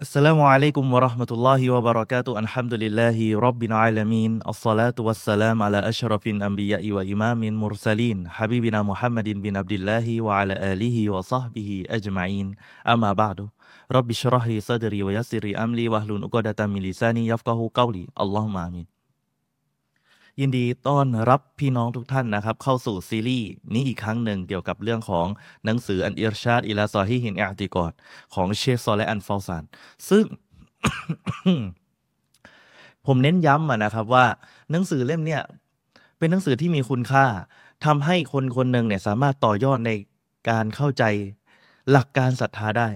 [0.00, 7.44] السلام عليكم ورحمة الله وبركاته الحمد لله رب العالمين الصلاة والسلام على أشرف الأنبياء وإمام
[7.44, 12.54] المرسلين حبيبنا محمد بن عبد الله وعلى آله وصحبه أجمعين
[12.86, 13.48] أما بعد
[13.92, 18.86] رب اشرح لي صدري ويسر لي أمري واحلل عقدة من لساني يفقه قولي اللهم آمين
[20.39, 25.27] ยินดีต้อนรับพี่น้องทุกท่านนะครับ เข้าสู่ซีรีส์นี้อีกครั้งหนึ่งเกี่ยวกับเรื่องของ
[25.65, 27.93] หนังสืออันอิรชาดอิลาซอฮีฮินอาติกอด
[28.33, 29.63] ของเชคซอและอันฟอลซาน
[30.09, 30.25] ซึ่ง
[33.05, 34.25] ผมเน้นย้ำนะครับว่า
[34.71, 35.41] หนังสือเล่มเนี้ย
[36.17, 37.25] เป็นหนังสือที่มีคุณค่า
[37.85, 39.91] ทำให้คนคนหนึ่งเนี่ยสามารถต่อยอดใน
[40.49, 41.03] การเข้าใจ
[41.91, 42.89] หลักการศรัทธาได้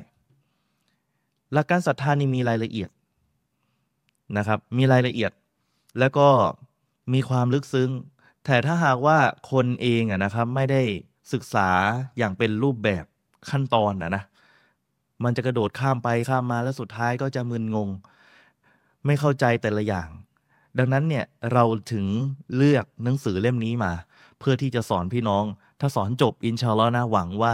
[1.54, 2.90] หลักการศรัทธานี่มีรายละเอียด
[4.38, 5.31] นะครับ มีรายละเอียด
[5.99, 6.27] แล้วก็
[7.14, 7.91] มีความลึกซึ้ง
[8.45, 9.18] แต่ถ้าหากว่า
[9.52, 10.82] คนเองอะนะครับ ไม่ได้
[11.34, 11.70] ศึกษา
[12.18, 13.05] อย่างเป็นรูปแบบ
[13.50, 14.23] ขั้นตอนอะนะ
[15.23, 17.90] มันจะกระโดดข้ามไปข้ามมาแล้วสุดท้ายก็จะมึนงง
[19.05, 20.10] ไม่เข้าใจแต่ละอย่าง
[20.77, 21.63] ดังนั้นเนี่ยเรา
[21.94, 22.05] ถึง
[22.55, 23.94] เลือกหนังสือเล่มนี้มา
[24.40, 25.44] เพื่อที่จะสอนพี่น้อง
[25.79, 27.51] ถ้าสอนจบอินชาลอนะหวังว่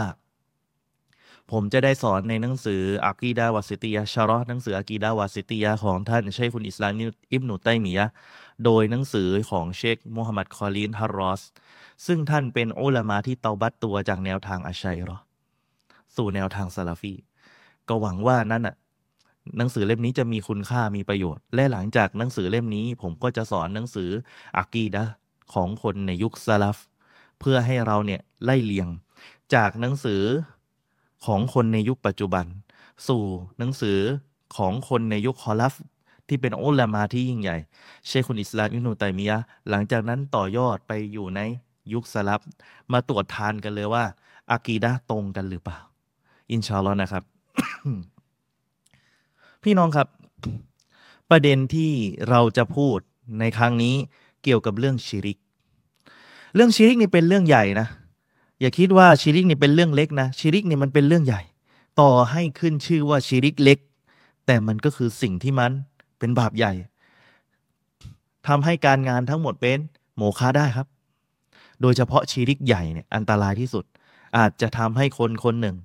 [1.52, 7.00] ผมจะได้สอนในหนังสืออากีดาวาสิติยะชาร์หนังสืออากีดาวาสิติยะของท่านชัยคุณอิสลาม
[7.32, 8.06] อิบนุตัยมียะ
[8.64, 11.42] โดยหนังสือของเชคมูฮัมหมัดคอลินฮารอส
[12.06, 15.18] ซึ่งท่านเป็นอุลามาที่เตาบัตตัวจากแนวทางอะชาอิเราะฮ์
[16.16, 17.14] สู่แนวทางซาลาฟี
[17.88, 18.76] ก็หวังว่านั่นน่ะ
[19.56, 24.10] หนังสือเล่มนี้จะมีคุณค่ามีประโยชน์ และหลังจากหนังสือเล่มนี้ ผมก็จะสอนหนังสือ
[24.56, 25.04] อากีดะ
[25.54, 26.78] ของคนในยุคซาลาฟ
[27.40, 28.88] เพื่อให้เราเนี่ยไล่เลียง
[29.54, 30.22] จากหนังสือ
[31.24, 32.44] ของคนในยุคปัจจุบัน
[33.08, 33.22] สู่
[33.58, 33.98] หนังสือ
[34.56, 35.74] ของคนในยุคคอลัฟ
[36.28, 37.56] ที่เป็นอุลามาที่ยิ่งใหญ่
[38.06, 39.36] เชคคุนอิสลามอิบนุตัยมียะ
[39.68, 41.40] หลังจากนั้นต่อยอดไปอยู่ใน
[41.92, 42.40] ยุคสลับ
[42.92, 44.04] มาตรวจทานกันเลยว่า
[44.50, 45.78] อากีดะตรงกันหรือเปล่า
[46.52, 47.24] อินชาอัลลอฮ์นะครับ
[49.62, 50.08] พี่น้องครับ
[51.30, 51.92] ประเด็นที่
[52.28, 52.98] เราจะพูด
[53.40, 53.94] ในครั้งนี้
[54.42, 55.38] เกี่ยวกับเรื่องชิริก
[56.54, 57.88] เรื่องชิริกนี่เป็นเรื่องใหญ่นะ
[58.62, 61.42] อย่าคิดว่าชิริกนี่เป็นเรื่องเล็กนะชิริกนี่มันเป็นเรื่องใหญ่
[62.00, 63.78] ต่อให้ขึ้นชื่อว่าชิริกเล็ก
[64.46, 65.72] แต่มันก็คือสิ่งที่มัน
[66.18, 66.72] เป็นบาปใหญ่
[68.46, 69.78] ทำให้การงานทั้งหมดเป็น
[70.16, 70.86] โมฆะได้ครับ
[71.80, 73.84] โดยเฉพาะชีริกใหญ่เนี่ยอันตรายที่สุด
[74.36, 75.76] อาจจะทำให้คนคนหนึ่ง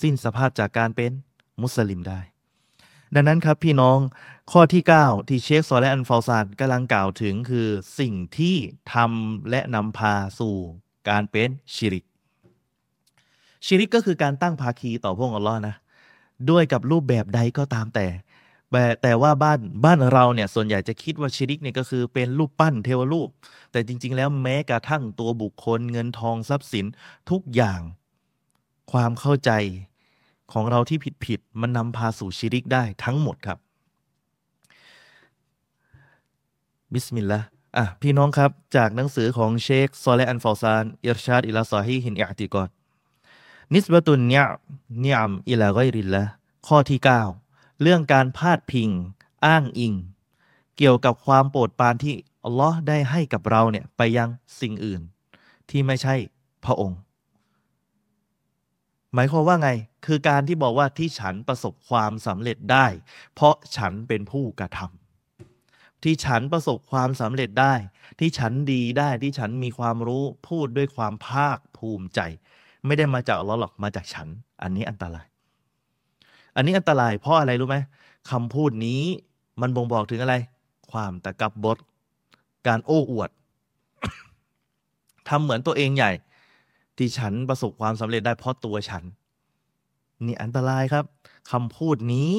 [0.00, 1.10] สิ้นสภาพจากการเป็น
[1.62, 2.20] มุสลิมได้
[3.14, 3.98] ดังนั้นครับพี่น้อง
[4.52, 7.68] ข้อที่ 9 ที่เชคซอและอันฟาซานกำลังกล่าวถึงคือ
[7.98, 8.56] สิ่งที่
[8.94, 10.54] ทำและนำพาสู่
[11.08, 12.04] การเป็นชิริก
[13.66, 15.74] ชิริกก็คือการตั้งภาคีต่อพระองค์อัลลอฮ์นะ
[16.50, 18.06] ด้วยกับรูปแบบใดก็ตามแต่
[18.72, 23.28] แต่ แต่ว่าบ้านบ้านเราเนี่ยส่วนใหญ่จะคิดว่าชิริกเนี่ยก็คือเป็นรูปปั้นเทวรูป
[23.72, 26.86] แต่จริง ๆ แล้วแม้กระทั่งตัวบุคคลเงินทองทรัพย์สิน
[27.30, 27.80] ทุกอย่าง
[28.92, 29.50] ความเข้าใจ
[30.52, 33.58] ของเราที่ผิดผิดๆมันนำพาสู่ชิริกได้ทั้งหมดครับ
[36.92, 37.46] بسم الله
[37.76, 42.70] อะพี่น้องครับ จากหนังสือของเชคซอเลอันฟอซานอิรชาดอิลาซอฮีฮินอิอติกอด
[43.74, 44.46] นิสบตุนเนี่ย
[45.00, 46.24] เนียมอิลาไกริลละ
[46.66, 47.00] ข้อที่
[47.40, 48.90] 9 เรื่องการพาดพิง
[49.46, 49.94] อ้างอิง
[50.76, 52.14] เกี่ยวกับความโปรดปรานที่
[52.44, 54.28] อัลลอฮ์ได้ให้กับเราเนี่ยไปยัง
[54.60, 55.00] สิ่งอื่น
[55.70, 56.14] ที่ไม่ใช่
[56.64, 56.98] พระองค์
[59.14, 59.70] หมายความว่าไง
[60.06, 62.86] คือการที่บอกว่าที่ฉันประสบความสำเร็จได้
[63.34, 67.74] เพราะฉันเป็นผู้กระทำที่ฉันประสบความสำเร็จได้
[68.18, 72.20] ที่ฉันดีได้ที่ฉันมีความรู้พูดด้วยความภาคภูมิใจ
[72.86, 74.28] ไม่ได้มาจากอัลลอฮ์หรอกมาจากฉัน
[74.62, 75.26] อันนี้อันตราย
[76.56, 77.76] อันนี้อันตรายเพราะอะไรรู้ไหม
[78.30, 79.02] คำพูดนี้
[79.60, 80.34] มันบ่งบอกถึงอะไร
[80.92, 81.78] ความตะกับบด
[82.66, 83.30] การโอ้อวด
[85.28, 86.12] ทำเหมือนตัวเองใหญ่
[86.96, 89.04] ที่ฉันประสบความสำเร็จได้เพราะตัวฉัน
[90.26, 91.04] นี่อันตรายครับ
[91.50, 92.32] คำพูดนี้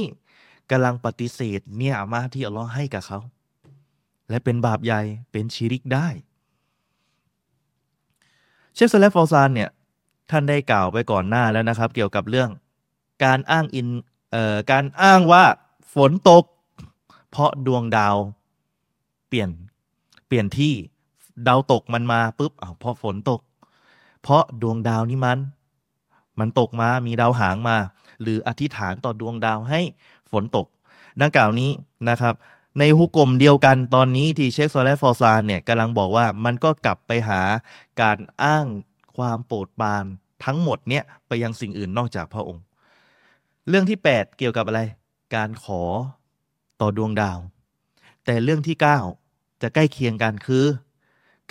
[0.71, 3.19] กำลังปฏิเสธเนี่ยมาที่อัลลอฮ์ให้กับเขา
[4.29, 6.07] และเป็นบาปใหญ่เป็นชีริกได้
[8.73, 9.69] เชฟซเลฟฟอลซานเนี่ย
[10.31, 12.49] ท่านได้กล่าวไปก่อนหน้าแล้วนะครับ เกี่ยวกับเรื่อง
[13.23, 13.87] การอ้างอิน
[14.31, 15.43] เอ่อการอ้างว่า
[15.93, 16.43] ฝนตก
[17.31, 18.15] เพราะดวงดาว
[19.27, 19.49] เปลี่ยน
[20.27, 20.73] เปลี่ยนที่
[21.47, 23.41] ดาวตกมันมาปุ๊บอ้าวเพราะฝนตก
[24.23, 25.39] เพราะดวงดาวนี่มัน
[26.39, 27.77] มันตกมามีดาวหางมา
[28.21, 29.81] หรืออธิษฐานต่อดวงดาวให้
[30.31, 30.67] ฝนตก
[31.21, 31.71] ดังกล่าวนี้
[32.09, 32.33] นะครับ
[32.79, 37.41] ในฮุกกลมเดียวกันตอนนี้ที่เชคโซเลฟอร์ซานเนี่ยกำลังบอกว่ามันก็กลับไปหา
[38.01, 38.65] การอ้าง
[39.17, 40.05] ความโปรดปราน
[40.45, 42.63] ทั้งหมดเนี่ยไปยังสิ่งอื่นนอกจากพระองค์
[43.69, 44.81] เรื่องที่ 8 เกี่ยวกับอะไร
[45.35, 45.81] การขอ
[46.81, 47.39] ต่อดวงดาว
[48.25, 48.77] แต่เรื่องที่
[49.19, 50.65] 9 จะใกล้เคียงกันคือ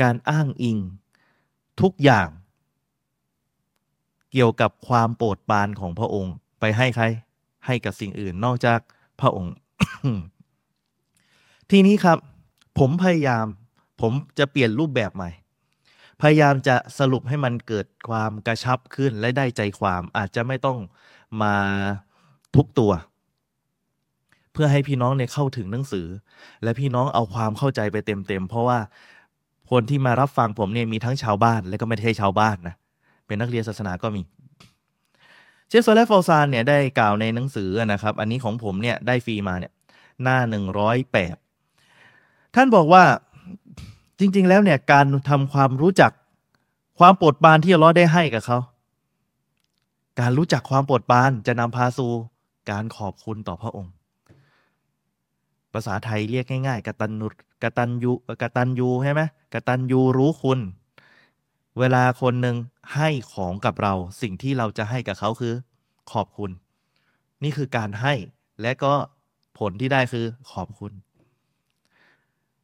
[0.02, 0.78] การอ้างอิง
[1.80, 2.28] ทุกอย่าง
[4.32, 7.04] เกี่ยวกับความโปรดปรานของพระองค์ ไปให้ใคร
[7.66, 8.80] ให้กับสิ่งอื่นนอกจาก
[9.20, 9.54] พระองค์
[11.70, 12.18] ทีนี้ครับ
[12.78, 13.46] ผมพยายาม
[14.00, 15.30] ผมจะเปลี่ยนรูปแบบใหม่
[16.20, 20.78] พยายามจะสรุปให้มันเกิดความกระชับขึ้นและได้ใจความอาจจะไม่ต้อง
[21.42, 21.54] มา
[22.56, 22.92] ทุกตัว
[24.52, 26.06] เพื่อให้พี่น้องเนี่ยเข้าถึงหนังสือ
[26.62, 28.78] และพี่น้องเอาความเข้าใจไปเต็มๆเพราะว่า
[29.70, 32.74] คนที่มารับฟังผมเนี่ยมีทั้งชาวบ้าน และก็ไม่ใช่ชาวบ้านนะ
[33.26, 34.22] เป็นนักเรียนศาสนาก็มี
[35.68, 39.72] เชฟโซเลฟอลซานเนี่ยได้กล่าวในหนังสือนะครับ อันนี้ของผมเนี่ยได้ฟรีมาเนี่ย
[40.22, 41.36] หน้าหนึ่งร้อยแปด
[42.54, 43.04] ท่านบอกว่า
[44.20, 46.12] จริง ๆ แล้วเนี่ยการทำความรู้จัก
[46.98, 48.58] ความโปรดปรานที่อัลลอฮ์ได้ให้กับเขา
[50.20, 52.10] การรู้จักความโปรดปรานจะนำพาสู่
[52.70, 53.92] การขอบคุณต่อพระองค์
[55.72, 57.28] ภาษาไทยเรียกง่าย ๆกตันนุ
[57.62, 58.12] กตันยู
[58.42, 59.22] กตันยูใช่ไหม
[59.54, 60.60] กตันยูรู้คุณ
[61.78, 62.56] เวลาคนหนึ่ง
[62.94, 65.54] ให้ของกับเรา สิ่งที่เราจะให้กับเขาคือ
[66.12, 66.50] ขอบคุณ
[67.42, 68.14] นี่คือการให้
[68.62, 68.92] และก็
[69.58, 70.92] ผลที่ได้คือขอบคุณ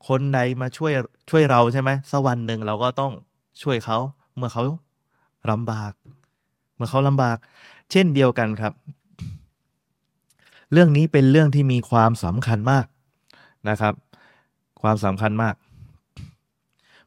[0.08, 0.92] คนใดมาช่วย
[1.30, 3.12] ช่วยเราใช่ไหมสักวันหนึ่งเราก็ต้อง
[3.62, 3.98] ช่วยเขา
[4.36, 4.64] เมื่อเขา
[5.50, 5.92] ลำบาก
[6.74, 7.36] เมื่อเขาลำบาก
[7.90, 8.72] เช่นเดียวกันครับ
[10.72, 12.86] เรื่องนี้เป็นเรื่องที่มีความสำคัญมาก
[13.68, 13.94] นะครับ
[14.82, 15.54] ความสำคัญมาก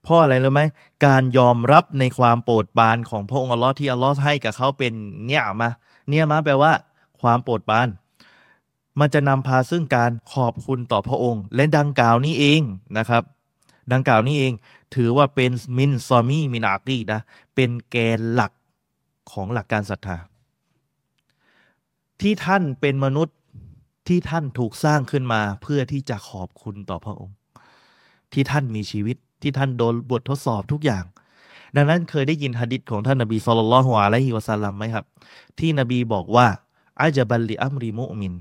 [0.03, 0.62] เพราะอะไรรู้ไหม
[1.06, 4.94] การยอมรับในความโปรดปรานของพระองค์อัลลอฮ์ที่อัลลอฮ์ให้กับเขาเป็น
[5.25, 5.69] เนี่ยมา
[6.09, 6.74] เนี่ยมาแปลว่า
[7.21, 7.88] ความโปรดปราน
[9.00, 12.62] มันจะนำพาซึ่งการขอบคุณต่อพระองค์ และดังกล่าวนี้เอง
[12.98, 13.24] นะครับ
[13.94, 14.54] ดังกล่าวนี้เอง
[14.96, 17.22] ถือว่าเป็นมินซอมีมินาตีนะ
[17.56, 18.51] เป็นแกนหลัก
[19.31, 20.18] ของหลักการศรัทธา
[22.22, 23.38] ที่ท่านเป็นมนุษย์
[24.07, 27.36] ที่ท่านถูกสร้างขึ้นมาเพื่อที่จะขอบคุณต่อพระองค์
[28.34, 31.04] ที่ท่านมีชีวิตที่ท่านโดนบททดสอบทุกอย่าง
[31.75, 35.06] ดังนั้นเคยได้ยินฮะดิษของท่านนบีสุลต่านละฮ์อะลัยฮิวะสัลลัมไหมครับ
[35.60, 36.48] ที่นบีบอกว่า
[37.01, 38.34] อาจบัลลิอัมริมุมิน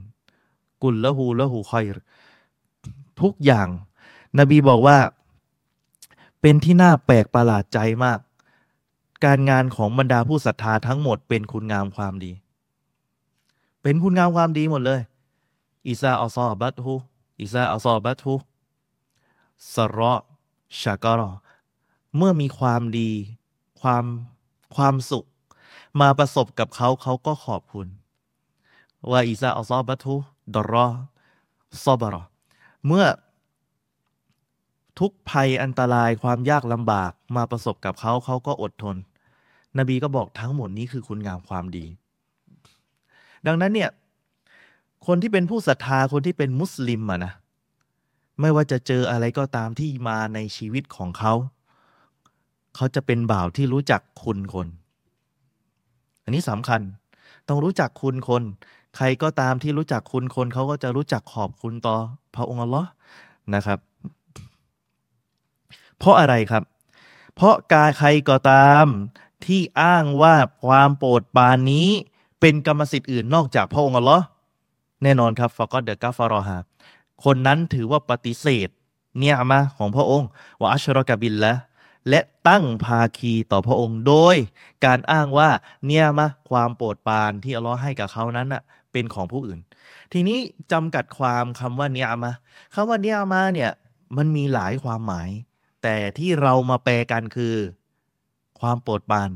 [0.82, 1.84] กุลละหูละหูคอย
[3.20, 3.68] ทุกอย่าง
[4.38, 4.98] นบีบอกว่า
[6.40, 8.18] เป็นที่น่าแปลกประหลาดใจมาก
[9.24, 12.32] การงานของบรรดาผู้ศรัทธาทั้งหมดเป็นคุณงามความดี
[13.82, 15.00] เป็นคุณงามความดีหมดเลย
[15.88, 16.92] อิซาอัลซอบัตฮู
[17.40, 18.34] อิซาอัลซอบัตฮู
[19.74, 20.14] สรอ
[20.82, 21.30] ชากรอ
[22.16, 23.10] เมื่อมีความดี
[23.80, 24.04] ความ
[24.76, 25.24] ความสุข
[26.00, 27.86] มาประสบกับเขาเขาก็ขอบคุณ
[29.10, 30.14] ว่าอิซาอัลซอบัตฮู
[30.54, 30.86] ดรอ
[31.84, 32.22] ซอบรอ
[32.86, 33.06] เมื่อ
[34.98, 38.96] ทุกภัยอันตรายความยากลำบากมาประสบกับเขาเขาก็อดทน
[39.78, 41.84] นบีก็บอกทั้งหมดนี้คือคุณงามความดี
[43.46, 43.90] ดังนั้นเนี่ย
[45.06, 47.32] คนที่เป็นผู้ศรัทธาคนที่เป็นมุสลิมอะนะ
[48.40, 51.32] ไม่ว่าจะเจออะไรก็ตามที่มาในชีวิตของเขา
[52.76, 54.68] เขาจะเป็นบ่าวที่รู้จักคุณคน
[56.24, 56.80] อันนี้สำคัญ
[57.48, 58.42] ต้องรู้จักคุณคน
[58.98, 61.96] ใครก็ตามที่รู้จักคุณคนเขาก็จะรู้จักขอบคุณต่อ
[62.34, 62.88] พระองค์อัลลอฮ์
[63.54, 63.78] นะครับ
[65.98, 66.62] เพราะอะไรครับ
[67.34, 68.86] เพราะกาใครก็ตาม
[69.44, 70.34] ที่อ้างว่า
[70.64, 71.88] ความโปรดปรานนี้
[72.40, 74.24] เป็นกรรมสิทธิ์อื่นนอกจากพระองค์อัลลอฮ์
[75.02, 76.56] แน่นอนครับฟากอดเดกาฟารอฮา
[77.24, 78.68] คนนั้นถือว่าปฏิเสธ
[79.18, 80.28] เนี่ยมาของพระองค์
[80.60, 81.54] ว่าอัชรกบินละ
[82.08, 84.36] และตั้งภาคีต่อพระองค์โดย
[84.84, 85.50] การอ้างว่า
[85.86, 88.62] เนี่ยมาความโปรดปรานที่อัลลอฮ์ให้กับเขานั้นน่ะ
[88.92, 89.60] เป็นของผู้อื่น
[90.12, 90.38] ทีนี้
[90.72, 92.32] จำกัดความคำว่าเนี่ยมา
[92.74, 93.70] คำว่าเนี่ยมาเนี่ย
[94.16, 95.28] มันมีหลายความหมาย
[95.82, 97.54] แต่ที่เรามาแปลกันคือ
[98.60, 99.30] ความโปรดปราน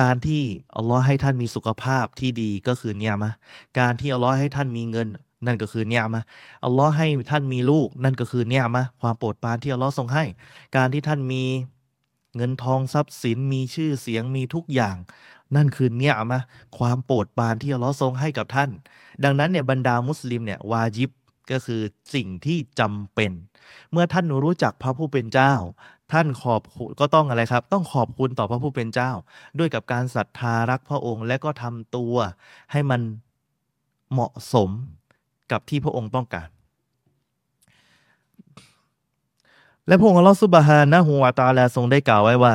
[0.00, 0.42] การที่
[0.76, 3.32] อัลลอฮ์ให้ท่านมีสุขภาพที่ดีก็คือเนี่ยมะ
[3.78, 5.08] การที่อัลลอฮ์ให้ท่านมีเงิน
[5.46, 6.22] นั่นก็คือเนี่ยมะ
[6.64, 10.24] อัลลอฮ์ให้ท่านมีลูก นั่นก็คือเนี่ยมะความโปรดปรานที่อัลลอฮ์ทรงให้
[10.76, 11.44] การที่ท่านมี
[12.36, 14.96] เงินทองทรัพย์สินมีชื่อเสียงมีทุกอย่าง
[15.56, 16.42] นั่นคือเนี่ยมะ
[16.78, 18.70] ความโปรดปรานที่อัลลอฮ์ทรงให้กับท่าน
[19.24, 21.10] ดังนั้นเนี่ยบรรดามุสลิมเนี่ยวาจิบ
[21.50, 21.80] ก็คือ
[22.14, 23.32] สิ่งที่จำเป็น
[23.92, 25.54] เมื่อท่านรู้จักพระผู้เป็นเจ้า
[26.12, 26.62] ท่านขอบ
[27.00, 29.10] ก็ต้องอะไรครับ ต้องขอบคุณต่อพระผู้เป็นเจ้า
[29.58, 32.14] ด้วยกับการศรัทธารักพระองค์ และก็ทำตัว
[32.72, 33.00] ให้มัน
[34.12, 34.70] เหมาะสม
[35.50, 36.48] กับที่พระองค์ต้องการ
[39.88, 42.54] และพระองค์อัลลอฮฺซุบฮานะฮูวาตาลาทรงได้กล่าวไว้ว่า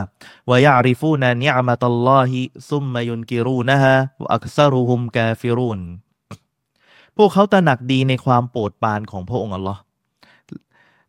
[0.49, 5.81] วายาริฟูนานิอามัตัลลอฮิซุมมายุนกิรูนะฮะวอักซารุฮุมกาฟิรุน
[7.17, 9.81] พวกเขาตระหนักดีในความโปรดปานของพระองค์อัลลอฮ์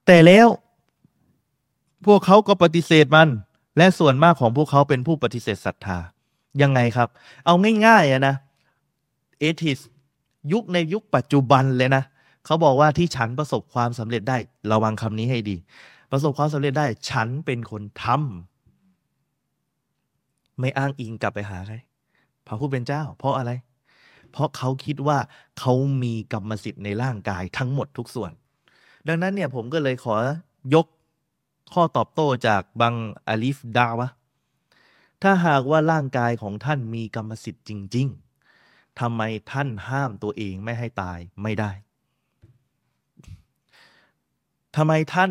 [0.07, 0.49] แต่แล้ว
[2.07, 3.29] พวกเขาก็ปฏิเสธมัน
[3.77, 5.99] และส่วนมากของพวกเขาเป็นผู้ปฏิเสธศรัทธา
[6.63, 7.09] ยังไงครับ
[7.47, 7.55] เอา
[7.87, 8.35] ง่ายๆนะ
[9.41, 9.79] เอทิส
[10.53, 12.03] ยุคในยุคปัจจุบันเลยนะ
[12.45, 14.37] เขาบอกว่าที่ฉันประสบความสำเร็จได้
[14.73, 15.57] ระวังคำนี้ให้ดี
[16.11, 21.77] ประสบความสำเร็จได้ฉันเป็นคนทำไม่อ้างอิงกลับไปหาใคร
[22.47, 23.51] พระผู้เป็นเจ้า เพราะอะไร
[24.33, 25.19] เพราะเขาคิดว่า
[25.59, 28.33] เขามีกรรมสิทธิ์ในร่างกายทั้งหมดทุกส่วน
[29.09, 30.15] ดังนั้นเนี่ยผมก็เลยขอ
[30.75, 30.87] ยก
[31.73, 32.95] ข้อตอบโต้จากบัง
[33.29, 34.09] อาลิฟดาวะ
[35.23, 38.09] ถ้าหากว่าร่างกายของท่านมีกรรมสิทธิ์จริง
[38.55, 41.71] ๆทำไมท่านห้ามตัวเองไม่ให้ตายไม่ได้
[44.77, 45.31] ทำไมท่าน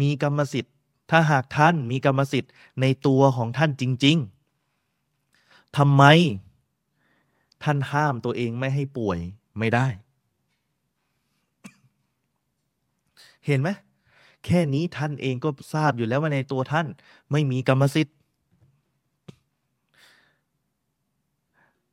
[0.00, 0.74] มีกรรมสิทธิ์
[1.10, 4.16] ถ้าหากท่านมีกรรมสิทธิ์ในตัวของท่านจริง
[4.96, 6.04] ๆทำไม
[7.62, 9.18] ท่านห้ามตัวเองไม่ให้ป่วย
[9.58, 9.86] ไม่ได้
[13.46, 13.68] เห็นไหม
[14.44, 16.86] แค่นี้ท่านเองก็ทราบอยู่แล้วว่าในตัวท่าน
[17.32, 18.16] ไม่มีกรรมสิทธิ์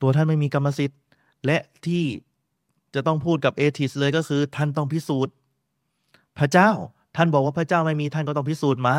[0.02, 1.00] ตัวท่านไม่มีกรรมสิทธิ์
[1.46, 2.04] และที่
[2.94, 5.34] จะต้องพูดกับเอทิสเลยก็คือ ท่านต้องพิสูจน์
[6.40, 6.70] พระเจ้า
[7.16, 8.96] ท่านบอกว่าพระเจ้าไม่มีท่านก็ต้องพิสูจน์มา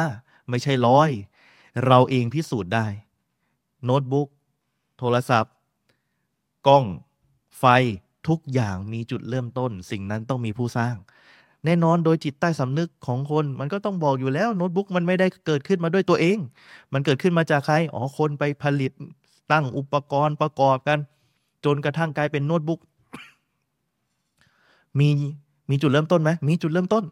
[0.48, 1.10] ไม่ใช่ร้อย
[1.86, 2.86] เราเองพิสูจน์ได้
[3.84, 4.28] โน้ตบุ๊ก
[4.98, 5.54] โทรศัพท์
[6.66, 6.84] กล้อง
[7.58, 7.64] ไฟ
[8.28, 10.94] ทุกอย่างมีจุดเริ่มต้น สิ่งนั้นต้องมีผู้สร้าง
[11.64, 16.38] แน่นอนโดยจิตใต้สำนึกของคน มันก็ต้องบอกอยู่แล้วโน้ตบุ๊กมันไม่ได้เกิดขึ้นมาด้วยตัวเอง
[16.92, 18.92] มันเกิดขึ้นมาจากใคร อ๋อ คนไปผลิต
[19.52, 20.98] ตั้งอุปกรณ์ประกอบกัน
[21.64, 22.80] จนกระทั่งกลายเป็นโน้ตบุ๊ก
[24.98, 25.08] มี
[25.70, 27.04] มีจุดเริ่มต้นไหมมีจุดเริ่มต้น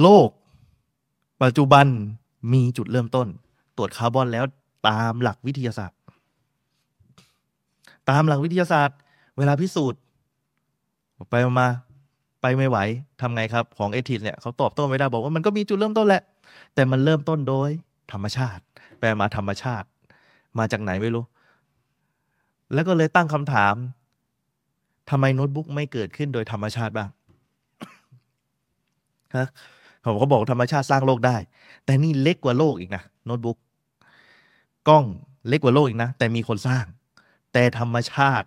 [0.00, 0.28] โลก
[1.42, 1.86] ปัจจุบัน
[2.52, 3.26] มีจุดเริ่มต้น
[3.76, 4.44] ตรวจคาร์บอนแล้ว
[4.88, 5.98] ตามหลักวิทยาศาสตร์
[8.10, 8.98] ตามหลักวิทยาศาสตร์
[9.38, 10.00] เวลาพิสูจน์
[11.30, 11.68] ไปมา
[12.40, 12.78] ไปไม่ไหว
[13.20, 16.22] ทำไงครับ ของ atheist เนี่ยเขาตอบโต้ไม่ได้บอกว่ามันก็มีจุดเริ่มต้นแหละ
[16.74, 17.70] แต่มันเริ่มต้นโดย
[18.12, 18.62] ธรรมชาติ
[18.98, 19.88] แปลว่าธรรมชาติ
[20.58, 21.24] มาจากไหนไม่รู้
[22.74, 23.74] แล้วก็เลยตั้งคำถาม
[25.10, 27.08] ทำไมโน้ตบุ๊กไม่เกิดขึ้นโดยธรรมชาติบ้าง
[29.36, 29.46] ฮะ
[30.04, 31.36] ผมก็บอกธรรมชาติสร้างโลกได้
[31.84, 33.58] แต่นี่เล็กกว่าโลกอีกนะโน้ตบุ๊ก
[34.88, 35.04] กล้อง
[35.48, 36.84] เล็กกว่าโลกอีกนะ แต่มีคนสร้าง
[37.52, 38.46] แต่ธรรมชาติ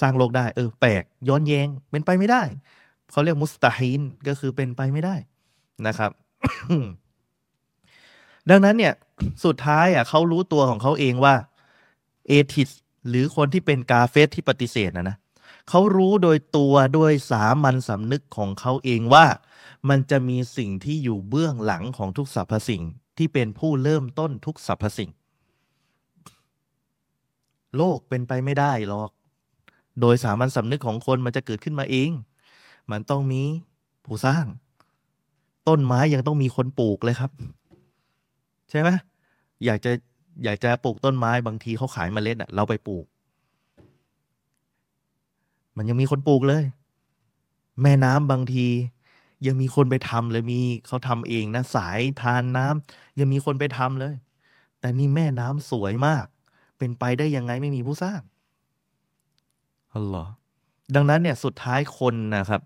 [0.00, 2.42] สร้างโลกได้ เออ แปลกย้อนแยงเป็นไปไม่ได้
[3.10, 5.16] เขาเรียกมุสตาฮินก็คือเป็นไปไม่ได้
[5.86, 6.10] นะครับ
[8.50, 8.94] ดังนั้นเนี่ย
[9.44, 11.34] สุดท้ายอะเขารู้ตัวของเขาเองว่า
[12.28, 12.70] เอทิส
[13.08, 15.16] หรือคนที่เป็นกาเฟสที่ปฏิเสธนะนะ
[15.68, 19.26] เขารู้โดยตัวด้วยสามัญสำนึกของเขาเองว่า
[19.88, 22.82] มันจะมีสิ่งที่อยู่เบื้องหลังของทุกสรรพสิ่ง
[23.18, 25.10] ที่เป็นผู้เริ่มต้นทุกสรรพสิ่ง
[27.76, 29.10] โลกเป็นไปไม่ได้หรอก
[30.00, 32.10] โดยสามัญสำนึกของคนมันจะเกิดขึ้นมาเอง
[32.90, 33.42] มันต้องมี
[34.04, 34.44] ผู้สร้าง
[35.68, 37.30] ต้นไม้ยังต้องมีคนปลูกเลยครับ
[38.70, 38.88] ใช่ไหม
[39.64, 39.92] อยากจะ
[40.44, 43.06] อยากจะปลูกต้นไม้บางทีเขาขายมเมล็ดอะ เราไปปลูก
[45.76, 46.64] มันยังมีคนปลูกเลย
[47.82, 48.66] แม่น้ำบางที
[49.46, 54.14] ยังมีคนไปทำเลยมีเขาทำเองนะสายทานน้ำยังมีคนไปทำเลย
[54.80, 56.26] แต่นี่แม่น้ำสวยมาก
[56.78, 58.20] เป็นไปได้ยังไงไม่มีผู้สร้าง
[59.94, 60.16] ฮัลโหล
[60.94, 62.60] ดังนั้นเนี่ยสุดท้ายคนนะครับ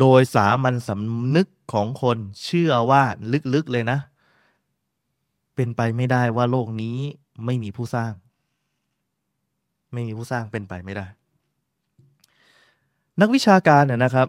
[0.00, 3.02] โดยสามัญสำนึกของคนเชื่อว่า
[3.54, 3.98] ลึกๆเลยนะ
[5.54, 6.98] เป็นไปไม่ได้ว่าโลกนี้
[7.44, 8.12] ไม่มีผู้สร้าง
[9.92, 11.06] ไม่มีผู้สร้างเป็นไปไม่ได้
[13.20, 14.28] นักวิชาการเนี่ยนะครับ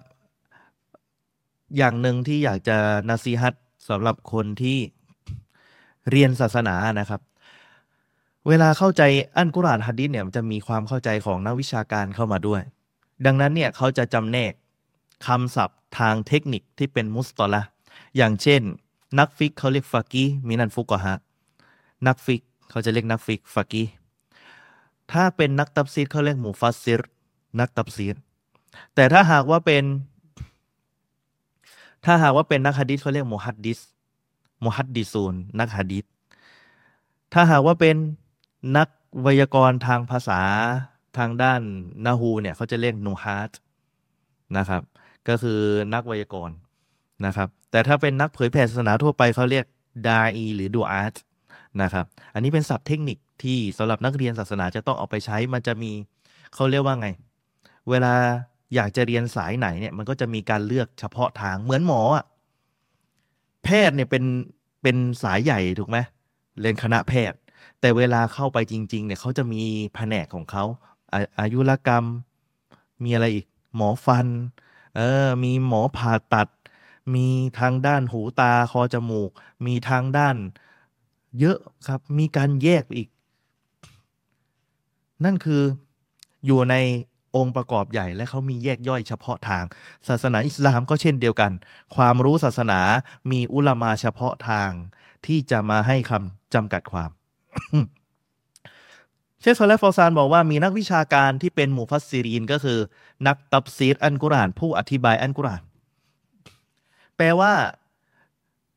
[1.78, 2.78] อย่างหนึ่งที่อยากจะ
[3.10, 3.56] นาซีฮัต
[3.90, 4.78] สำหรับคนที่
[6.10, 7.22] เรียนศาสนานะครับ
[8.48, 9.02] เวลาเข้าใจ
[9.38, 12.62] อันกุรานฮัดดิษเนี่ยจะมีความเข้าใจของนักวิชาการเข้ามาด้วย
[13.26, 14.54] ดังนั้นเนี่ยเขาจะจำแนก
[15.28, 17.62] คำศัพท์ทางเทคนิคที่เป็นมุสตอละ
[18.18, 18.62] อย่างเช่น
[19.20, 21.16] นักฟิกเขาเรียกฟากีมินันฟุกฮะ
[22.08, 23.84] นักฟิกฮ์เขาจะเรียกนักฟิกฮ์ فقيه
[25.12, 27.02] ถ้าเป็นนักตัฟซีรเขาเรียก مفسر
[27.60, 28.16] นักตัฟซีร
[28.96, 29.84] แต่ถ้าหากว่าเป็น
[32.06, 36.06] ถ้าหากว่าเป็นนักฮะดิษเขาเรียก محدث محدثون นักฮะดิษ
[37.34, 37.96] ถ้าหากว่าเป็น
[38.78, 38.88] นัก
[39.22, 40.42] ไวยากรณ์ทางภาษา
[41.18, 41.62] ทางด้าน
[42.06, 43.52] นาฮูเนี่ยเขาจะเรียกนูฮาร์ต
[44.58, 44.82] นะครับ
[45.28, 45.60] ก็คือ
[45.94, 46.56] นักไวยากรณ์
[47.26, 49.66] นะครับ แต่ถ้าเป็นนักเผยแผ่ศาสนาทั่วไปเขาเรียก
[50.08, 51.16] ดาอีหรือดูอาร์ต
[51.82, 55.92] นะครับ อันนี้เป็นศัพท์เทคนิคที่สำหรับนักเรียนศาสนาจะต้องเอาไปใช้ มันจะมี
[56.54, 57.08] เขาเรียกว่าไง
[57.90, 58.14] เวลา
[58.76, 62.26] อยากจะเรียนสายไหนเนี่ยมันก็จะมีการเลือกเฉพาะทางเหมือนหมออะ
[63.64, 64.24] แพทย์เนี่ยเป็น
[64.84, 65.98] เป็นสายใหญ่ถูกไหม
[66.60, 67.38] เรียนคณะแพทย์
[67.80, 69.62] แต่เวลาเข้าไปจริง ๆ เนี่ยเขาจะมี
[69.96, 70.64] แผนกของเขา
[71.40, 72.06] อายุรกรรม
[73.04, 74.28] มีอะไรอีกหมอฟัน
[74.96, 76.48] เออมีหมอผ่าตัด
[77.16, 77.28] มี
[77.60, 79.32] ทางด้านหูตาคอจมูก
[79.66, 80.36] มีทางด้าน
[81.40, 83.10] เยอะครับ มีการแยกอีก
[85.24, 85.64] นั่นคือ
[86.46, 86.76] อยู่ใน
[87.36, 89.64] องค์ประกอบใหญ่และเขามีแยกย่อยเฉพาะทาง
[90.08, 91.52] ศาสนาอิสลามก็เช่นเดียวกัน
[91.96, 92.80] ความรู้ศาสนา
[93.32, 94.70] มีอุลามาเฉพาะทาง
[95.26, 97.10] ที่จะมาให้คำจำกัดความ
[99.42, 102.80] เชคซเลฟอซานบอกว่ามีนักวิชาการที่เป็นหมู่ฟัสซีรีนก็คือ
[103.28, 105.62] นักตับซีดอันกุราน ผู้อธิบายอันกุราน
[107.18, 107.54] แปลว่า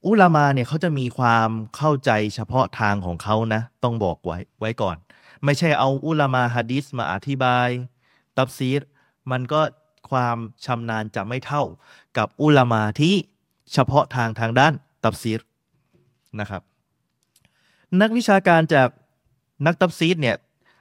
[0.06, 4.96] อุลามาเนี่ยเขาจะมีความเข้าใจเฉพาะทางของเขานะ ต้องบอกไว้ไว้ก่อน
[5.44, 7.68] ไม่ใช่เอาอุลามาฮะดิษมาอธิบาย
[8.36, 8.80] ตับซีด
[9.30, 9.60] มันก็
[10.10, 11.62] ความชำนาญจะไม่เท่า
[12.18, 13.14] กับอุลามาที่
[13.72, 14.72] เฉพาะทางทางด้าน
[15.04, 15.40] ตับซีด
[16.40, 16.62] นะครับ
[18.00, 18.88] นักวิชาการจาก
[19.66, 20.36] นักตับซีดเนี่ย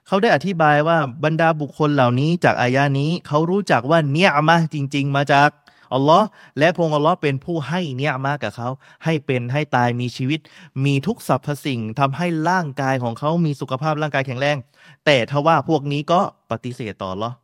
[0.08, 5.50] เขาได้อธิบายว่าบรรดาบุคคลเหล่านี้จากอายานี้เขารู้จักว่าเนียมาจริง ๆ มาจาก
[5.94, 6.28] อัลลอฮ์
[6.60, 8.70] และพงอัลลอฮ์เป็นผู้ให้เนียมากับเขา
[9.04, 10.40] ให้เป็นให้ตายมีชีวิต
[10.86, 14.58] มีทุกสรรพสิ่งทำให้ร่างกายของเขามีสุขภาพร่างกายแข็งแรง
[15.06, 16.22] แต่ทว่าพวกนี้ก็
[16.52, 17.36] ปฏิเสธต่ออัลลอฮ์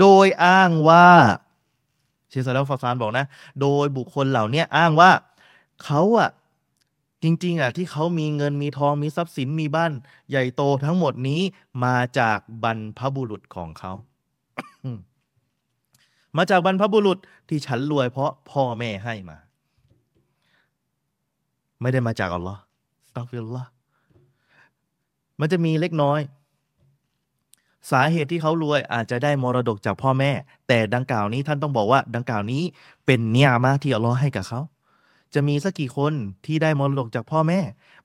[0.00, 1.08] โดยอ้างว่า
[2.28, 3.26] เชซาลฟาซานบอกนะ
[3.60, 5.10] โดยบุคคลเหล่านี้อ้างว่า
[5.84, 6.30] เขาอะ
[7.22, 9.92] จริง ๆอะที่เขามีเงินมีทองมีทรัพย์สินมีบ้าน
[10.30, 11.40] ใหญ่โตทั้งหมดนี้
[11.84, 13.92] มาจากบรรพบุรุษของเขา
[16.36, 19.36] มาจากบรรพบุรุษที่ฉันรวยเพราะพ่อแม่ให้มา
[21.80, 22.60] ไม่ได้มาจากอัลลอฮ์
[23.08, 23.70] สตัฟิลลอฮ์
[25.40, 26.20] มันจะมีเล็กน้อย
[27.90, 30.30] สาเหตุที่เขารวยอาจจะได้มรดกจากพ่อแม่
[30.68, 32.62] แต่ดังกล่าวนี้ท่านต้องบอกว่า ดังกล่าวนี้
[33.06, 34.60] เป็นเนียมาที่อัลลอฮ์ให้กับเขา
[35.34, 36.12] จะมีสักกี่คน
[36.46, 37.60] ที่ได้มรดกจากพ่อแม่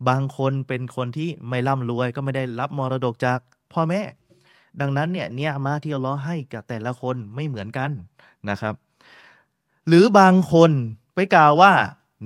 [0.10, 3.40] บางคนเป็นคนที่ไม่ร่ำรวยก็ไม่ได้รับมรดกจาก
[3.74, 4.02] พ่อแม่
[4.82, 7.90] ดังนั้นเนี่ยเนียมาที่อัลลอฮ์ให้กับแต่ละคนไม่เหมือนกัน
[8.50, 8.76] นะครับ
[9.88, 10.72] หรือบางคน
[11.16, 11.72] ไปกล่าวว่า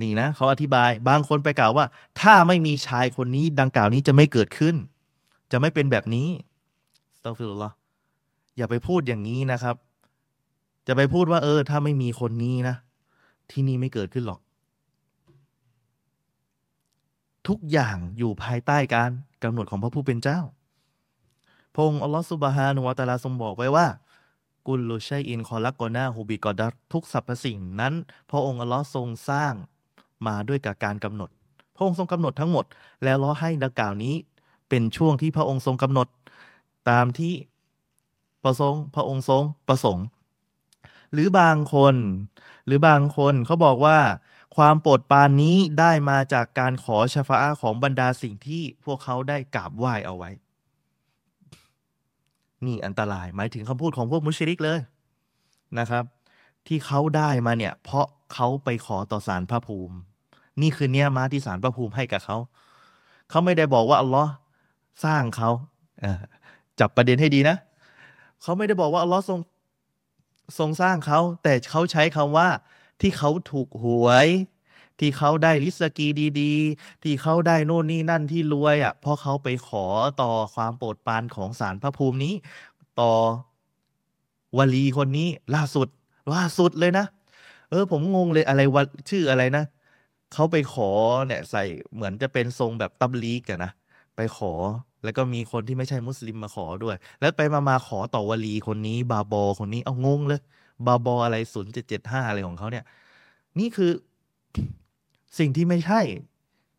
[0.02, 1.86] นี่นะเขาอธิบายบางคนไปกล่าวว่า
[2.20, 4.74] ถ้าไม่มีชายคนนี้ดังกล่าวนี้จะไม่เกิดขึ้น
[5.52, 6.28] จะไม่เป็นแบบนี้
[7.24, 7.70] أستغفر الله
[8.56, 9.76] อย่าไปพูดอย่างนี้นะครับ
[10.86, 12.76] จะไปพูดว่า เออ ถ้าไม่มีคนนี้นะ
[13.50, 14.40] ที่นี่ไม่เกิดขึ้นหรอก
[17.48, 19.10] ทุกอย่างอยู่ภายใต้การ
[19.42, 20.40] กำหนดของพระผู้เป็นเจ้า
[21.76, 23.86] พระองค์อัลลอฮฺ سبحانه وتعالى ทรงบอกไว้ว่า
[24.66, 27.94] كل شيء خلقناه بقدر ทุกสรรพสิ่งนั้น
[28.30, 29.54] พระองค์อัลลอฮ์ทรงสร้าง
[30.26, 31.30] มาด้วยกับการกำหนด
[31.76, 32.64] พระองค์ทรงกำหนดทั้งหมด
[33.04, 34.14] แล้วล้อให้ดังกล่าวนี้
[34.68, 36.08] เป็นช่วงที่พระองค์ทรงกำหนด
[36.90, 37.34] ตามที่
[38.44, 40.06] ประสงค์พระองค์ทรงประสงค์
[41.12, 41.94] หรือบางคน
[42.66, 43.98] หรือบางคนเขาบอกว่า
[44.56, 50.30] ความโปรดปรานนี้ได้มาจากการขอชฟาของบรรดาสิ่งที่พวกเขาได้กราบไหว้เอาไว้
[52.66, 54.80] นี่อันตรายหมายถึงคำพูดของพวกมุชริกเลย
[55.78, 56.04] นะครับ
[56.66, 59.96] ที่เขาได้มาเนี่ย เพราะเขาไปขอต่อสารพระภูมิ
[60.60, 62.36] นี่คือเนี่ยมาที่สารพระภูมิให้กับเขา
[63.30, 64.32] เขาไม่ได้บอกว่าอัลลอฮ์
[65.04, 65.50] สร้างเขา
[66.80, 67.56] จับประเด็นให้ดีนะ
[68.42, 69.40] เขาไม่ได้บอกว่าอัลลอฮ์ทรง
[70.58, 72.48] ทรงสร้างเขา แต่เขาใช้คำว่า
[73.00, 74.28] ที่เขาถูกหวย
[75.00, 76.06] ที่เขาได้ลิสกี
[76.40, 79.84] ดีๆ ที่เขาได้โน่นนี่นั่นที่รวยอะ่ะเพราะเขาไปขอ
[80.22, 82.34] ต่อความโปรดปรานของสารพระภูมินี้
[83.00, 83.12] ต่อ
[84.58, 85.88] วลีคนนี้ล่าสุด
[86.34, 87.06] ล่าสุดเลยนะ
[87.70, 89.64] เออ ผมงงเลยอะไรวะชื่ออะไรนะ
[90.32, 90.90] เขาไปขอ
[91.26, 93.72] เนี่ยใส่เหมือนจะเป็นทรงแบบตับลีกอะนะ
[94.16, 94.52] ไปขอ
[95.04, 100.40] แล้วก็มีคนที่ไม่ใช่มุสลิมมาขอด้วย แล้วไปมามาขอต่อวลีคนนี้ บาบอคนนี้เอางงเลย
[100.86, 102.84] บาบออะไรศูนย์เจ็ดเจ็ดห้าอะไรของเขาเนี่ย
[103.58, 103.92] นี่คือ
[105.38, 106.00] สิ่งที่ไม่ใช่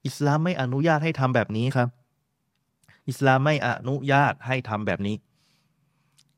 [0.05, 1.89] อิสลามไม่อนุญาตให้ทำแบบนี้ครับ
[3.09, 5.15] อิสลามไม่อนุญาตให้ทำแบบนี้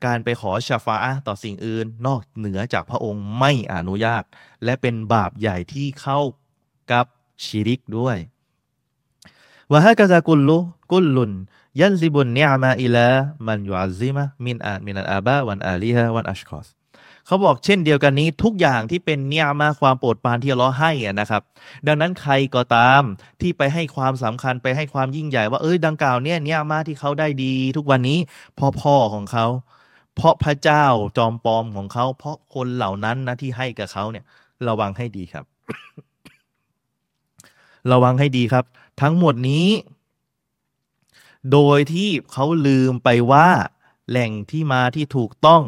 [0.05, 4.23] การไปขอชาฟาต่อสิ่งอื่น นอกเหนือจากพระองค์ไม่อนุญาต
[4.63, 6.19] และเป็นบาปใหญ่ที่เข้า
[6.91, 7.05] กับ
[7.43, 8.17] ชิริกด้วย
[9.71, 10.57] วะฮะกะซากุลลุ
[10.91, 11.31] กุลลุน
[11.79, 13.07] ยันซิบุนเนียมาอิลา
[13.47, 16.67] มันยูอัซิมะมินอามินันอาบะวันอาลีฮะวันอัชคอส
[17.25, 21.41] เขาบอกเช่นเดียวกันนี้ทุกอย่างที่เป็นเนี่ยมาความโปรดปรานที่เราให้อะนะครับ
[21.87, 23.01] ดังนั้นใครก็ตาม
[23.41, 28.17] ที่ไปให้ความสำคัญไปให้ความยิ่งใหญ่ว่าเอ้ยดังกล่าวเนี่ยเนี่ยมาที่เขาได้ดี ทุกวันนี้
[28.57, 29.45] พ่อพ่อของเขา
[30.15, 30.85] เพราะพระเจ้า
[31.17, 34.25] จอมปลอมของเขา เพราะคนเหล่านั้นนะที่ให้กับเขาเนี่ย
[34.67, 35.45] ระวังให้ดีครับ
[37.91, 38.65] ระวังให้ดีครับ
[39.01, 39.69] ทั้งหมดนี้
[41.51, 43.47] โดยที่เขาลืมไปว่า
[44.09, 45.63] แหล่งที่มาที่ถูกต้อง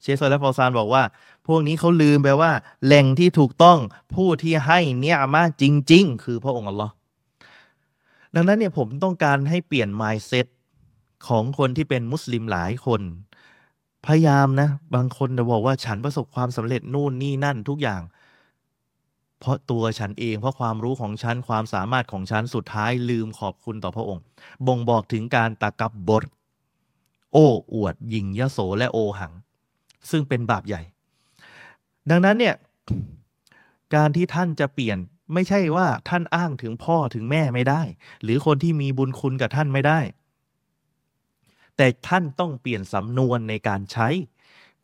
[0.00, 1.02] เชคซอลและฟอซานบอกว่า
[1.46, 2.52] พวกนี้เขาลืมไปว่า
[2.84, 3.78] แหล่งที่ถูกต้อง
[4.14, 6.92] ผู้ที่ให้เนี่ยมาจริง ๆ คือพระองค์อัลลอฮ์
[8.34, 10.46] ดังนั้นเนี่ยผมต้องการให้เปลี่ยน mindset
[11.28, 13.00] ของคนที่เป็นมุสลิมหลายคน
[14.06, 18.00] พยายามนะ บางคนจะบอกว่าฉันประสบความสำเร็จนู่นนี่นั่นทุกอย่าง
[19.42, 24.24] เพราะตัวฉันเอง เพราะความรู้ของฉัน ความสามารถของฉัน สุดท้ายลืมขอบคุณต่อพระองค์
[24.66, 26.24] บ่งบอกถึงการตะกับบท
[27.32, 29.32] โอ้อวด ยิงยโสและโอหัง
[30.10, 30.82] ซึ่งเป็นบาปใหญ่
[32.10, 32.54] ดังนั้นเนี่ย
[33.94, 34.98] การที่ท่านจะเปลี่ยน
[35.34, 37.82] ไม่ใช่ว่าท่านอ้างถึงพ่อถึงแม่ไม่ได้
[38.22, 40.00] หรือคนที่มีบุญคุณกับท่านไม่ได้
[41.76, 44.08] แต่ท่านต้องเปลี่ยนสำนวนในการใช้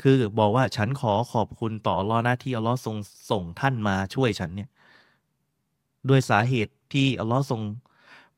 [0.02, 2.96] คือบอกว่าฉันขอขอบคุณต่ออัลลอฮ์นะที่อัลลอฮ์ทรง
[3.30, 4.68] ส่งท่านมาช่วยฉันเนี่ย
[6.08, 7.60] ด้วยสาเหตุที่อัลลอฮ์ทรง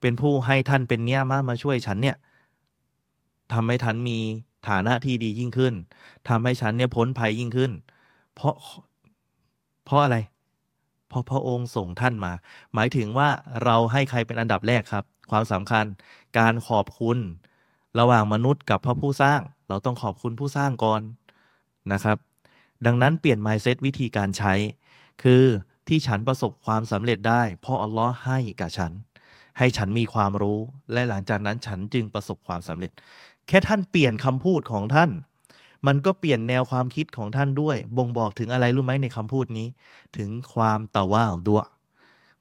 [0.01, 2.17] เป็นผู้ให้ท่านเป็นเนี้ยมามาช่วยฉันเนี่ย
[3.53, 4.19] ทำให้ท่านมี
[4.69, 5.75] ฐานะที่ดียิ่งขึ้น
[6.29, 7.73] ทำให้ฉันเนี่ยพ้นภัยยิ่งขึ้น
[8.35, 8.55] เพราะ
[9.85, 10.19] เพราะอะไร
[11.09, 12.33] เพราะพระองค์ส่งท่านมา
[12.75, 13.29] หมายถึงว่า
[13.65, 15.85] เราให้ใครเป็นอันดับแรกครับ ความสำคัญ
[16.39, 17.19] การขอบคุณ
[17.99, 21.01] ระหว่างมนุษย์กับพระผู้สร้าง เราต้องขอบคุณผู้สร้างก่อน
[21.93, 22.19] นะครับ
[22.87, 24.55] ดังนั้นเปลี่ยน mindset วิธีการใช้
[25.23, 25.45] คือ
[25.89, 28.93] ที่ฉันประสบความสำเร็จได้ เพราะอัลลอฮ์ให้กับฉัน
[29.59, 30.59] ให้ฉันมีความรู้
[30.93, 32.91] และหลังจากนั้นฉันจึงประสบความสำเร็จ
[33.47, 35.11] แค่ท่านเปลี่ยนคำพูดของท่าน
[35.87, 39.69] มันก็เปลี่ยนแนวความคิดของท่านด้วย บ่งบอกถึงอะไรรู้ไหมในคำพูดนี้
[40.17, 41.63] ถึงความตะว่าดัว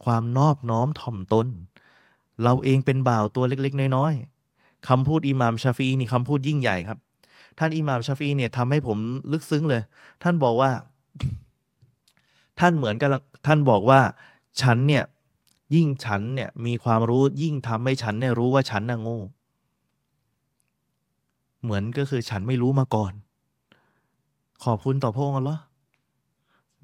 [0.05, 1.47] ความนอบน้อมถ่อมตน
[2.43, 6.99] เราเองเป็นบ่าวตัวเล็ก ๆ น้อยๆคำพูดอิหม่ามชาฟีนี่คำพูดยิ่งใหญ่ครับ
[7.59, 8.97] ท่านอิหม่ามชาฟีเนี่ยทำให้ผม
[9.31, 9.81] ลึกซึ้งเลย
[10.23, 10.71] ท่านบอกว่า
[12.59, 13.09] ท่านเหมือนกับ
[13.47, 13.99] ท่านบอกว่า
[14.61, 15.03] ฉันเนี่ย
[15.75, 19.19] ยิ่งฉันเนี่ย มีความรู้ยิ่งทำให้ฉันเนี่ยรู้ว่าฉันน่ะโง่
[21.63, 23.13] เหมือนก็คือฉันไม่รู้มาก่อน
[24.63, 25.59] ขอบคุณต่อพระองค์เหรอ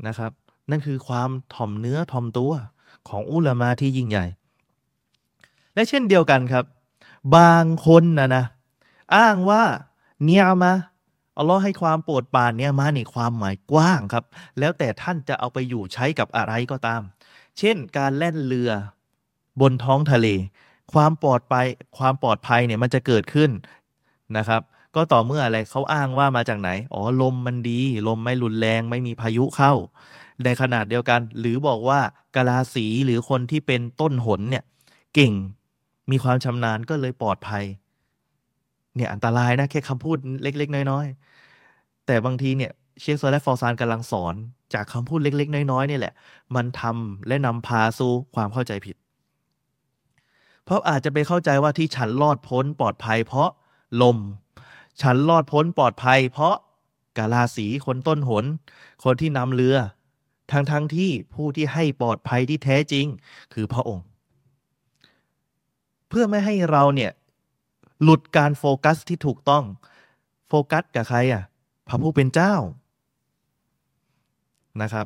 [0.08, 0.32] นะครับ
[0.70, 2.52] นั่นคือความถ่อมเนื้อถ่อมตัว
[3.10, 4.26] ของอุลามาที่ยิ่งใหญ่
[5.74, 6.66] และเช่นเดียวกันครับ
[7.36, 8.44] บางคนนะนะ
[9.16, 9.64] อ้างว่า
[10.26, 10.74] เนี่ยมา
[11.38, 14.26] อัลลอฮ์ให้ความโปรดปรานเนี่ยมาในความหมายกว้างครับ
[14.60, 17.02] แล้วแต่ท่านจะเอาไปอยู่ใช้กับอะไรก็ตาม
[17.60, 18.72] เช่น การแล่นเรือ
[19.62, 20.28] บนท้องทะเล
[20.94, 23.52] ความปลอดภัยความปลอดภัยเนี่ยมันจะเกิดขึ้น
[24.38, 24.62] นะครับ
[24.96, 29.74] ก็ต่อเมื่ออะไรเขาอ้างว่ามาจากไหน อ๋อลมมันดี ลมไม่รุนแรงไม่มีพายุเข้า
[30.44, 32.00] ในขนาดเดียวกัน หรือบอกว่า
[32.36, 34.64] กาลาสีหรือคนที่เป็นต้นหนเนี่ย
[35.14, 35.34] เก่ง
[36.12, 37.64] มีความชำนาญก็เลยปลอดภัย
[38.96, 44.36] เนี่ยอันตรายนะแค่คำพูดเล็ก ๆ น้อยๆ แต่บางทีเนี่ยเชคโซและฟอร์ซานกำลังสอน
[44.74, 46.14] จากคำพูดเล็ก ๆ น้อยๆนี่แหละ
[46.56, 48.96] มันทำและนำพาสู่ความเข้าใจผิด
[50.64, 53.50] เพราะอาจจะไปเข้าใจว่าที่ฉันรอดพ้นปลอดภัย เพราะ
[54.02, 54.18] ลม
[55.02, 56.56] ฉันรอดพ้นปลอดภัย เพราะ
[57.18, 58.46] กาลาสีคนต้นหน
[59.04, 59.78] คนที่นำเรือ
[60.52, 63.06] ทั้งๆทที่ผู้ที่ให้ปลอดภัยที่แท้จริง
[63.54, 64.06] คือพระองค์
[66.10, 67.12] เพื่อไม่ให้เราเนี่ย
[68.04, 69.64] หลุดการโฟกัสที่ถูกต้อง
[70.48, 71.44] โฟกัสกับใครอะ
[71.88, 72.56] พระผู้เป็นเจ้า
[74.82, 75.06] นะครับ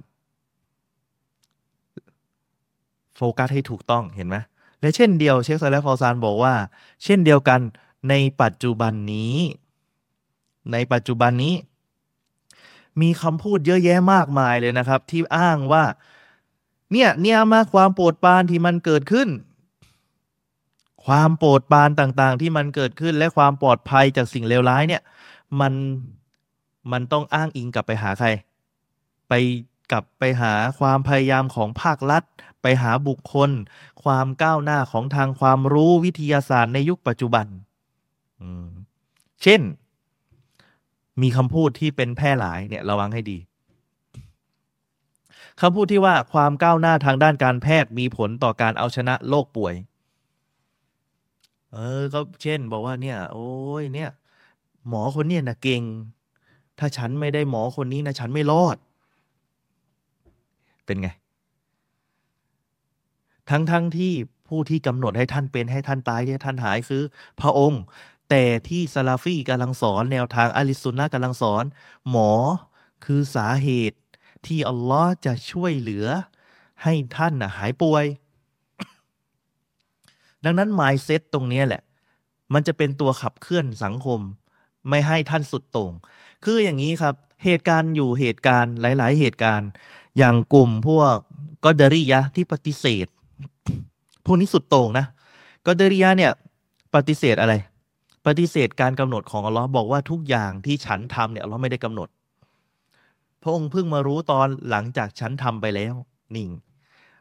[3.15, 4.37] โฟกัสให้ถูกต้องเห็นไหม
[4.79, 6.53] และเช่นเดียวเชคซาเลฟอซานบอกว่า
[7.03, 7.59] เช่นเดียวกัน
[8.09, 9.35] ในปัจจุบันนี้
[10.71, 11.55] ในปัจจุบันนี้
[13.01, 15.83] มีคำพูดเยอะแยะมากมายเลยนะครับ ที่อ้างว่า
[16.91, 19.29] เนี่ยเนี่ยมาความโปรดปานที่มันเกิดขึ้น
[21.05, 25.01] ความโปรดปรานต่างๆ ที่มันเกิดขึ้นและความปลอดภัยจากสิ่งเลวร้ายเนี่ย
[25.59, 25.73] มัน
[26.91, 28.27] มันต้องอ้างอิงกลับไปหาใคร
[29.29, 29.33] ไป
[29.91, 32.23] กลับไปหาความพยายามของภาครัฐ
[32.61, 33.49] ไปหาบุคคล
[34.03, 37.45] ความก้าวหน้าของทางความรู้วิทยาศาสตร์ในยุคปัจจุบัน
[39.43, 39.61] เช่น
[41.21, 43.37] มีคำพูดที่เป็นแพร่หลายเนี่ยระวังให้ดี
[45.61, 49.73] คำพูดที่ว่าความก้าวหน้าทางด้านการแพทย์มีผลต่อการเอาชนะโรคป่วย
[51.73, 53.49] เออ ก็เช่น บอกว่าเนี่ย โอ้
[53.81, 54.09] ยเนี่ย
[54.87, 55.83] หมอคนเนี้ยนะเก่ง
[56.79, 58.77] ถ้าฉันไม่ได้หมอคนนี้นะฉันไม่รอด
[60.85, 61.09] เป็นไง
[63.49, 64.13] ทั้งทั้งที่
[64.47, 67.03] ผู้ที่กำหนดให้ท่านเป็นให้ท่านตายให้ท่านหายคือ
[67.39, 67.81] พระองค์
[68.29, 71.63] แต่ที่ซาลาฟีกำลังสอนแนวทางอะลิสุนนะกำลังสอน
[72.09, 72.31] หมอ
[73.05, 73.99] คือสาเหตุ
[74.45, 76.07] ที่อัลลอฮ์จะช่วยเหลือ
[76.83, 78.05] ให้ท่านนะหายป่วย
[80.45, 81.81] ดังนั้นมายเซตตรงนี้แหละ
[82.53, 84.19] มันจะเป็นตัวขับเคลื่อนสังคม
[84.89, 85.93] ไม่ให้ท่านสุดโต่ง
[86.45, 89.69] คืออย่างนี้ครับ เหตุการณ์อยู่เหตุการณ์หลาย ๆ เหตุการณ์
[90.17, 91.15] อย่างกลุ่มพวก
[91.63, 93.07] กอเดริยะที่ปฏิเสธ
[94.25, 95.05] พวกนี้สุดโต่งนะ
[95.65, 96.31] กอเดริยะเนี่ย
[96.95, 97.53] ปฏิเสธอะไร
[98.25, 102.09] ปฏิเสธการกำหนดของอัลลอฮ์บอกว่าทุกอย่างที่ฉันทำเนี่ยอัลลอฮ์ไม่ได้กำหนด
[103.43, 105.93] พระองค์เพิ่งมารู้ตอนหลังจากฉันทำไปแล้ว
[106.35, 106.49] นิ่ง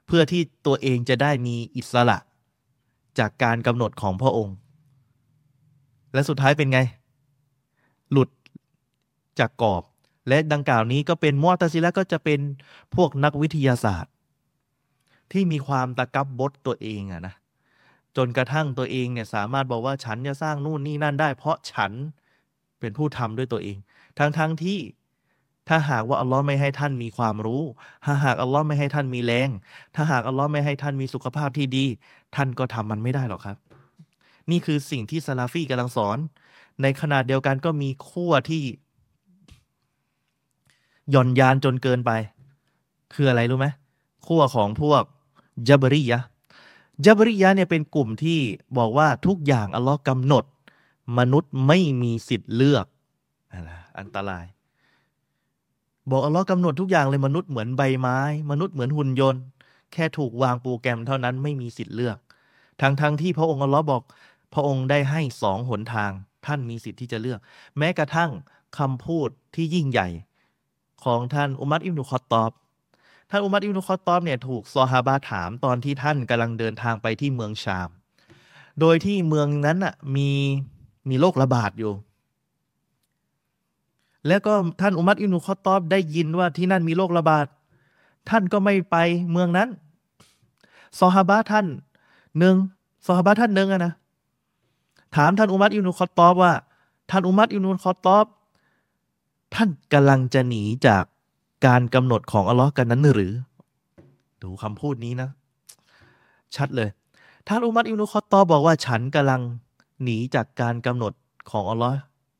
[0.06, 2.18] เพื่อที่ตัวเองจะได้มีอิสระ
[3.18, 4.56] จากการกำหนดของพระองค์
[6.12, 6.78] และสุดท้ายเป็นไง
[8.12, 8.28] หลุด
[9.38, 9.82] จากกรอบ
[10.28, 12.40] และดังกล่าวนี้ก็เป็นมอตซิละก็จะเป็น
[12.94, 14.12] พวกนักวิทยาศาสตร์
[15.32, 17.34] ที่มีความตะกับบดตัวเองอะนะ
[18.16, 21.92] จนกระทั่งตัวเองเนี่ยสามารถบอกว่าฉันจะสร้างนู่นนี่นั่นได้ เพราะฉัน
[22.80, 23.78] เป็นผู้ทำด้วยตัวเอง
[24.18, 24.78] ทั้งๆทที่
[25.68, 27.62] ถ้าหากว่าอัลลอฮ์ไม่ให้ท่านมีความรู้
[28.04, 29.50] ถ้าหากอัลลอฮ์ไม่ให้ท่านมีแรง
[29.94, 31.86] ถ้าหากอัลลอฮ์ไม่ให้ท่านมีสุขภาพที่ดี
[32.34, 33.56] ท่านก็ทำมันไม่ได้หรอกครับ
[34.50, 36.18] นี่คือสิ่งที่ซาลาฟีกำลังสอน
[36.82, 38.62] ในขนาดเดียวกันก็มีขั้วที่
[41.10, 42.10] หย่อนยานจนเกินไป
[43.14, 43.66] คืออะไรรู้ไหม
[44.26, 45.02] ขั้วของพวก
[45.68, 46.18] จับริยะ
[47.04, 48.38] จับริยะเนี่ยเป็นกลุ่มที่
[48.78, 50.44] บอกว่าทุกอย่างอัลลอฮ์กำหนด
[51.18, 52.86] มนุษย์ไม่มีสิทธิ์เลือก
[53.98, 54.44] อันตราย
[56.10, 58.18] บอกอัลลอฮ์กำหนดทุกอย่างเลยมนุษย์เหมือนใบไม้
[58.50, 59.42] มนุษย์เหมือนหุ่นยนต์
[59.92, 62.18] แค่ถูกวางโปรแกรมเท่านั้นไม่มีสิทธิ์เลือก
[62.80, 64.02] ทั้งทั้งที่พระองค์อัลลอฮ์บอก
[64.54, 66.10] พระองค์ได้ให้สองหนทาง
[66.46, 67.40] ท่านมีสิทธิ์ที่จะเลือก
[67.78, 68.30] แม้กระทั่ง
[68.78, 70.08] คำพูดที่ยิ่งใหญ่
[71.04, 72.50] ของท่านอุมัรอิบนุคอตตอบ
[73.30, 77.88] ท่านอุมัรอิบนุคอตตอบเนี่ยถูกซอฮาบะถามตอนที่ท่านกำลังเดินทางไปที่เมืองชาม
[78.80, 80.30] โดยที่เมืองนั้นอะมี
[81.08, 81.92] มีโรคระบาดอยู่
[84.28, 87.46] แล้วก็ท่านอุมัรอิบนุคอตตอบได้ยินว่าที่นั่นมีโรคระบาด
[88.30, 88.96] ท่านก็ไม่ไป
[89.30, 89.68] เมืองนั้น
[90.98, 91.66] ซอฮาบะท่าน
[92.38, 92.56] หนึ่ง
[93.06, 93.92] ซอฮาบะท่านหนึ่งอะนะ
[95.16, 96.52] ถามท่านอุมัรอิบนุคอตตอบว่า
[97.10, 98.26] ท่านอุมัรอิบนุคอตตอบ
[99.54, 101.04] ท่านกำลังจะหนีจาก
[101.66, 103.32] การกำหนดของอัลลอฮ์กันนั้นหรือ
[104.42, 105.28] ดูคำพูดนี้นะ
[106.56, 106.88] ชัดเลย
[107.46, 109.40] ท่านอุมัรอิบนุคอตตอบบอกว่าฉันกำลัง
[110.02, 111.12] หนีจากการกำหนด
[111.50, 111.96] ของอัลลอฮ์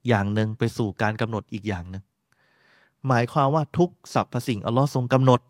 [0.09, 2.03] อย่างหนึ่งไปสู่การกำหนดอีกอย่างหนึ่ง
[3.09, 5.41] หมายความว่าทุกสรรพสิ่งอัลลอฮ์ทรงกำหนด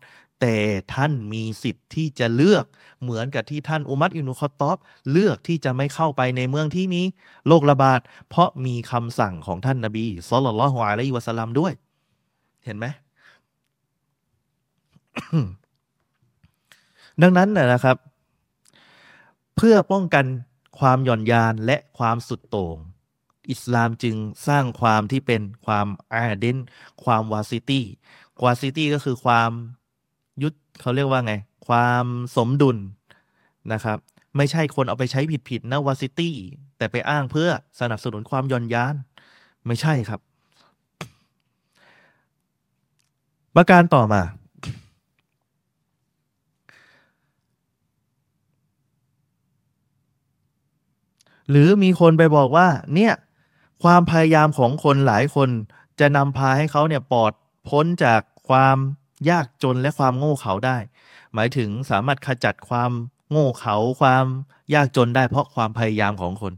[0.41, 0.57] แต่
[0.93, 2.65] ท่านมีสิทธิ์ที่จะเลือก
[3.01, 4.77] เหมือนกับที่ท่านอุมัรอิบนุคอตอบ
[5.11, 7.01] เลือกที่จะไม่เข้าไปในเมืองที่มี
[7.47, 7.99] โรคระบาด
[8.29, 11.73] เพราะมีคำสั่งของท่านนบีสุลต่านละฮ์อะลัยฮิวะสลลัมด้วย
[12.65, 12.85] เห็นไหม
[17.21, 17.97] ดังนั้นนะครับ
[19.55, 20.25] เพื่อป้องกัน
[20.79, 22.77] ความหย่อนยานและความสุดโต่ง
[23.51, 24.15] อิสลามจึง
[24.47, 26.57] สร้างความที่เป็นความ عدل
[27.03, 29.51] ความ وسطية وسطية ก็คือความ
[30.81, 31.33] เขาเรียกว่าไง
[31.67, 32.77] ความสมดุล
[33.73, 33.97] นะครับ
[34.37, 36.35] ไม่ใช่คนเอาไปใช้ผิดๆนะ وسطية
[36.77, 38.95] แต่ไปอ้างเพื่อสนับสนุนความหย่อนยาน
[39.67, 40.19] ไม่ใช่ครับ
[43.55, 44.21] ประการต่อมา
[51.49, 53.13] หรือมีคนไปบอกว่า เนี่ย
[53.83, 55.49] ความพยายามของคนหลายคน
[55.99, 57.33] จะนำพาให้เขาเนี่ยปลอด
[57.69, 58.77] พ้นจากความ
[59.29, 60.77] ยากจนและความโง่เขลาได้
[61.33, 62.91] หมายถึงสามารถขจัดความ
[63.31, 64.25] โง่เขลาความ
[64.73, 66.53] ยากจนได้เพราะความพยายามของคน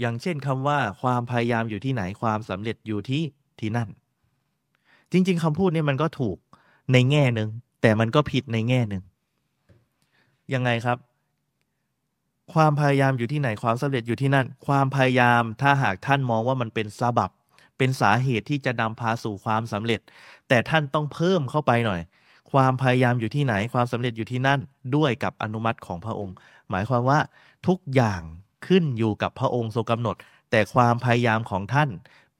[0.00, 3.22] อย่างเช่นคำว่า ความพยายามอยู่ที่ไหนความสำเร็จอยู่ที่
[3.60, 3.88] ที่นั่น
[5.12, 6.36] จริง ๆคำพูดนี้มันก็ถูก
[6.92, 7.48] ในแง่หนึ่ง
[7.82, 9.02] แต่มันก็ผิดในแง่หนึ่ง
[10.54, 10.98] ยังไงครับ
[12.54, 17.30] ความพยายามอยู่ที่ไหนความสำเร็จอยู่ที่นั่น ความพยายามถ้าหากท่านมองว่ามันเป็นซาบับ
[17.80, 20.00] เป็นสาเหตุที่จะนำพาสู่ความสำเร็จ
[20.48, 22.00] แต่ท่านต้องเพิ่มเข้าไปหน่อย
[22.52, 24.60] ความพยายามอยู่ที่ไหนความสำเร็จอยู่ที่นั่น
[24.96, 26.34] ด้วยกับอนุมัติของพระองค์
[26.70, 27.20] หมายความว่า
[27.66, 28.22] ทุกอย่าง
[28.66, 30.16] ขึ้นอยู่กับพระองค์ทรงกำหนด
[30.50, 31.88] แต่ความพยายามของท่าน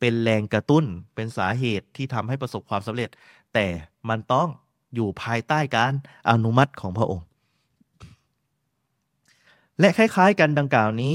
[0.01, 3.11] เป็นแรงกระตุ้นเป็นสาเหตุที่ทำให้ประสบความสำเร็จ
[3.55, 3.67] แต่
[4.09, 4.49] มันต้อง
[4.95, 5.93] อยู่ภายใต้การ
[6.31, 7.27] อนุมัติของพระองค์
[9.81, 11.15] และคล้ายๆกันดังกล่าวนี้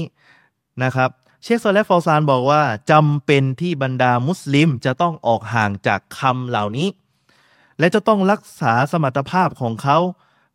[0.84, 1.10] นะครับ
[1.48, 6.88] เชคโซเลฟอซานบอกว่าจำเป็นที่บรรดามุสลิมจะต้องออกห่างจากคำเหล่านี้
[7.78, 9.98] และจะต้องรักษาสมรรถภาพของเขา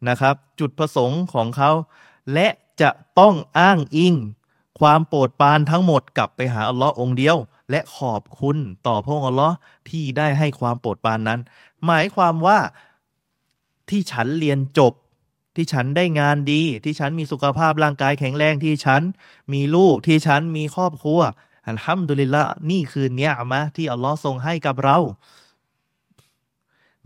[0.08, 1.72] นะครับ จุดประสงค์ของเขา
[2.34, 2.48] และ
[2.82, 4.16] จะต้องอ้างอิง
[4.80, 7.38] ความโปรดปรานทั้งหมดกลับไปหาอัลลอฮ์องเดียว
[7.70, 9.56] และขอบคุณต่อพระองค์อัลลอฮ์
[9.90, 11.40] ที่ได้ให้ความโปรดปรานนั้น
[11.86, 12.60] หมายความว่า
[13.90, 14.94] ที่ฉันเรียนจบ
[15.56, 19.02] ที่ฉันได้งานดี ที่ฉันมีสุขภาพร่างกายแข็งแรงที่ฉัน
[19.54, 21.20] มีลูกที่ฉันมีครอบครัว
[21.68, 24.98] อัลฮัมดุลิลละนี่คือเนี้ยมะที่อัลลอฮ์ทรงให้กับเรา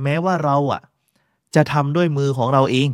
[0.03, 0.81] แม้ว่าเราอะ
[1.55, 2.89] จะทำด้วยมือของเราเอง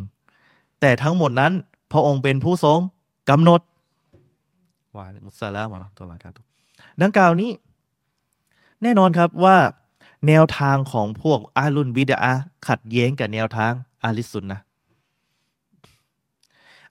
[0.82, 1.54] แต่ทั้งหมดนั้น
[1.92, 2.80] พระองค์เป็นผู้ทรง
[3.30, 3.62] กำหนด
[4.96, 6.34] วามุสลามะตัวละครับ
[7.02, 7.52] ดังกล่าวนี้
[8.84, 9.58] แน่นอนครับว่า
[10.28, 12.34] แนวทางของพวกอาลุนบิดา
[12.68, 13.72] ขัดแย้งกับแนวทาง
[14.04, 14.60] อาลิสุนนะ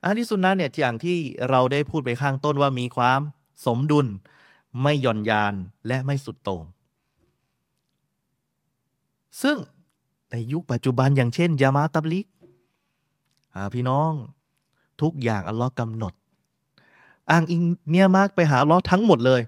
[0.03, 1.17] อันที่สุนนะเนี่ยอย่างที่
[1.49, 3.19] เราได้พูดไปข้างต้นว่ามีความ
[3.65, 4.07] สมดุล
[4.81, 5.53] ไม่หย่อนยาน
[5.87, 6.63] และไม่สุดโต่ง
[9.41, 9.57] ซึ่ง
[10.31, 12.25] ในยุคปัจจุบันอย่างเช่นยามาตับลิก
[13.73, 14.11] พี่น้อง
[15.01, 16.13] ทุกอย่างอัลลอฮ์กำหนด
[17.31, 17.61] อ้างอิง
[17.91, 19.41] เนี่ยมากไปหาอัลลอฮ์ทั้งหมดเลย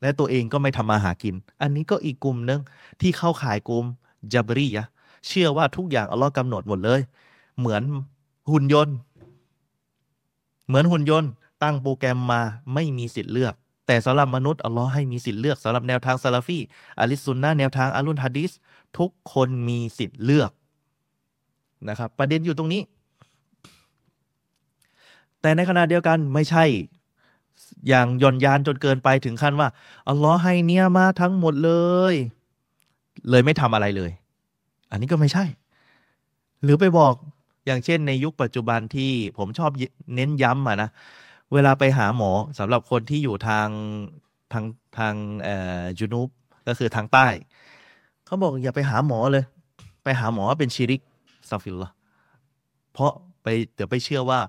[0.00, 2.60] และตัวเองก็ไม่ทำมาหากิน อันนี้ก็อีกกลุ่มนึง
[3.00, 3.84] ที่เข้าขายกลุ่ม
[4.32, 4.86] จับรียะ
[5.26, 7.00] เชื่อว่าทุกอย่างอัลลอฮ์กำหนดหมดเลย
[7.58, 7.82] เหมือน
[8.50, 8.96] หุ่นยนต์
[10.68, 11.30] เหมือนหุ่นยนต์
[11.62, 12.40] ตั้งโปรแกรมมา
[12.74, 13.54] ไม่มีสิทธิ์เลือก
[13.86, 16.58] แต่สำหรับมนุษย์อัลลอฮ์ให้มีสิทธิ์เลือกสำหรับแนวทางซาลาฟี
[17.00, 18.50] อาลิสุนนะแนวทางอาลุนฮะดิษ
[18.98, 20.50] ทุกคนมีสิทธิ์เลือก
[21.88, 22.82] นะครับประเด็นอยู่ตรงนี้
[25.40, 26.64] แต่ในขณะเดียวกันไม่ใช่
[27.88, 29.68] อย่างย่อนยานจนเกินไปถึงขั้นว่า
[30.08, 31.72] อัลลอฮ์ให้เนี่ยมาทั้งหมดเล
[32.12, 32.14] ย
[33.30, 34.10] เลยไม่ทำอะไรเลย
[34.90, 35.44] อันนี้ก็ไม่ใช่
[36.62, 37.14] หรือไปบอก
[37.68, 39.70] อย่างเช่นในยุคปัจจุบันที่ผมชอบ
[40.14, 40.90] เน้นย้ำอะนะ
[41.52, 43.68] เวลาไปหาหมอสำหรับคนที่อยู่ทาง
[44.52, 44.64] ทาง
[44.98, 46.28] ทางเอ่อالجنوب
[46.66, 47.26] ก็คือทางใต้
[48.24, 49.44] เขาบอกอย่าไปหาหมอเลย
[50.04, 51.02] ไปหาหมอเป็นชิริก
[51.48, 51.90] ซาฟิลละ
[52.92, 54.40] เพราะไปเดี๋ยวไปเชื่อว่า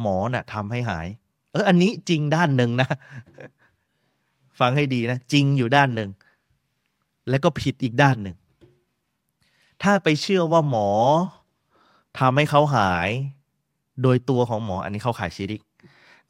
[0.00, 1.06] หมอน่ะทำให้หาย
[1.52, 2.88] เอออันนี้จริงด้านหนึ่งนะ
[4.60, 6.10] ฟังให้ดีนะ จริงอยู่ด้านหนึ่ง
[7.30, 8.36] แล้วก็ผิดอีกด้านหนึ่ง
[9.82, 10.88] ถ้าไปเชื่อว่าหมอ
[12.18, 13.08] ทำให้เขาหาย
[14.02, 15.62] โดยตัวของหมอ อันนี้เข้าขายชิริก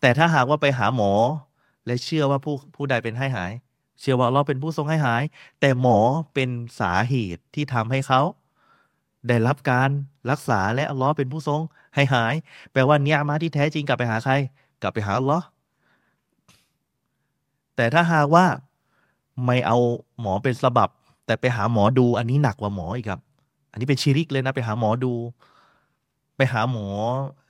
[0.00, 1.12] แต่ถ้าหากว่าไปหาหมอ
[1.86, 3.52] และเชื่อว่าผู้ผู้ใดเป็นให้หาย
[4.00, 5.22] เชื่อว่าเราเป็นผู้ทรงให้หาย
[5.60, 5.98] แต่หมอ
[6.34, 8.20] เป็นสาเหตุที่ทำให้เขา
[9.28, 9.90] ได้รับการ
[10.30, 11.60] รักษาและอัลลอฮ์เป็นผู้ทรง
[11.94, 12.34] ให้หาย
[12.72, 14.34] แปลว่าเนี่ยมาที่แท้จริงกลับไปหาใคร
[14.82, 15.44] กลับไปหาอัลลอฮ์
[17.76, 18.46] แต่ถ้าหากว่า
[19.44, 19.78] ไม่เอา
[20.20, 20.90] หมอเป็นสบับ
[21.26, 23.20] แต่ไปหาหมอดูอันนี้หนักกว่าหมออีกครับ
[23.70, 25.12] อันนี้เป็นชิริกเลยนะไปหาหมอดู
[26.36, 26.88] ไปหาหมอ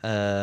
[0.03, 0.43] เอ่อ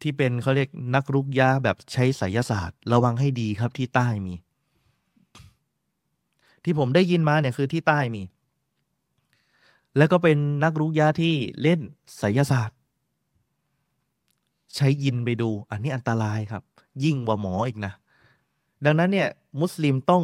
[0.00, 4.34] ที่เป็นเขาเรียกนักรุกยาแบบใช้ไสยศาสตร์ ระวังให้ดีครับที่ใต้มี
[6.64, 8.22] ที่ผมได้ยินมาเนี่ยคือที่ใต้มี
[9.96, 11.80] แล้วก็เป็นนักรุกยาที่เล่น
[12.18, 12.78] ไสยศาสตร์
[14.76, 16.62] ใช้ยินไปดู อันนี้อันตรายครับ
[17.04, 17.92] ยิ่งกว่าหมออีกนะ
[18.84, 19.28] ดังนั้นเนี่ย
[19.60, 20.22] มุสลิมต้อง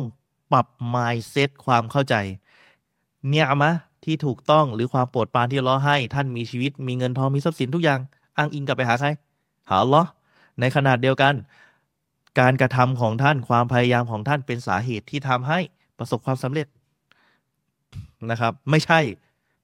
[0.52, 2.14] ปรับ mindset ความเข้าใจ
[3.28, 3.72] เนี่ยมะ
[4.04, 8.00] ที่ถูกต้องหรือความโปรดปรานที่ล้อให้ ท่านมีชีวิตมีเงินทองมีทรัพย์สินทุกอย่าง
[8.36, 9.08] อ้างอิงกลับไปหาใคร
[9.70, 10.02] หาลลอ
[10.60, 11.34] ในขนาดเดียวกัน
[12.40, 15.58] การกระทำของท่านความพยายามของท่านเป็นสาเหตุที่ทำให้
[15.98, 16.66] ประสบความสำเร็จ
[18.30, 19.00] นะครับ ไม่ใช่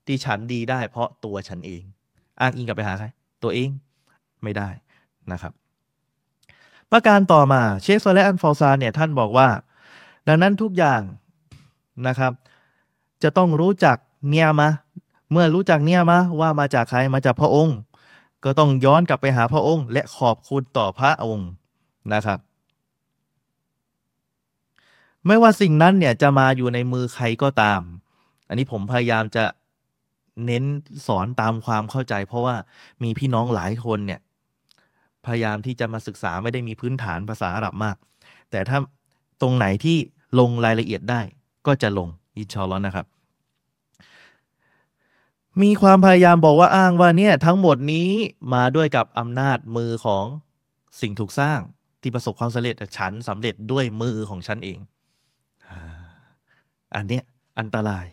[0.07, 1.83] ที่ฉันดีได้ เพราะตัวฉันเอง
[2.40, 3.07] อ้างอิงกลับไปหาใคร
[3.42, 3.68] ตัวเอง
[4.42, 4.68] ไม่ได้
[5.33, 5.53] นะครับ
[6.92, 9.49] ประการต่อมาเชคโซเลอันฟอลซานเนี่ยท่านบอกว่า
[10.29, 11.01] ดังนั้นทุกอย่าง
[12.09, 12.33] นะครับ
[13.22, 13.96] จะต้องรู้จัก
[14.31, 14.70] เนี่ยมะ
[15.31, 17.76] เมื่อรู้จักเนี่ยมะว่ามาจากใครมาจากพระองค์
[18.44, 21.50] ก็ต้องย้อนกลับไปหาพระองค์ และขอบคุณต่อพระองค์
[22.14, 22.38] นะครับ
[25.26, 27.81] ไม่ว่าสิ่งนั้นเนี่ยจะมาอยู่ในมือใครก็ตาม
[28.48, 29.44] อันนี้ผมพยายามจะ
[30.46, 30.64] เน้น
[31.07, 32.57] สอนตามความเข้าใจ เพราะว่า
[33.02, 34.20] มีพี่น้องหลายคนเนี่ย
[35.26, 37.96] พยายามที่จะมาศึกษาไม่ได้มีพื้นฐานภาษาอาหรับมาก
[38.50, 38.79] แต่ถ้า
[39.42, 39.96] ตรงไหนที่
[40.38, 41.20] ลงรายละเอียดได้
[41.66, 43.07] ก็จะลงอินชอลลอนะครับ
[45.62, 48.08] มีความพยายามบอกว่าอ้างว่าเนี่ยทั้งหมดนี้
[48.54, 50.24] มาด้วยกับอำนาจมือของ
[51.00, 51.58] สิ่งถูกสร้าง
[52.02, 54.78] ที่ประสบความสำเร็จฉันสำเร็จด้วยมือของฉันเอง
[56.94, 57.24] อันเนี้ย
[57.58, 58.06] อันตราย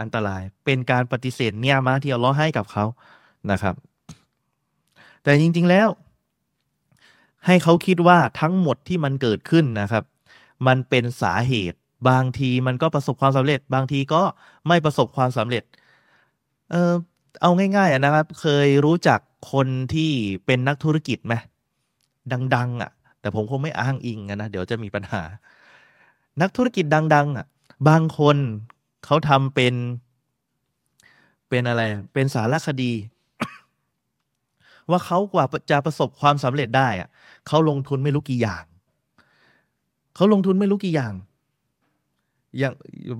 [0.00, 2.84] อันตรายเป็นการปฏิเสธเนี่ยมาที่เอาล้อให้กับเขา
[3.50, 3.74] นะครับ
[5.22, 5.88] แต่จริง ๆแล้ว
[7.46, 10.04] ให้เขาคิดว่าทั้งหมดที่มันเกิดขึ้นนะครับ
[10.66, 14.22] มันเป็นสาเหตุ บางทีมันก็ประสบความสำเร็จ บางทีก็
[14.68, 15.62] ไม่ประสบความสำเร็จ
[16.70, 16.94] เออ
[17.42, 19.20] เอาง่ายๆนะครับ เคยรู้จัก
[19.52, 20.10] คนที่
[20.46, 21.34] เป็นนักธุรกิจไหม
[22.54, 25.22] ดัง ๆ อะ แต่ผมคงไม่อ้างอิงนะเดี๋ยวจะมีปัญหา
[26.40, 27.46] นักธุรกิจดัง ๆ อะ
[27.88, 28.36] บางคน
[29.04, 29.74] เขาทำเป็น
[31.48, 32.92] เป็นอะไร เป็นสารคดี
[34.90, 37.08] ว่าเขากว่าจะประสบความสำเร็จได้อะ
[37.46, 38.64] เขาลงทุนไม่รู้กี่อย่าง
[40.14, 41.14] เขาลงทุนไม่รู้กี่อย่าง
[42.58, 42.74] อย่าง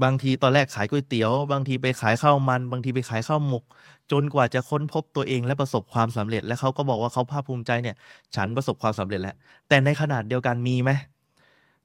[0.05, 3.65] บางทีตอนแรกขายก๋วยเตี๋ยว บางทีไปขายข้าวมัน บางทีไปขายข้าวหมก
[4.13, 7.97] จนกว่าจะค้นพบตัวเองและประสบความสำเร็จ และเขาก็บอกว่าเขาภาคภูมิใจเนี่ย
[8.35, 9.37] ฉันประสบความสำเร็จแล้ว
[9.69, 10.91] แต่ในขนาดเดียวกันมีไหม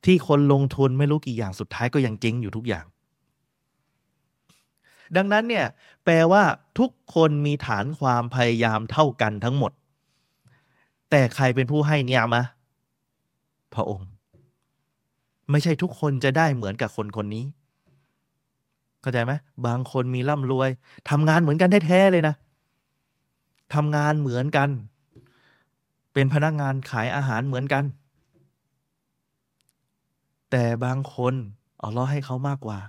[0.06, 2.86] ที่คนลงทุนไม่รู้กี่อย่างสุดท้ายก็ยังเจ๊งอยู่ทุกอย่าง
[5.18, 5.66] ดังนั้นเนี่ย
[6.04, 6.44] แปลว่า
[6.80, 9.72] ทุกคนมีฐานความพยายามเท่ากันทั้งหมด
[11.10, 12.44] แต่ใครเป็นผู้ให้เนี่ยมะ
[13.74, 14.08] พระองค์
[15.52, 17.46] ไม่ใช่ทุกคนจะได้เหมือนกับคนคนนี้
[19.02, 19.34] เข้าใจไหม
[19.68, 20.70] บางคนมีร่ำรวย
[21.10, 22.36] ทำงานเหมือนกันแท้ๆเลยนะ
[23.74, 24.70] ทำงานเหมือนกัน
[26.14, 27.84] เป็นพนักงานขายอาหารเหมือนกัน
[30.52, 31.34] แต่บางคน
[31.80, 32.80] เอาล้อให้เขามากกว่า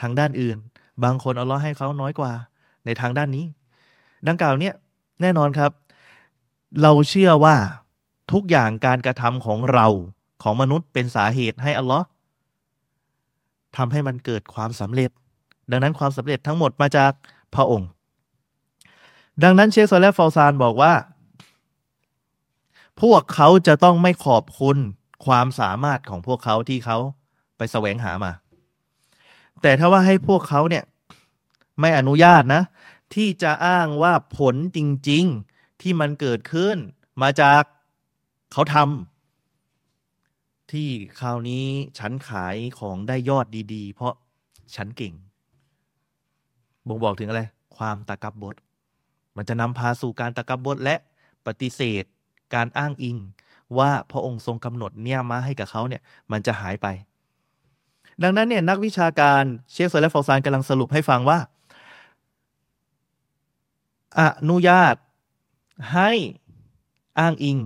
[0.00, 0.56] ทางด้านอื่น
[1.04, 2.32] บางคนเอาล้อให้เขาน้อยกว่า
[2.84, 3.44] ในทางด้านนี้
[4.28, 4.74] ดังกล่าวเนี่ย
[5.20, 5.70] แน่นอนครับ
[6.82, 7.56] เราเชื่อว่า
[8.32, 9.86] ทุกอย่างการกระทำของเรา
[10.42, 12.06] ของมนุษย์เป็นสาเหตุให้อัลลอฮ์
[13.76, 15.10] ทำให้มันเกิดความสำเร็จ
[15.70, 17.12] ดังนั้นความสำเร็จทั้งหมดมาจาก
[17.54, 17.88] พระองค์
[19.42, 20.94] ดังนั้นเชคซอลและฟอลซานบอกว่า
[23.02, 24.76] พวกเขาจะต้องไม่ขอบคุณ
[25.26, 26.98] ความสามารถของพวกเขาที่เขา
[27.56, 28.32] ไปแสวงหามา
[29.62, 30.84] แต่ถ้าว่าให้พวกเขาเนี่ย
[31.80, 32.62] ไม่อนุญาตนะ
[33.14, 34.78] ที่จะอ้างว่าผลจ
[35.10, 36.76] ริง ๆที่มันเกิดขึ้น
[37.22, 37.62] มาจาก
[38.52, 39.11] เขาทำ
[40.72, 40.88] ที่
[41.20, 41.64] คราวนี้
[41.98, 44.14] ฉันขายของได้ยอดดีๆ เพราะ
[44.76, 45.14] ฉันเก่ง
[46.88, 47.42] บ่งบอกถึงอะไร
[47.76, 48.56] ความตะกับบด
[49.36, 50.96] มันจะนำพาสู่การตะกับบดและ
[51.46, 52.04] ปฏิเสธ
[52.54, 53.16] การอ้างอิง
[53.78, 56.02] ว่าพระองค์ทรงกำหนดเนี่ยมาให้กับเขาเนี่ย
[56.32, 56.86] มันจะหายไป
[58.22, 59.42] ดังนั้นเนี่ยนักวิชาการ
[59.72, 61.38] เชคซและฟอซานกำลังสรุปให้ฟังว่า
[64.18, 64.94] อนุญาต
[65.92, 66.10] ให้
[67.18, 67.58] อ้างอิง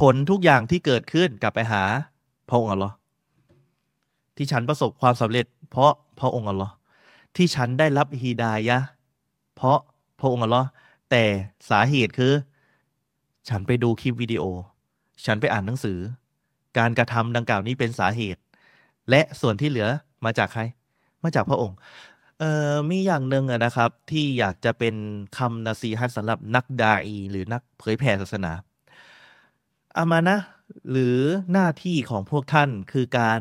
[0.00, 1.82] ผลทุกอย่างที่เกิดขึ้นกลับไปหา
[2.48, 2.94] พระองค์อัลลอฮ์
[4.36, 6.74] ที่ฉันประสบความสำเร็จ เพราะพระองค์อัลลอฮ์
[7.36, 8.78] ที่ฉันได้รับฮีดายะ
[9.56, 9.78] เพราะ
[10.20, 10.68] พระองค์อัลลอฮ์
[11.10, 11.24] แต่
[11.70, 12.32] สาเหตุคือ
[13.48, 14.42] ฉันไปดูคลิปวิดีโอ
[15.24, 15.98] ฉันไปอ่านหนังสือ
[16.78, 18.40] การกระทำดังกล่าวนี้เป็นสาเหตุ
[19.10, 19.88] และส่วนที่เหลือ
[20.24, 20.62] มาจากใคร
[21.22, 21.76] มาจากพระองค์
[22.38, 24.94] เอ่อมีอย่างหนึ่งนะครับ ที่อยากจะเป็น
[25.38, 28.52] คำนาซีฮัตสำหรับนักดาอี หรือนักเผยแผ่ศาสนา
[29.98, 30.36] อามานะ
[30.90, 31.18] หรือ
[31.52, 33.40] หน้าที่ของพวกท่านคือการ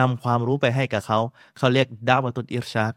[0.00, 1.18] นำความรู้ไปให้กับเขา
[1.56, 2.94] เขาเรียกดาวตุนอิรชาด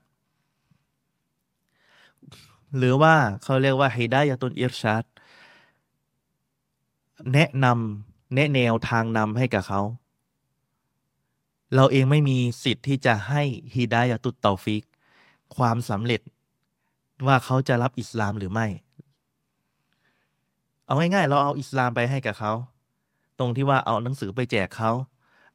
[2.78, 5.04] หรือว่าเขาเรียกว่าฮิดายะตุนอิรชาด
[7.34, 9.82] แนะนำแนะแนวทางนำให้กับเขา
[11.74, 13.44] เราเองไม่มีสิทธิ์ที่จะให้
[13.76, 14.84] هداية التوفيق
[15.56, 16.22] ความสำเร็จ
[17.28, 18.68] ว่าเขาจะรับอิสลามหรือไม่
[20.92, 22.54] เอาง่ายๆ เราเอาอิสลามไปให้กับเขา
[23.40, 24.92] ตรงที่ว่าเอาหนังสือไปแจกเขา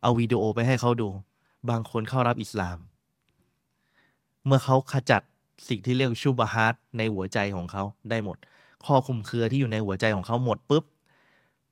[0.02, 1.08] เอาวิดีโอไปให้เขาดู
[1.70, 2.78] บางคนเข้ารับอิสลาม
[4.46, 5.22] เมื่อเขาขจัด
[5.68, 8.36] สิ่งที่เรียกشبهاتในหัวใจของเขาได้หมด
[8.84, 10.84] ข้อคลุมเครือที่อยู่ในหัวใจของเขาหมดปุ๊บ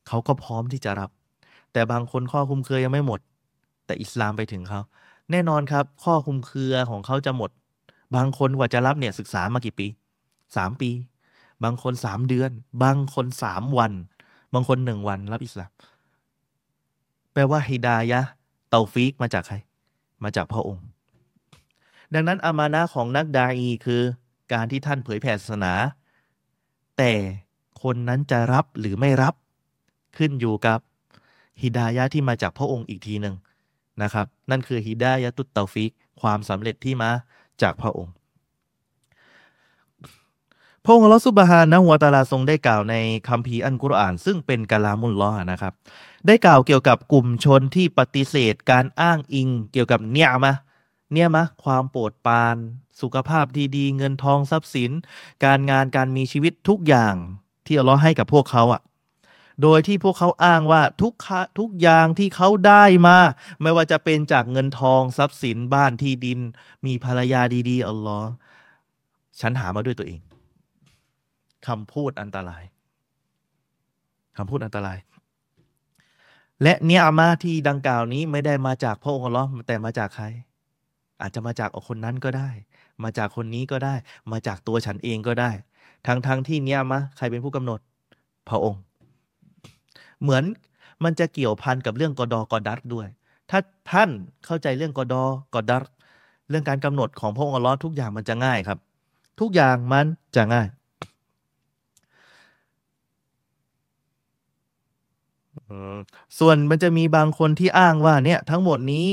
[0.09, 1.11] เขาก็พร้อมที่จะรับ
[1.73, 3.21] แต่บางคนข้อคุมเครือยังไม่หมด
[3.87, 4.81] แต่อิสลามไปถึงเขา
[5.31, 7.51] แน่นอนครับ ข้อคุมเครือของเขาจะหมด
[8.17, 9.87] บางคนกว่าจะรับเนี่ยศึกษามากี่ปี
[10.57, 10.91] สามปี
[11.65, 12.51] บางคนสามเดือน
[12.83, 13.93] บางคนสามวัน
[14.55, 15.71] บางคนหนึ่งวันรับอิสลาม
[17.33, 18.21] แปลว่าฮิดายะ
[18.69, 19.57] เตาฟิกมาจากใคร
[20.25, 20.85] มาจากพระองค์
[22.15, 24.03] ดังนั้นอามานะของนักดาอีคือ
[24.53, 25.73] การที่ท่านเผยแผ่ศาสนา
[26.99, 27.13] แต่
[27.83, 29.35] คนนั้นจะรับหรือไม่รับ
[30.17, 30.79] ขึ้นอยู่กับ
[31.63, 33.35] ฮิดายะที่มาจากพระองค์อีกทีหนึ่ง
[34.03, 35.91] นะครับ นั่นคือฮิดายะตุตเตาฟิก
[36.21, 37.11] ความสำเร็จที่มา
[37.63, 38.13] จากพระองค์
[40.87, 42.95] พระองค์อัลลอฮฺซุบฮานะฮูวตาลาทรงได้กล่าวใน
[43.29, 45.73] คัมภีร์อันกุรอาน ซึ่งเป็นกะลามุลลอฮ์นะครับ
[46.27, 50.55] ได้กล่าวเกี่ยวกับกลุ่มชนที่ปฏิเสธการอ้างอิงเกี่ยวกับเนี่ยมะ
[51.13, 52.57] เนี่ยมะความโปรดปราน
[53.01, 54.91] สุขภาพที่ดีเงินทองทรัพย์สิน
[55.45, 57.15] การงานการมีชีวิตทุกอย่าง
[57.67, 58.83] ที่อัลลอฮ์ให้กับพวกเขาอะ
[59.63, 61.29] โดยที่พวกเขาอ้างว่าทุกค
[61.59, 63.19] ทุกอย่างที่เขาได้มา
[63.63, 66.41] ไม่ว่าจะเป็นจากเงินทองทรัพย์สินบ้านที่ดิน
[66.87, 68.31] มีภรรยาดีๆอัลลอฮ์
[69.41, 70.21] ฉันหามาด้วยตัวเอง
[71.69, 72.63] คำพูดอันตราย
[74.37, 74.99] คำพูดอันตราย
[76.63, 80.27] และเนียอามาที่ดังกล่าวนี้ไม่ได้มาจากพระองค์ลลอแต่มาจากใคร
[81.21, 82.49] อาจจะมาจากคนนั้นก็ได้
[83.03, 83.95] มาจากคนนี้ก็ได้
[84.33, 85.51] มาจากตัวฉันเองก็ได้
[86.07, 87.81] ทั้งทั้งที่เนียมาใครเป็นผู้กำหนด
[88.49, 88.81] พระองค์
[90.23, 90.45] เหมือน
[91.05, 93.07] มันจะเกี่ยวพันกับเรื่องกอดอกอดัตด้วย
[93.51, 93.59] ถ้า
[93.91, 94.11] ท่าน
[94.45, 95.83] เข้าใจเรื่องกอดอกอดัต
[96.51, 98.79] เรื่องการกำหนดของพระองค์อัลลอฮ์ทุกอย่างมันจะง่ายครับ
[99.41, 100.07] ทุกอย่างมัน
[100.37, 100.67] จะง่าย
[106.39, 109.07] ส่วนมันจะมีบางคนที่อ้างว่าเนี่ยทั้งหมดนี้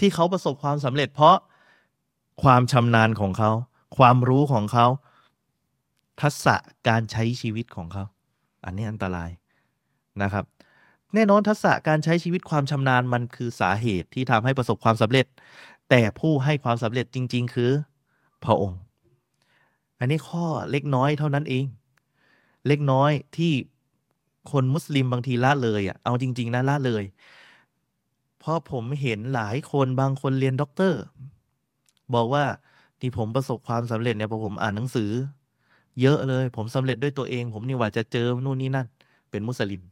[0.00, 1.36] ที่เขาประสบความสำเร็จ เพราะ
[2.42, 3.50] ความชำนาญของเขา
[3.96, 4.86] ความรู้ของเขา
[6.22, 6.56] ทักษะ
[6.88, 8.04] การใช้ชีวิตของเขา
[8.64, 9.30] อันนี้อันตราย
[10.22, 10.44] นะครับ
[11.14, 15.26] แน่นอนทักษะการใช้ชีวิตความชำนาญมันคือสาเหตุที่ทำให้ประสบความสำเร็จ
[15.90, 17.70] แต่ผู้ให้ความสำเร็จจริง ๆ คือ
[18.44, 18.80] พระองค์
[19.98, 21.64] อันนี้ข้อเล็กน้อยเท่านั้นเอง
[22.66, 23.52] เล็กน้อยที่
[24.52, 27.04] คนมุสลิมบางทีละเลยอะเอาจริง ๆนะละเลย
[28.38, 31.00] เพราะผมเห็นหลายคนบางคนเรียนด็อกเตอร์
[32.14, 32.44] บอกว่า
[33.00, 35.10] ที่ผมประสบความสำเร็จเนี่ยเพราะผมอ่านหนังสือ
[36.00, 38.86] เยอะเลย ผมสำเร็จด้วยตัวเอง ผมนี่ว่าจะเจอนู่นนี่นั่น
[39.30, 39.82] เป็นมุสลิม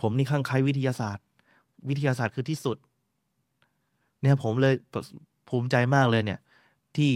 [0.00, 1.24] ผมนี่คลั่งไคล้วิทยาศาสตร์
[1.88, 2.76] วิทยาศาสตร์คือที่สุด
[4.22, 4.74] เนี่ยผมเลย
[5.48, 6.40] ภูมิใจมากเลยเนี่ย
[6.96, 7.10] ที่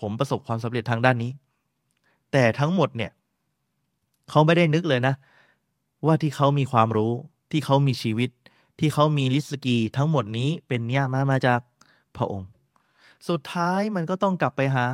[0.00, 1.30] ผมประสบความสำเร็จทางด้านนี้
[2.32, 3.10] แต่ทั้งหมดเนี่ย
[4.30, 5.14] เขาไม่ได้นึกเลยนะ
[6.06, 7.12] ว่าที่เขามีความรู้
[7.50, 8.30] ที่เขามีชีวิต
[8.78, 11.60] ที่เขามีลิสกีทั้งหมดนี้เป็นเนี่ยมามาจาก
[12.16, 12.48] พระองค์
[13.28, 14.84] สุดท้ายมันก็ต้องกลับไปหา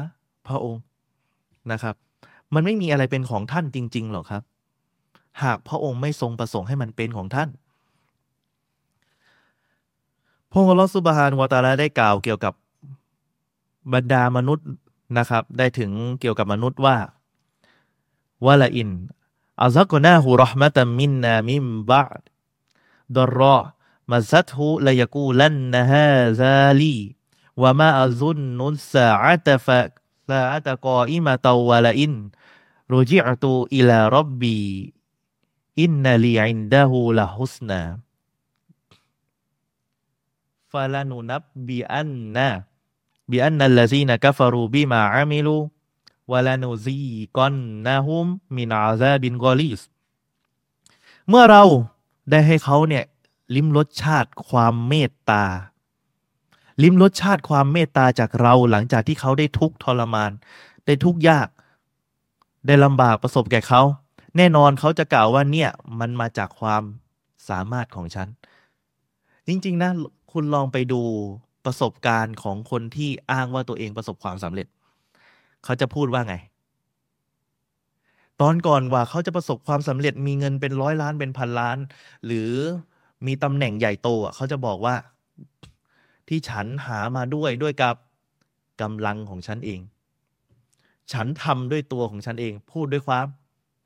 [0.49, 0.83] พระองค์
[1.73, 1.95] นะครับ
[2.55, 4.43] มันไม่มีอะไรเป็นของท่านจริง ๆ หรอกครับ
[5.43, 7.49] หากพระองค์ไม่ทรงประสงค์ให้มันเป็นของท่าน
[10.53, 12.55] พงค์ลอสุบฮานวาตาลาได้กล่าวเกี่ยวกับ
[13.93, 14.69] บรรดามนุษย์
[15.19, 16.97] นะครับ ได้ถึงเกี่ยวกับมนุษย์ว่า
[18.47, 18.91] วะละอิน
[19.63, 22.03] อัซักนาหูรหมะตัมมินนามิมบะ
[23.15, 23.59] ดรอ
[24.11, 24.69] มาซัตฮู
[25.41, 25.43] ล
[46.33, 48.27] วาอัซุนนุสซาอะตฟะซาอะตกออิมะตาวะลานูซีกอนนนะฮุม
[48.57, 49.81] มินอาซาบินกอลิส
[51.29, 51.63] เมื่อเรา
[52.31, 53.05] ได้ให้เขาเนี่ย
[53.55, 55.45] ลิ้มรสชาติความเมตตา
[56.83, 60.31] ลิ้มรสชาติความเมตตาจากเราหลังจากที่เขาได้ทุกทรมาน
[60.87, 61.49] ได้ทุกยาก
[62.67, 63.83] ได้ลำบากประสบแก่เขา
[64.37, 65.71] แน่นอนเขาจะกล่าวว่าเนี่ย
[66.01, 66.83] มันมาจากความ
[67.49, 68.29] สามารถของฉัน
[69.47, 69.91] จริง ๆ นะ
[70.33, 71.01] คุณลองไปดู
[71.65, 74.67] ประสบการณ์ของคนที่อ้างว่าตัวเองประสบความสำเร็จ
[75.65, 76.35] เขาจะพูดว่าไง
[78.41, 81.79] ตอนก่อนว่าเขาจะประสบความสำเร็จมีเงินเป็นร้อยล้านเป็นพันล้าน
[82.27, 82.51] หรือ
[83.27, 84.95] มีตำแหน่งใหญ่โตอะเขาจะบอกว่า
[86.29, 87.95] ที่ฉันหามาด้วยด้วยกับ
[88.81, 89.81] กำลังของฉันเอง
[91.13, 93.27] ฉันทำด้วยตัวของฉันเอง พูดด้วยความ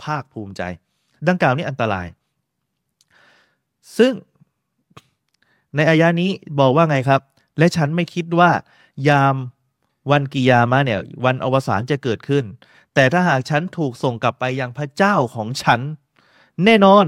[0.03, 0.63] ภาคภูมิใจ
[1.29, 2.07] ดังกล่าวนี้อันตราย
[3.99, 4.13] ซึ่ง
[5.77, 7.21] ในอายานี้บอกว่าไงครับ
[7.59, 8.51] และฉันไม่คิดว่า
[9.09, 9.37] ยาม
[10.11, 12.45] วันกิยามะเนี่ย วันอวสานจะเกิดขึ้น
[12.95, 15.81] แต่ถ้าหากฉันถูกส่งกลับไปยังพระเจ้าของฉัน
[16.65, 17.07] แน่นอน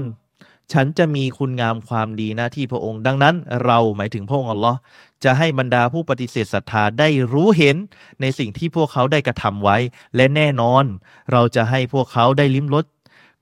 [0.73, 3.35] ฉันจะมีคุณงามความดีหน้าที่พระองค์ดังนั้น
[3.65, 4.77] เราหมายถึงพระองค์อัลลอฮ์
[5.23, 7.75] จะให้บรรดาผู้ปฏิเสธศรัทธาได้รู้เห็น
[8.21, 9.77] ในสิ่งที่พวกเขาได้กระทำไว้
[10.15, 10.83] และแน่นอน
[11.31, 12.85] เราจะให้พวกเขาได้ลิ้มรส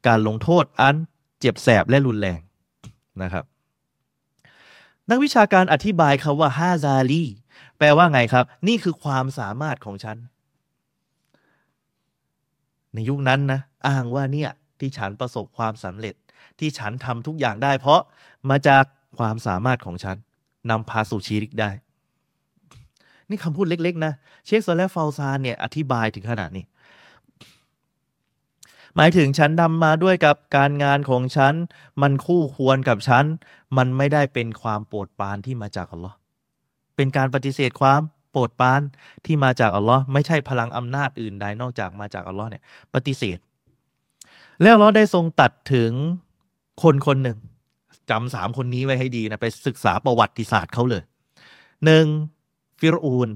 [0.07, 0.95] การลงโทษอัน
[1.39, 2.39] เจ็บแสบและรุนแรง
[3.21, 3.43] นะครับ
[5.09, 7.23] นักวิชาการอธิบายคาว่าฮาซาลี
[7.83, 10.17] แปลว่าไงครับ นี่คือความสามารถของฉัน
[12.93, 16.15] ในยุคนั้นนะ อ้างว่าเนี่ยที่ฉันประสบความสำเร็จ
[16.59, 18.01] ที่ฉันทำทุกอย่างได้ เพราะ
[18.49, 18.83] มาจาก
[19.17, 20.17] ความสามารถของฉัน
[20.69, 21.71] นำพาสู่ชีริกได้
[23.29, 24.13] นี่คำพูดเล็ก ๆ นะ
[24.45, 26.65] เชคโซและฟาซานเนี่ยอธิบายถึงขนาดนี้
[28.95, 31.53] หมายถึงฉันดำมาด้วยกับการงานของฉัน
[32.01, 33.25] มันคู่ควรกับฉัน
[33.77, 36.17] มันไม่ได้เป็นความโปรดปรานที่มาจากอัลลอฮ์
[36.95, 38.81] เป็นการปฏิเสธความโปรดปราน
[39.25, 42.63] ที่มาจากอัลลอฮ์ไม่ใช่พลังอำนาจอื่นใดนอกจากมาจากอัลลอฮ์เนี่ย
[42.93, 43.37] ปฏิเสธ
[44.61, 45.91] แล้วอัลลอฮ์ได้ทรงตัดถึง
[46.83, 47.37] คนคนหนึ่ง
[48.09, 51.03] จำสามคนนี้ไว้ให้ดีนะไปศึกษาประวัติศาสตร์เขาเลย
[51.85, 52.05] หนึ่ง
[52.79, 53.29] ฟิรูน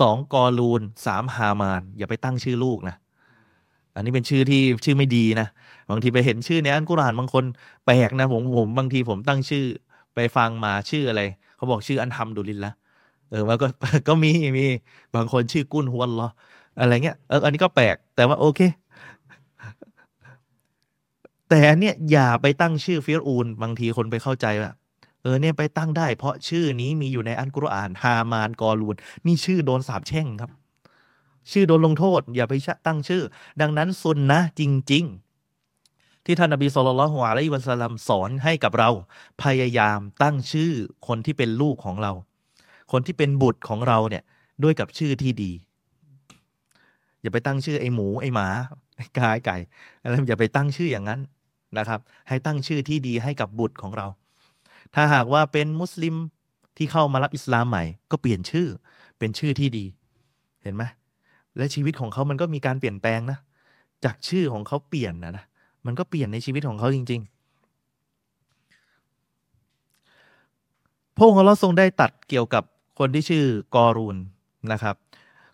[0.00, 2.96] สองกอลูนสามฮามาน อย่าไปตั้งชื่อลูกนะ
[3.94, 5.48] อันนี้เป็นชื่อที่ชื่อไม่ดีนะ
[5.90, 7.44] บางทีไปเห็นชื่อในอันกุรานบางคน
[7.86, 9.64] แปลกนะผมผมบางทีผมตั้งชื่อ
[10.14, 11.22] ไปฟังมาชื่ออะไร
[11.62, 12.72] เขาบอกชื่ออันทำดุลินละ
[13.30, 13.66] เออว่าก็
[14.08, 14.66] ก็มีมี
[15.14, 16.28] บางคนชื่อกุ้นฮวนหรอ
[16.80, 18.60] อะไรเงี้ยเอออันนี้ก็แปลกแต่ว่าโอเค
[21.48, 24.72] แต่เนี่ยอย่าไปตั้งชื่อฟิรูนบางทีคนไปเข้าใจว่า
[25.22, 28.96] เออเนี่ยไปตั้งได้ เพราะชื่อนี้มีอยู่ในอันกุรอาน ฮามานกอลูน
[29.26, 30.50] นี่ชื่อโดนสาบแช่งครับ
[31.50, 32.54] ชื่อโดนลงโทษ อย่าไป
[32.86, 33.22] ตั้งชื่อ
[33.60, 35.31] ดังนั้นซุนนะจริง ๆ
[36.26, 38.90] ที่ท่านนบีสุลต่านละฮ์อะลัยฮิวะสัลลัมสอนให้กับเรา
[39.42, 40.72] พยายามตั้งชื่อ
[41.06, 42.12] คนที่เป็นลูกของเรา
[42.92, 44.22] คนที่เป็นบุตรของเราเนี่ย
[44.62, 45.52] ด้วยกับชื่อที่ดี
[47.22, 48.48] อย่าไปตั้งชื่อไอ้หมูไอ้หมา
[48.96, 49.56] ไอ้กายไก่
[50.02, 51.20] อะไรอย่าไปตั้งชื่ออย่างนั้น
[51.78, 54.06] นะครับ ให้ตั้งชื่อที่ดีให้กับบุตรของเรา
[54.94, 56.14] ถ้าหากว่าเป็นมุสลิม
[56.76, 58.68] ที่เข้ามารับอิสลามใหม่ ก็เปลี่ยนชื่อ
[59.18, 59.84] เป็นชื่อที่ดี
[60.62, 60.82] เห็นไหม
[61.56, 63.38] และชีวิตของเขามันก็มีการเปลี่ยนแปลงนะ
[64.04, 65.44] จากชื่อของเขาเปลี่ยนนะนะ
[65.86, 67.30] มันก็เปลี่ยนในชีวิตของเขาจริง ๆ
[71.16, 72.62] พระองค์เราทรงได้ตัดเกี่ยวกับ
[72.98, 74.16] คนที่ชื่อกอรูน
[74.72, 74.96] นะครับ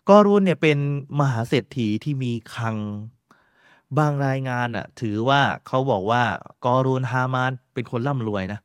[0.09, 0.77] กอรูนเนี่ยเป็น
[1.19, 2.75] มหาเศรษฐีที่มีคัง
[3.97, 6.23] บางรายงานอะ ถือว่าเขาบอกว่า
[6.65, 8.59] กอรูนฮามานเป็นคนร่ำรวยนะ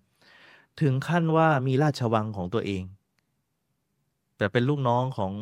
[0.81, 2.83] ถึงขั้นว่ามีราชวังของตัวเอง
[4.37, 5.33] แต่เป็นลูกน้องของ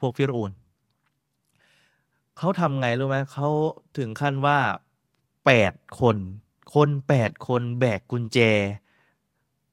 [0.00, 0.50] พวกฟิรูน
[2.38, 3.48] เขาทำไงรู้ไหมเขา
[3.98, 4.58] ถึงขั้นว่า
[5.46, 6.16] แปดคน
[6.74, 8.38] คนแปดคนแบกกุญแจ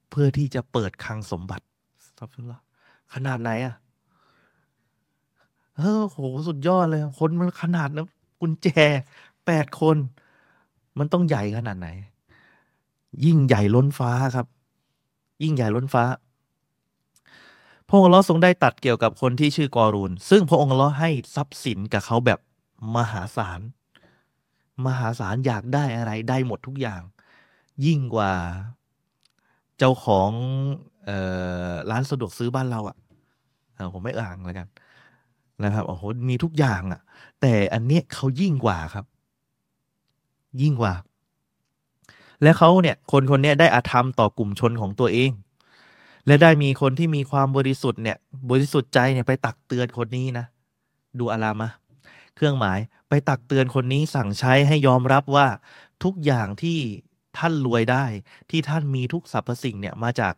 [0.09, 1.65] เพื่อที่จะเปิดคลังสมบัติ
[3.13, 3.76] ขนาดไหนอะ
[5.76, 8.07] เออโหสุดยอดเลย คนมันขนาดนั้น
[8.41, 8.68] กุญแจ
[9.45, 9.97] แปดคน
[10.97, 11.89] มันต้องใหญ่ขนาดไหน
[13.26, 14.47] ยิ่งใหญ่ล้นฟ้าครับ
[15.43, 16.03] ยิ่งใหญ่ล้นฟ้า
[17.88, 22.39] พระองค์ล้อทรงได้ตัดเกี่ยวกับคนที่ชื่อกอรูน ซึ่งพระองค์ล้อให้ทรัพย์สินกับเขาแบบ
[22.95, 23.59] มหาศาล
[24.86, 27.02] มหาศาลอยากได้อะไรได้หมดทุกอย่าง
[27.86, 28.32] ยิ่งกว่า
[29.78, 30.32] เจ้าของ
[31.10, 31.12] อ
[31.70, 34.68] อร้านสะดวกซื้อบ้านเราอะ่ะผมไม่อ่างแล้วกัน
[35.64, 37.02] นะครับโอ้โหมีทุกอย่างอะ่ะ
[37.42, 39.06] แต่อันเนี้ยเขายิ่งกว่าครับ
[40.62, 40.94] ยิ่งกว่า
[42.42, 45.32] และเขาเนี่ย คนคนนี้ได้อาธรรมต่อกลุ่มชนของตัวเอง
[46.28, 48.18] และได้มีคนที่มีความบริสุทธิ์เนี่ย
[48.50, 50.46] บริสุทธิ์ใจเนี่ยไปตักเตือนคนนี้นะ
[51.20, 51.70] ดูอารามะ
[52.38, 52.80] เครื่องหมาย
[53.10, 55.48] ไปตักเตือนคนนี้สั่งใช้ให้ยอมรับว่า
[56.04, 56.80] ทุกอย่างที่
[57.38, 58.06] ท่านรวยได้
[58.50, 60.34] ที่ท่านมีทุกสรรพสิ่งเนี่ยมาจาก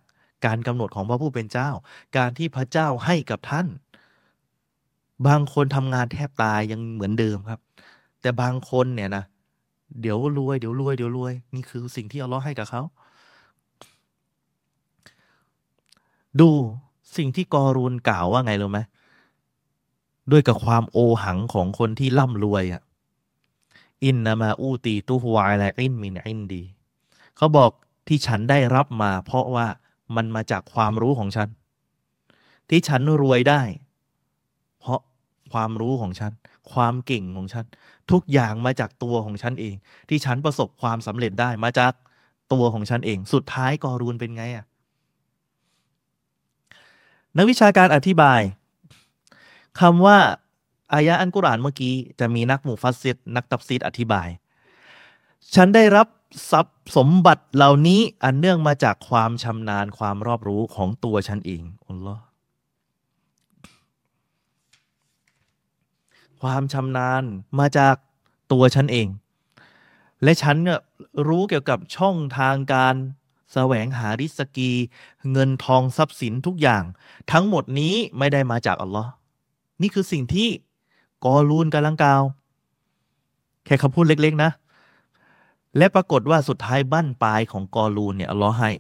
[0.46, 1.70] การกำหนดของพระผู้เป็นเจ้า
[2.18, 3.68] การที่พระเจ้าให้กับท่าน
[5.28, 7.60] บางคนทำงานแทบตายยังเหมือนเดิมครับ
[8.22, 9.24] แต่บางคนเนี่ยนะ
[10.02, 12.82] เดี๋ยวรวยเดี๋ยวรวยเดี๋ยวรวยนี่คือสิ่งที่อัลลอฮ์ให้กับเขา
[16.42, 16.50] ดู
[17.18, 18.80] สิ่งที่กอรูนกล่าวว่าไงรู้ไหม
[20.32, 22.82] ด้วยกับความโอหังของคนที่ร่ำรวยอะ
[24.04, 26.64] อินนามาอูตีตูฮวายไลอินมินอินดี
[27.38, 27.72] เขาบอก
[28.08, 29.68] ที่ฉันได้รับมา เพราะว่า
[30.16, 31.50] มันมาจากความรู้ของฉัน
[32.70, 33.62] ที่ฉันรวยได้
[34.80, 35.00] เพราะ
[35.52, 36.32] ความรู้ของฉัน
[36.72, 37.66] ความเก่งของฉัน
[38.12, 39.76] ทุกอย่างมาจากตัวของฉันเอง
[40.10, 41.94] ที่ฉันประสบความสำเร็จได้มาจาก
[42.54, 44.66] ตัวของฉันเอง สุดท้ายกอรูนเป็นไงอะ
[47.38, 48.42] นักวิชาการอธิบาย
[49.80, 50.18] คำว่า
[50.94, 54.30] อายะอันกุรอานเมื่อกี้ จะมีนักมุฟัสซิดนักตับซีดอธิบาย
[55.56, 56.08] ฉันได้รับ
[56.52, 62.24] ทรัพย์สมบัติเหล่านี้อันเนื่องมาจากความชำนาญความรอบรู้ของตัวฉันเองอัลลอฮ์
[66.42, 67.24] ความชำนาญ
[67.60, 67.96] มาจาก
[68.52, 69.08] ตัวฉันเอง
[70.24, 70.82] และฉันเนี่ย
[71.28, 72.96] รู้เกี่ยวกับช่องทางการ
[73.54, 74.72] แสวงหาริสกี
[75.32, 76.84] เงินทองทรัพย์สินทุกอย่าง
[77.32, 79.10] ทั้งหมดนี้ไม่ได้มาจากอัลลอฮ์
[79.82, 80.50] นี่คือสิ่งที่
[81.26, 82.22] กอรูนกำลังกล่าว
[83.66, 84.52] แค่คำพูดเล็ก ๆ นะ
[85.78, 88.72] และปรากฏว่าสุดท้ายบั้นปลายของกอรูนเนี่ยอัลลอฮ์ให้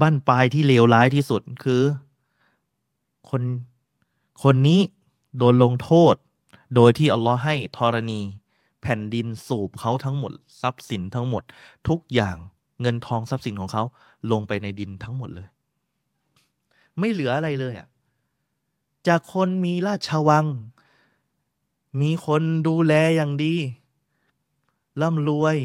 [0.00, 1.82] บั้นปลายที่เลวร้ายที่สุดคือ
[3.28, 3.42] คน
[4.42, 4.80] คนนี้
[5.38, 6.14] โดนลงโทษ
[6.74, 8.20] โดยที่อัลลอฮ์ให้ธรณี
[8.82, 11.42] แผ่นดินสูบเขาทั้งหมด ทรัพย์สินทั้งหมด
[11.88, 12.36] ทุกอย่าง
[12.80, 13.82] เงินทองทรัพย์สินของเขา
[14.32, 15.46] ลงไปในดินทั้งหมดเลย
[16.98, 17.88] ไม่เหลืออะไรเลยอะ
[19.08, 20.46] จากคนมีราชวัง
[22.00, 23.54] มีคนดูแลอย่างดี
[25.02, 25.56] ร่ำรวย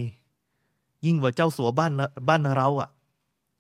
[1.06, 1.92] ยิ่งกว่าเจ้าสัวบ้าน
[2.28, 2.90] บ้านเราอะ่ะ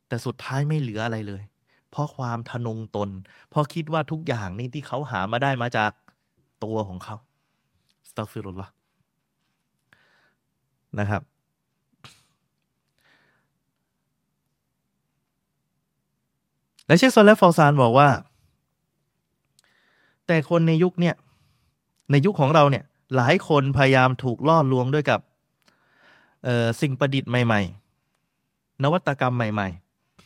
[0.07, 1.43] แต่สุดท้ายไม่เหลืออะไรเลย
[1.89, 3.09] เพราะความทนงตน
[3.49, 5.91] เพราะคิดว่าทุกอย่างนี่ที่เขาหามาได้มาจาก
[6.63, 7.15] ตัวของเขา
[8.09, 8.67] สตัฟิรุลละ
[10.99, 11.21] นะครับ
[16.86, 18.09] และเชคซอลและฟอซานบอกว่า
[20.32, 21.15] แต่คนในยุคเนี่ย
[22.11, 22.84] ในยุคของเราเนี่ย
[23.15, 25.19] หลายคนพยายามถูกล่อลวงด้วยกับ
[26.82, 27.61] สิ่งประดิษฐ์ใหม่
[28.21, 29.69] ๆ นวัตกรรมใหม่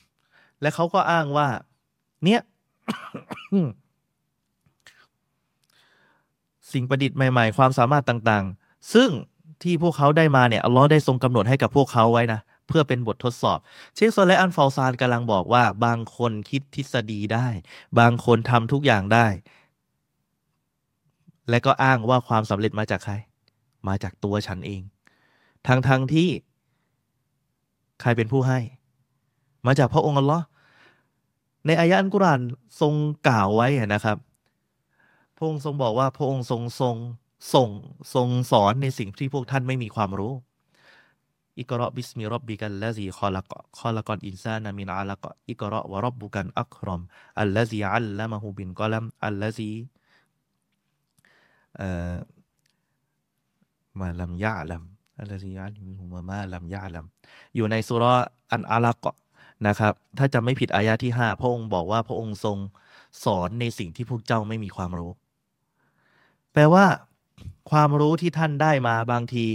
[0.01, 1.47] ๆ และเขาก็อ้างว่า
[2.25, 2.41] เนี่ย
[6.71, 9.09] สิ่งประดิษฐ์ใหม่ ๆ ความสามารถต่างๆ ซึ่ง
[9.63, 13.59] ที่พวกเขาได้มาเนี่ยอัลลอฮ์ได้ทรงกำหนดให้กับพวกเขาไว้นะ เพื่อเป็นบททดสอบ
[13.95, 17.47] เชคโซและอันฟาซานกำลังบอกว่า บางคนคิดทฤษฎีได้
[17.99, 19.27] บางคนทำทุกอย่างได้
[21.49, 23.13] และก็อ้างว่าความสำเร็จมาจากใคร
[23.87, 24.81] มาจากตัวฉันเอง
[25.67, 26.29] ทั้งทั้งที่
[28.01, 28.59] ใครเป็นผู้ให้
[29.65, 30.45] มาจากพระองค์อัลลอฮ์
[31.65, 32.41] ในอายะอัลกุรอาน
[32.81, 32.93] ทรง
[33.27, 34.17] กล่าวไว้นะครับ
[35.37, 36.95] พระองค์ทรงบอกว่าพระองค์ทรงทรง
[37.53, 37.69] ส่ง
[38.13, 40.33] ทรงสอนในสิ่งที่พวกท่านไม่มีความรู้
[41.59, 49.28] اقرأ باسم ربك الذي خلق خلق الإنسان من علق اقرأ وربك الأكرم الذي علم بالقلم
[49.28, 49.71] الذي
[53.99, 58.05] มาลำยาลำอะไรสิยาลิมุมามาลำยาลำอยู่ในสุร
[58.51, 59.05] อันอาลัก
[59.67, 62.57] นะครับ ถ้าจะไม่ผิดอายะที่ห้าพระองค์บอกว่าพระองค์ทรง
[63.23, 65.11] สอนในสิ่งที่พวกเจ้าไม่มีความรู้
[66.53, 66.85] แปลว่า
[67.71, 69.45] ความรู้ที่ท่านได้มาบางที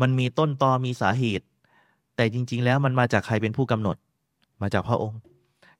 [0.00, 1.46] มันมีต้นตอมีสาเหตุ
[2.16, 3.96] แต่จริง ๆ แล้วมันมาจากใครเป็นผู้กำหนด
[4.62, 5.18] มาจากพระองค์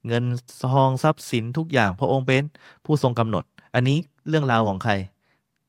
[0.07, 0.25] เงิน
[0.73, 2.43] ทองทรัพย์สินทุกอย่างพระองค์เป็น
[2.85, 3.45] ผู้ทรงกำหนด
[3.75, 3.99] อันนี้
[4.29, 4.93] เรื่องราวของใคร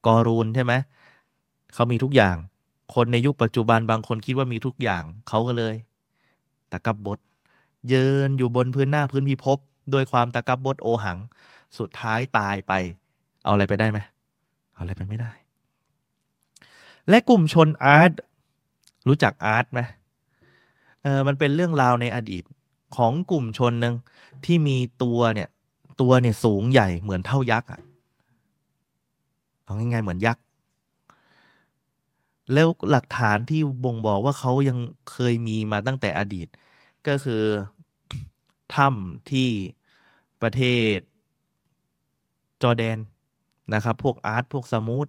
[0.05, 0.73] กอรูนใช่ไหม
[1.73, 2.35] เขามีทุกอย่าง
[2.95, 5.75] คนในยุคปัจจุบันบางคนคิดว่ามีทุกอย่างเขาก็เลย
[6.71, 7.19] ตะกับบด
[7.89, 9.57] เยินอยู่บนพื้นหน้าพื้นพิภพ
[9.91, 11.17] โดยความตะกับบดโอหัง
[11.77, 12.73] สุดท้ายตายไป
[13.43, 13.99] เอาอะไรไปได้ไหม
[14.73, 15.31] เอาอะไรไปไม่ได้
[17.09, 18.11] และกลุ่มชนอาร์ต
[19.07, 19.79] รู้จักอาร์ตไหม
[21.03, 22.43] เออมันเป็นเรื่องราวในอดีต
[22.95, 23.95] ของกลุ่มชนหนึ่ง
[24.45, 25.49] ที่มีตัวเนี่ย
[26.01, 27.81] ตัวเนี่ยสูงใหญ่เหมือนเท่ายักษ์อะ
[29.71, 30.43] เอาง่ายๆเหมือนยักษ์
[32.53, 34.77] แล้วหลักฐานที่บ่งบอกว่าเขายัง
[35.11, 36.47] เคยมีมาตั้งแต่อดีต
[37.07, 37.43] ก็คือ
[38.75, 39.49] ถ้ำที่
[40.41, 40.61] ประเท
[40.95, 40.97] ศ
[42.61, 42.97] จอร์แดน
[43.73, 45.07] นะครับ พวกอาดพวกษะมูด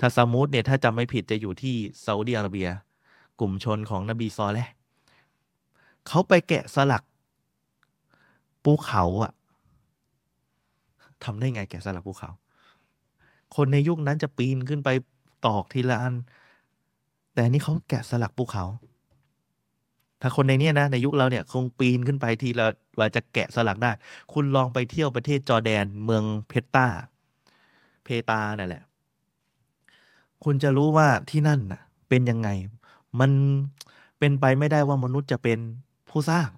[0.00, 1.74] ถ้าษะมูดเนี่ยถ้าจำไม่ผิดจะอยู่ที่
[2.04, 2.68] ซาอุดิอาระเบีย
[3.40, 4.74] กลุ่มชนของนบีซอแลห์
[6.06, 7.02] เขาไปแกะสลัก
[8.64, 9.32] ภูเขาอะ
[11.24, 12.30] ทำได้ไงแกะสลักภูเขา
[13.56, 14.88] คนในยุคนั้นจะปีนขึ้นไป
[15.46, 16.14] ตอกทีละอัน
[17.34, 18.64] แต่นี่เขาแกะสลักภูเขา
[20.20, 22.66] ถ้าคนในเนี้ยนะ ในยุคเราเนี่ย คงปีนขึ้นไปทีละ
[22.98, 23.92] ว่าจะแกะสลักได้
[24.32, 26.86] คุณลองไปเที่ยวประเทศจอร์แดนเมืองเพตตา
[28.04, 28.82] เพตานั่นแหละ
[30.44, 32.48] คุณจะรู้ว่าที่นั่นน่ะ เป็นยังไง
[33.20, 33.30] มัน
[34.18, 35.58] เป็นไปไม่ได้ว่ามนุษย์จะเป็น
[36.10, 36.48] ผู้สร้าง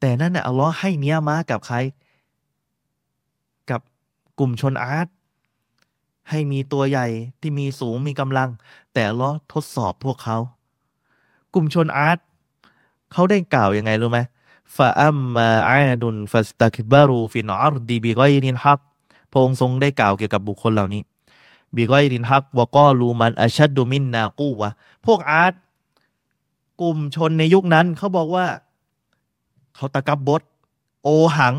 [0.00, 1.76] แต่นั่นน่ะอัลลอฮ์ให้เนี้ยมากับใคร
[4.38, 5.08] กลุ่มชนอาร์ต
[6.30, 7.06] ให้มีตัวใหญ่
[7.40, 8.48] ที่มีสูงมีกำลัง
[8.94, 10.36] แต่อัลลอฮ์ทดสอบพวกเขา
[11.54, 12.18] กลุ่มชนอาร์ต
[13.12, 14.20] เขาได้กล่าวยังไงรู้ไหม
[14.76, 18.80] فأما عاد فاستكبروا في الأرض بغير الحق
[19.30, 21.02] พระองค์ทรงได้กล่าวเกี่ยวกับบุคคลเหล่านี้
[21.76, 24.70] บิกอยนินฮักวก็รูมันอัชัดดูมินนากูวะ
[25.06, 25.54] พวกอาร์ต
[26.80, 28.46] กลุ่มชนในยุคนั้นเขาบอกว่า
[29.74, 30.42] เขาตะกับบด
[31.02, 31.08] โอ
[31.38, 31.54] หัง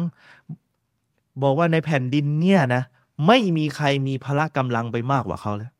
[1.42, 2.84] บอกว่าในแผ่นดินเนี่ยนะ
[3.28, 5.72] ไม่มีใครมีพละกำลังไปมากกว่าเขาแล้ว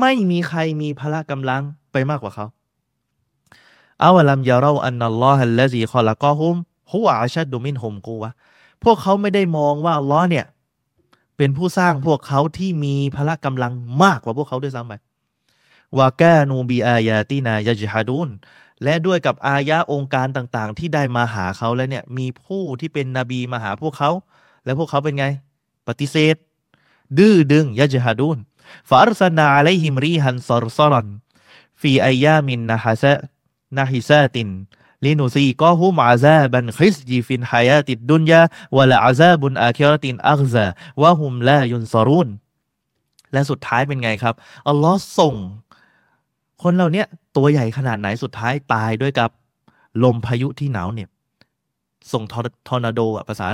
[0.00, 2.46] ไม่มีใครมีพละกำลังไปมากกว่าเขา
[4.04, 6.54] อาวลัมยาเราอันนัลลอฮฺละซีคอละกอฮุม
[6.92, 8.30] ฮุวอาชัดดูมินฮุมกูวะ
[8.84, 10.46] พวกเขาไม่ได้มองว่าอัลลอฮ์เนี่ย
[11.36, 14.94] เป็นผู้สร้างพวกเขาที่มีพละกำลังมากกว่าพวกเขาด้วยซ้ำไป
[15.98, 18.28] วากานูบีอายาตินายาจิฮาดูน
[18.84, 24.10] และด้วยกับอายะองค์การต่างๆ ที่ได้มาหาเขาแล้วเนี่ย มีผู้ที่เป็นนบีมาหาพวกเขา
[24.64, 25.26] แล้วพวกเขาเป็นไง
[25.88, 26.36] ปฏิเสธ
[27.18, 28.38] ดื้อดึงยะจฮาดูน
[28.90, 31.08] ฟาร์สนาอะลฮิมรีฮันซอรซอรัน
[31.80, 33.12] ฟีอายามินนะฮะซะ
[33.76, 42.28] نحسات لنذيقهم عذاب الخزي في الحياة الدنيا ولعذاب الآخرة أخزى وهم لا ينصرون
[43.32, 44.34] และสุดท้ายเป็นไงครับ
[44.68, 45.34] อัลลอฮ์ส่ง
[46.66, 47.04] คนเหล่านี้
[47.36, 49.30] ตัวใหญ่ขนาดไหนสุดท้ายตายด้วยกับ
[50.04, 51.10] ลมพายุที่หนาวเหน็บ
[52.12, 52.24] ส่ง
[52.68, 53.46] ทอร์นาโดอะภาษา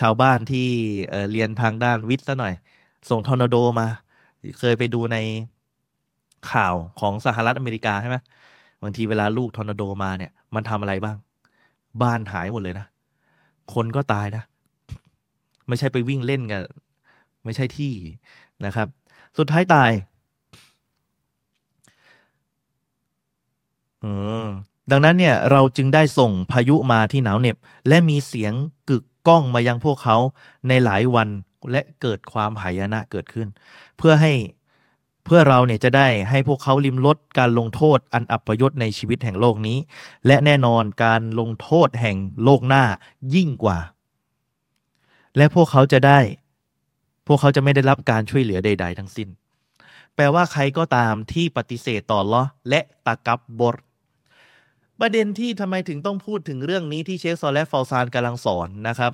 [0.00, 2.54] ชาวบ้านที่เรียนทางด้านวิทย์ซะหน่อย
[3.10, 3.86] ส่งทอร์นาโดมา
[4.58, 5.16] เคยไปดูใน
[6.52, 8.16] ข่าวของสหรัฐอเมริกาใช่ไหม
[8.82, 11.16] บางทีเวลาลูกทอร์นาโดมาเนี่ย มันทำอะไรบ้าง
[12.02, 12.86] บ้านหายหมดเลยนะ
[13.74, 14.42] คนก็ตายนะ
[15.68, 16.60] ไม่ใช่ไปวิ่งเล่นกัน
[17.44, 17.92] ไม่ใช่ที่
[18.66, 18.88] นะครับ
[19.38, 19.94] สุดท้ายตายอื
[23.87, 23.87] ม
[24.90, 27.56] ดังนั้นเนี่ยเราจึงได้ส่งพายุมาที่หนาวเหน็บ
[27.88, 28.52] และมีเสียง
[28.88, 30.16] กึกก้องมายังพวกเขา
[30.68, 31.28] ในหลายวัน
[31.70, 33.48] และเกิดความหายนะเกิดขึ้น
[33.98, 34.32] เพื่อให้
[35.24, 39.78] เพื่อเราเนี่ยจะได้ให้พวกเขาลิมลดการลงโทษอันอัปยศในชีวิตแห่งโลกนี้
[40.26, 42.84] และแน่นอนการลงโทษแห่งโลกหน้า
[43.34, 43.78] ยิ่งกว่า
[45.36, 46.20] และพวกเขาจะได้
[47.26, 49.28] พวกเขาจะไม่ได้รับการช่วยเหลือใด ๆ ทั้งสิ้น
[50.14, 53.76] แปลว่าใครก็ตามที่ปฏิเสธต่อลอและตะกับบท
[55.00, 59.12] ประเด็นที่ทำไมถึงต้องพูดถึงเรื่องนี้ที่เชคซอลและฟอลซานกำลังสอนนะครับ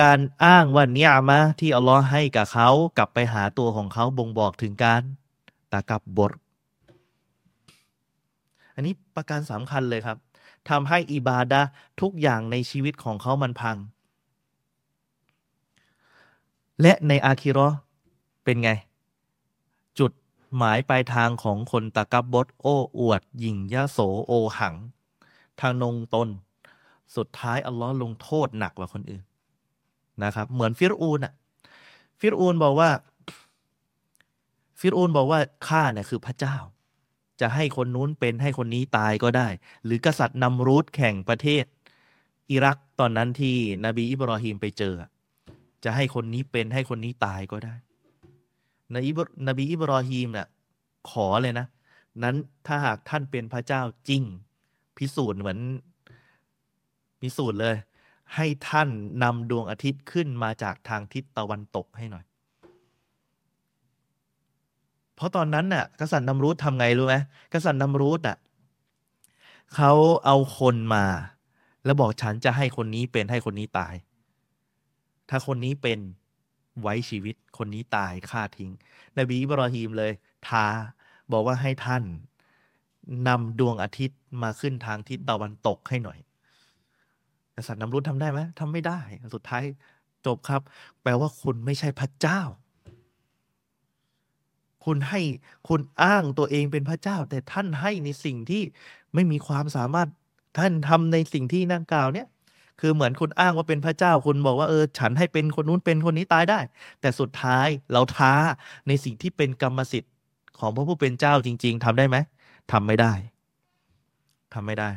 [0.00, 5.02] การอ้างว่าเนี่ยมาที่อัลลอฮ์ให้กับเขากลับไปหาตัวของเขาบ่งบอกถึงการ
[5.72, 6.32] ตากับบท
[8.74, 10.18] อันนี้ประการสำคัญเลยครับ
[10.70, 11.60] ทำให้อิบาดะ
[12.00, 13.76] ทุกอย่างในชีวิตของเขามันพัง
[16.82, 17.68] และในอาคิรอ
[18.44, 18.70] เป็นไง
[19.98, 20.12] จุด
[20.56, 24.74] หมายปลายทางของคนตะกับบดโอ้อวด หยิ่งยะโสโอหัง
[25.60, 26.28] ทางนงตน
[27.16, 29.24] สุดท้ายอัลลอฮ์ลงโทษหนักกว่าคนอื่น
[30.24, 31.32] นะครับ เหมือนฟิรูนอะ
[32.20, 32.90] ฟิรูนบอกว่า
[34.80, 36.56] ฟิรูนบอกว่าข้าเนี่ยคือพระเจ้า
[37.40, 39.48] จะให้คนนู้นเป็นให้คนนี้ตายก็ได้
[39.84, 41.64] หรือกษัตริย์นำรูทแข่งประเทศ
[42.50, 44.94] อิรักตอนนั้นที่นบีอิบราฮิมไปเจอ
[45.84, 47.74] จะให้คนนี้เป็นให้คนนี้ตายก็ได้
[48.94, 49.10] นบี
[49.48, 50.48] นบีอิบราฮิมเนี่ย
[51.10, 51.66] ขอเลยนะ
[52.22, 52.36] นั้น
[52.66, 54.22] ถ้าหากท่านเป็นพระเจ้าจริง
[54.96, 55.58] พิสูจน์เหมือน
[57.20, 57.76] พิสูจน์เลย
[58.34, 58.88] ให้ท่าน
[59.22, 62.24] นำดวงอาทิตย์ขึ้นมาจากทางทิศตะวันตกให้หน่อย
[65.14, 67.16] เพราะตอนนั้นน่ะกษัตริย์นำรูธทำไงรู้ไหม
[67.54, 68.36] กษัตริย์นำรูธอะ
[69.74, 69.92] เขา
[70.24, 71.04] เอาคนมา
[71.84, 73.94] แล้วบอกฉันจะให้คนนี้เป็นให้คนนี้ตาย
[75.28, 75.98] ถ้าคนนี้เป็น
[76.82, 78.70] ไว้ชีวิตคนนี้ตายฆ่าทิ้ง
[79.18, 80.12] นบีอิบรอฮีมเลย
[80.48, 80.64] ท้า
[81.32, 82.02] บอกว่าให้ท่าน
[83.28, 86.18] นำดวงอาทิตย์มาขึ้นทางทิศตะวันตกให้หน่อย
[87.54, 88.98] กษัตริย์นำรุธทำได้ไหมทำไม่ได้
[89.34, 89.62] สุดท้าย
[90.26, 90.60] จบครับ
[91.02, 92.40] แปลว่าคุณไม่ใช่พระเจ้า
[94.84, 95.20] คุณให้
[95.68, 98.62] คุณอ้างตัวเองเป็นพระเจ้า แต่ท่านให้ในสิ่งที่
[99.14, 100.08] ไม่มีความสามารถ
[100.58, 102.26] ท่านทำในสิ่งที่นั่งกล่าวเนี่ย
[102.80, 106.60] คือเหมือนคุณอ้างว่าเป็นพระเจ้า คุณบอกว่าเออ ฉันให้เป็นคนนู้นเป็นคนนี้ตายได้
[107.00, 108.32] แต่สุดท้ายเราท้า
[108.88, 110.12] ในสิ่งที่เป็นกรรมสิทธิ์
[110.58, 112.16] ของพระผู้เป็นเจ้าจริง ๆทำได้ไหม
[112.70, 113.12] ทำไม่ได้
[114.54, 114.90] ทำไม่ได้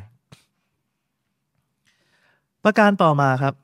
[2.64, 3.54] ประการต่อมาครับ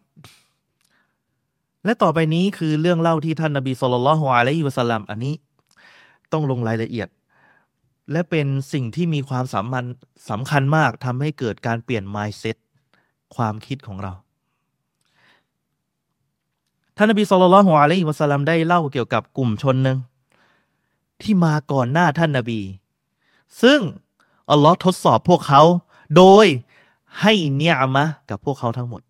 [1.84, 5.34] และต่อไปนี้คือเรื่องเล่าที่ท่านนบีสุลต่านละฮ์อะลัยฮิวะสัลลัมอันนี้
[6.32, 7.08] ต้องลงรายละเอียด
[8.12, 9.84] และเป็นสิ่งที่มีความสำคัญ
[10.30, 12.56] สำคัญมากทำให้เกิดการเปลี่ยน mindset
[13.36, 14.12] ความคิดของเรา
[16.96, 19.98] ท่านนบีสุลต่านละฮ์อะลัยฮิวะสัลลัมได้เล่าเกี่ยวกับกลุ่มชนหนึ่ง
[21.22, 22.60] ที่มาก่อนหน้าท่านนบี
[23.62, 23.80] ซึ่ง
[24.50, 25.62] อัลลอฮ์ทดสอบพวกเขา
[26.16, 26.46] โดย
[27.20, 29.02] ให้เนียมะกับพวกเขาทั้งหมด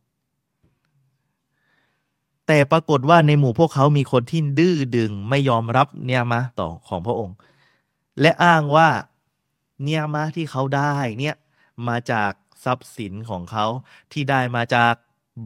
[2.47, 7.36] แต่ปรากฏว่าในหมู่พวกเขามีคนที่ดื้อดึงไม่ยอมรับเนียมะต่อของพระองค์
[8.20, 8.88] และอ้างว่า
[9.82, 11.36] เนียมะที่เขาได้เนี่ย
[11.88, 12.32] มาจาก
[12.64, 13.66] ทรัพย์สินของเขา
[14.12, 14.95] ที่ได้มาจาก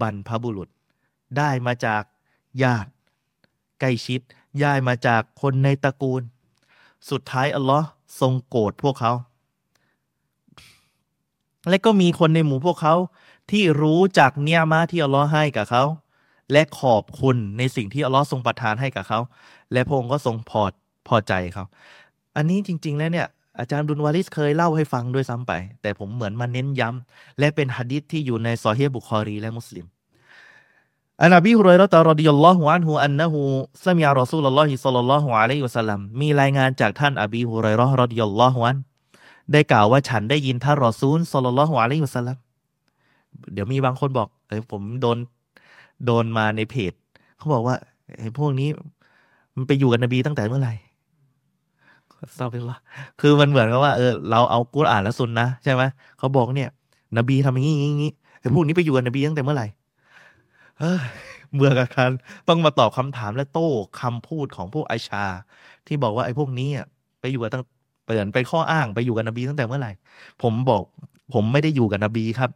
[0.01, 0.69] บรรพบุรุษ
[1.39, 2.03] ได้มาจาก
[2.63, 2.91] ญาติ
[3.81, 4.21] ใกล้ชิด
[4.63, 6.23] ย้ายมาจากคนในตระกูล
[7.11, 7.89] สุดท้ายอัลลอฮ์
[8.21, 9.13] ทรงโกรธพวกเขา
[11.69, 12.95] และก็มีคนในหมู่พวกเขา
[13.51, 15.85] ที่รู้จักเนียมาที่อัลลอฮ์ให้กับเขา
[16.53, 19.21] และขอบคุณในสิ่งที่อัลลอฮ์ทรงประทานให้กับเขา
[19.73, 20.63] และพระองค์ก็ทรงพอ
[21.09, 21.65] พอใจเขา
[22.37, 23.27] อันนี้จริง ๆ แล้วเนี่ย
[23.59, 25.53] อาจารย์บุญวาลิสเคยเล่าให้ฟังด้วยซ้ำไป
[25.83, 29.87] แต่ผมเหมือนมาเน้นย้ำและเป็นฮะดิษที่อยู่ในซอฮีบุคอรีและมุสลิม
[31.23, 38.43] عن أبي هريرة رضي الله عنه أنه سمع رسول الله صلى الله عليه وسلمมีรายงานจากท่านอบีฮุรอยรอرضي الله
[38.47, 38.77] عنه
[39.53, 42.37] ได้กล่าวว่าฉันได้ยินท่านรอซูลصلى الله عليه وسلم
[43.53, 45.19] เดี๋ยวมีบางคนบอกเอ้ยผมโดน
[46.07, 46.93] โดนมาในเพจ
[47.37, 47.77] เขาบอกว่า
[48.19, 48.69] ไอ้พวกนี้
[49.57, 50.75] มันไปอยู่กับนบีตั้งแต่เมื่อไหร่
[52.37, 52.77] เศร้าไปละ
[53.21, 55.83] คือมันเหมือนกับว่าเออเราเอากุรอานและซุนนะใช่ไหม
[56.19, 56.69] เขาบอกเนี่ย
[57.17, 59.67] นบีทำอย่างนี้อย่างนี้ไอ้พวกนี้ไปอยู่กับนบีตั้งแต่เมื่อไหร่
[60.79, 61.01] เออ
[61.55, 62.11] เบื่อกับการ
[62.49, 63.69] ต้องมาตอบคำถามและโต้
[64.01, 65.25] คำพูดของพวกไอชา
[65.87, 66.69] ที่บอกว่าไอ้พวกนี้
[67.21, 67.65] ไปอยู่กับตั้ง
[68.05, 69.93] เปลี่ยนไปข้ออ้างไปอยู่กับนบีตั้งแต่เมื่อไหร่
[70.43, 70.83] ผมบอก
[71.35, 72.51] ผมไม่ได้อยู่กับนบีครับ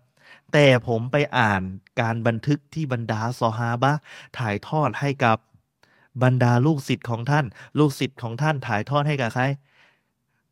[0.53, 1.63] แต่ผมไปอ่าน
[2.01, 3.93] การบันทึกที่บรรดาซอฮาบะ
[4.39, 5.39] ถ่ายทอดให้กับ
[6.23, 7.45] บรรดาลูกศิษย์ของท่าน
[7.79, 9.45] ลูกศิษย์ของท่านถ่ายทอดให้กับใคร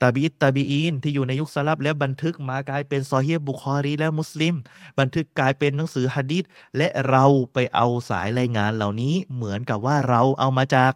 [0.02, 4.54] ตาบีตาบีอีนที่อยู่ในยุคสลับแล้วบันทึกมากลายเป็นซอฮีบุคอรีและมุสลิม
[4.98, 6.44] บันทึกกลายเป็นหนังสือฮะดิษ
[6.76, 10.92] และเราไปเอาสายรายงานเหล่านี้เหมือนกับว่าเราเอามาจาก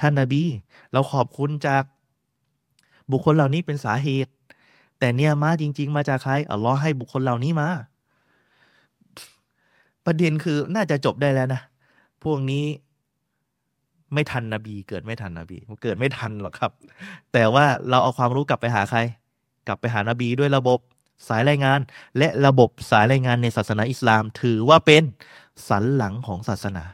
[0.00, 0.42] ท่านนาบี
[0.92, 1.84] เราขอบคุณจาก
[3.10, 4.32] บุคคลเหล่านี้เป็นสาเหตุ
[4.98, 7.68] แต่เนี่ยมาจริง ๆ มาจากใครอัลลอฮ์ให้บุคคลเหล่านี้มา
[10.04, 11.60] ประเด็นคือน่าจะจบได้แล้วนะ
[12.24, 12.64] พวกนี้
[14.14, 16.72] ไม่ทันนบี เกิดไม่ทันนบีเกิดไม่ทันหรอกครับ
[17.32, 18.98] แต่ว่าเราเอาความรู้กลับไปหาใคร
[19.66, 20.78] กลับไปหานบีด้วยระบบ
[21.28, 21.80] สายรายงาน
[22.18, 25.02] และระบบสายรายงานในศาสนาอิสลาม ถือว่าเป็น
[25.68, 26.84] สันหลังของศาสนา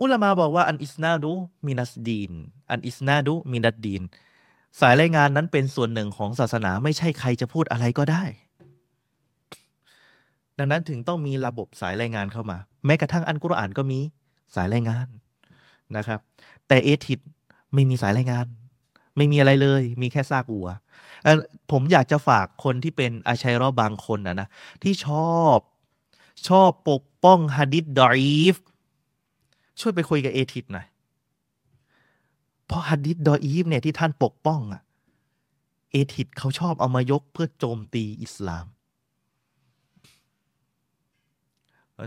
[0.00, 1.32] อุลามาบอกว่าอันอิสนาดู
[1.66, 2.32] มินัสดีน
[2.70, 4.02] อันอิสนาดูมินัดดีน
[4.80, 8.24] สายรายงานนั้นเป็นส่วนหนึ่งของศาสนาไม่ใช่ใครจะพูดอะไรก็ได้
[10.58, 14.00] ดังนั้นถึงต้องมีระบบสายรายงานเข้ามา แม้กระทั่งอันกุรอานก็มี
[14.54, 15.06] สายรายงาน
[15.96, 16.20] นะครับ
[16.68, 17.20] แต่เอทิด
[17.74, 18.46] ไม่มีสายรายงาน
[19.16, 20.68] ไม่มีอะไรเลย มีแค่ซากอัว
[21.70, 24.48] ผมอยากจะฝากคนที่เป็นอาชัยรอบางคนนะนะ
[24.82, 25.58] ที่ชอบ
[26.48, 28.56] ชอบปกป้องฮะดิษดอีฟ
[29.80, 30.86] ช่วยไปคุยกับเอทิดหน่อย
[32.66, 34.82] เพราะฮัดดิษดออีฟเนี่ยที่ท่านปกป้องอะ
[35.90, 38.66] เอทิดเขาชอบเอามายกเพื่อโจมตีอิสลาม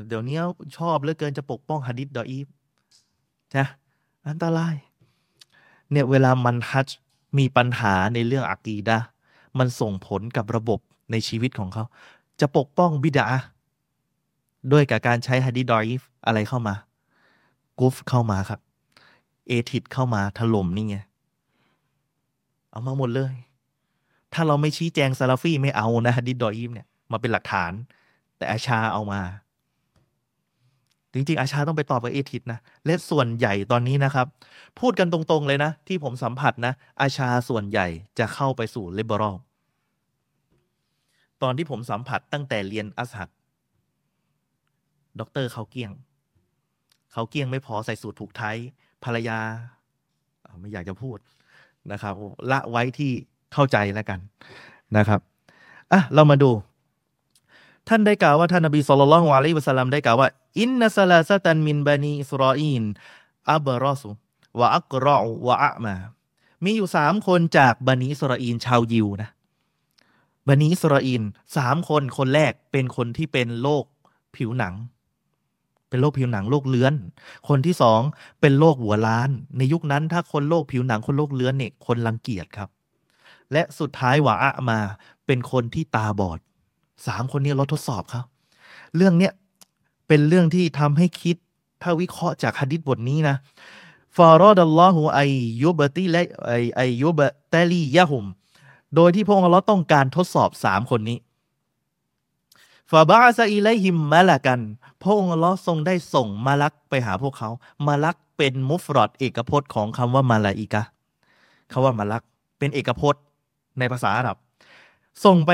[0.08, 0.38] เดี๋ยวนี้
[0.78, 2.48] ชอบเหลือเกินจะปกป้องฮัดดิษดออีฟ
[3.58, 3.68] นะ
[4.28, 4.76] อันตราย
[5.92, 6.90] เนี่ยเวลามันฮัจ
[7.38, 8.98] มีปัญหาในเรื่องอากีดะ
[9.58, 10.80] มันส่งผลกับระบบ
[11.12, 11.84] ในชีวิตของเขา
[12.40, 13.28] จะปกป้องบิดา
[14.72, 16.76] ด้วยกับการใช้ฮัดดิษดออีฟอะไรเข้ามา
[17.80, 18.60] กุฟเข้ามาครับ
[19.48, 20.98] เอทิดเข้ามาถล่มนี่ไง
[22.72, 23.34] เอามาหมดเลย
[24.34, 27.72] ถ้าเราไม่ชี้แจงซาลาฟีไม่เอานะฮดิดดอยิมเนี่ยมาเป็นหลักฐาน
[28.38, 29.22] แต่อาชาเอามา
[31.14, 34.28] จริง ๆ อาชาต้องไปตอบกับเอทิดนะ และส่วนใหญ่ตอนนี้นะครับ
[34.80, 37.88] พูดกันตรงๆเลยนะ ที่ผมสัมผัสนะ อาจารย์ส่วนใหญ่
[38.20, 39.36] จะเข้าไปสู่ liberal
[41.42, 43.30] ตอนที่ผมสัมผัสตั้งแต่เรียนอัซฮัร
[45.20, 45.92] ด็อกเตอร์เคราเกลี้ยง
[47.14, 48.58] เคราเกลี้ยงไม่พอใส่สูตรผูกไทย
[49.04, 49.40] ภรรยา
[50.60, 51.18] ไม่อยากจะพูด
[51.92, 52.14] นะครับ
[52.52, 53.12] ละไว้ที่
[53.54, 54.20] เข้าใจแล้วกัน
[54.98, 55.20] นะครับ
[55.92, 56.52] อะเรามาดู
[57.94, 60.30] ท่านได้กล่าวว่าท่านนบีصلى الله عليه وسلمได้กล่าวว่า
[60.60, 62.84] อินนัสลาสตันมินบานีอิสราอีน
[63.52, 64.10] อับรอสุ
[64.60, 65.18] วะอักรอ
[65.48, 65.96] วะอะมา
[66.64, 69.30] มีอยู่สามคนจากบันิอิสราอีนชาวยิวนะ
[70.48, 71.22] บันิอิสราอีน
[71.58, 73.84] สามคนคนแรกเป็นคนที่เป็นโรค
[74.36, 74.76] ผิวหนัง
[75.90, 76.94] เป็นโรคผิวหนังโรคเลื้อน
[77.50, 78.02] คนที่สอง
[78.42, 82.70] เป็นโรคหัวล้าน ในยุคนั้นถ้าคนโรคผิวหนังคนโรคเลื้อนเนี่ยคนรังเกียจครับ
[83.52, 84.80] และสุดท้ายหวาอะมา
[85.26, 86.40] เป็นคนที่ตาบอด
[87.08, 88.26] สามคนนี้ราทดสอบครับ
[88.96, 89.34] เรื่องเนี้ย
[90.08, 91.36] เป็นเรื่องที่ทำให้คิด
[91.82, 93.36] ถ้าวิเคราะห์จากฮะดิษบทนี้นะ
[94.18, 95.22] ฟารอดัลลอฮุไอ
[95.64, 97.20] ยุบติและไอไอยุบ
[97.54, 98.26] ตลียะหุม
[98.96, 101.18] โดยที่พระองค์ลลอฮ์ต้องการทดสอบสามคนนี้
[102.92, 104.60] ฟาบาซาอิไลฮิมมาละกัน
[105.02, 107.50] พระองค์ลลอฮ์ทรงได้ส่งมาลักไปหาพวกเขา
[107.88, 110.84] มาลักเป็นมุฟรอดเอกพจน์ของคำว่ามาลาอิกะ
[111.72, 112.24] คำว่ามาลัก
[112.60, 113.22] เป็นเอกพจน์
[113.80, 114.38] ในภาษาอาหรับ
[115.26, 115.52] ส่งไป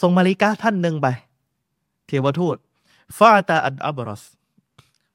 [0.00, 1.06] ส่งมาลิกะท่านหนึ่งไป
[2.06, 2.56] เทวทูต
[3.16, 4.22] ฟาตาอันอับรอส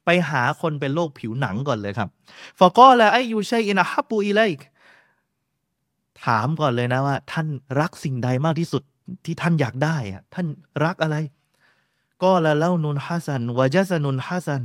[0.05, 2.09] ไปหาคนเป็นโรคผิวหนังก่อนเลยครับ
[2.59, 4.59] ฟะกอละไอยูชัยอินะฮับปูอิไลก
[6.23, 7.47] ถามก่อนเลยนะว่า ท่าน
[7.79, 8.83] รักสิ่งใดมากที่สุด
[9.25, 10.47] ที่ท่านอยากได้อะท่าน
[10.83, 11.15] รักอะไร
[12.23, 14.63] ก็ละเล่านุนฮัสันวะจัสนุนฮัสัน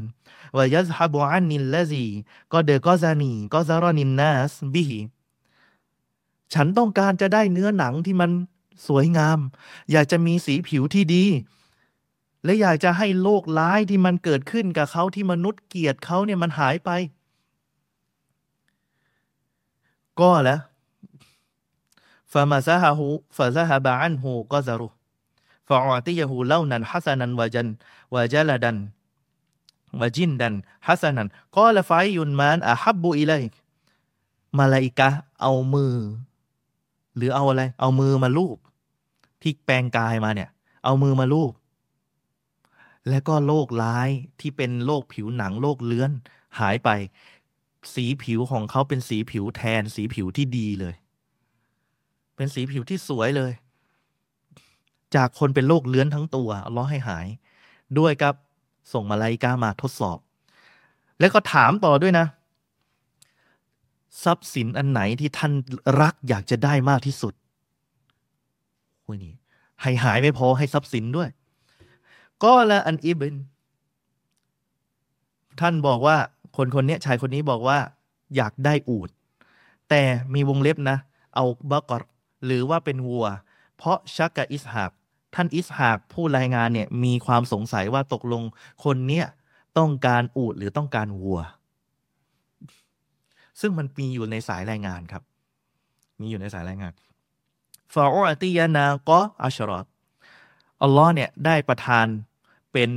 [0.58, 2.06] วะยัซฮับอันนินลลซี
[2.52, 5.00] ก็เดก็ซานีก็ซารอนินนัสบิฮิ
[6.54, 8.30] ฉันต้องการจะได้เนื้อหนังที่มัน
[8.86, 9.38] สวยงาม
[9.92, 11.24] อยากจะมีสีผิวที่ดี
[12.44, 16.90] และอยากจะให้โลกร้ายที่มันเกิดขึ้นกับเขาที่มนุษย์เกลียดเขาเนี่ยมันหายไป
[20.20, 20.60] ก็แล้ว
[22.32, 24.88] ฟามาซาฮาหูฟาซาฮาบาอันหูก็ซารุ
[25.68, 27.68] ฟาอติยะหูเล่านันฮัสนันวะจัน
[28.14, 28.76] วะจัลดัน
[30.00, 30.54] วะจินดัน
[30.86, 33.32] ฮัสนันก็ละไฟยุนมานอะฮับบุอิไล
[34.58, 35.08] มาลาอิกะ
[35.40, 35.94] เอามือ
[37.16, 38.58] หรือเอาอะไร เอามือมาลูบ
[39.42, 40.50] ที่แปลงกายมาเนี่ย
[40.84, 41.52] เอามือมาลูบ
[43.08, 44.08] และก็โรคร้าย
[44.40, 46.10] ที่เป็นโรคผิวหนังโรคเลื้อน
[46.60, 46.88] หายไป
[47.94, 50.94] สีผิวของเขาเป็นสีผิวแทน สีผิวที่ดีเลย
[52.36, 53.52] เป็นสีผิวที่สวยเลย
[55.14, 57.26] จากคนเป็นโรคเลื้อนทั้งตัวล้อให้หาย
[57.98, 58.34] ด้วยกับ
[58.92, 60.18] ส่งมาลายกามาทดสอบ
[61.20, 62.26] แล้วก็ถามต่อด้วยนะ
[64.24, 65.52] ทรัพย์สินอันไหนที่ท่าน
[66.00, 67.34] รักอยากจะได้มากที่สุด
[69.10, 69.34] คุยนี่
[69.82, 71.28] ให้หายไม่พอให้ทรัพย์สินด้วย
[72.44, 73.36] ก็ละอันอิบิน
[75.60, 76.16] ท่านบอกว่า
[76.56, 77.78] คนคนนี้ชายคนนี้บอกว่า
[78.36, 79.10] อยากได้อูด
[79.88, 80.02] แต่
[80.34, 80.98] มีวงเล็บนะ
[81.34, 82.02] เอาบักร
[82.44, 83.26] หรือว่าเป็นวัว
[83.76, 84.90] เพราะชักกะอิสฮาก
[85.34, 88.42] ท่านอิสฮากผู้รายงานเนี่ยมีความสงสัยว่าตกลง
[88.84, 89.26] คนเนี้ย
[89.78, 91.40] ต้องการอูดหรือต้องการวัว
[93.60, 95.22] ซึ่งมันมีอยู่ในสายรายงานครับ
[96.20, 96.92] มีอยู่ในสายรายงาน
[97.94, 99.86] ฟาอติยานาก็อัชรอต
[100.82, 102.06] อัลลอฮ์เนี่ยได้ประทาน
[102.72, 102.90] เป็น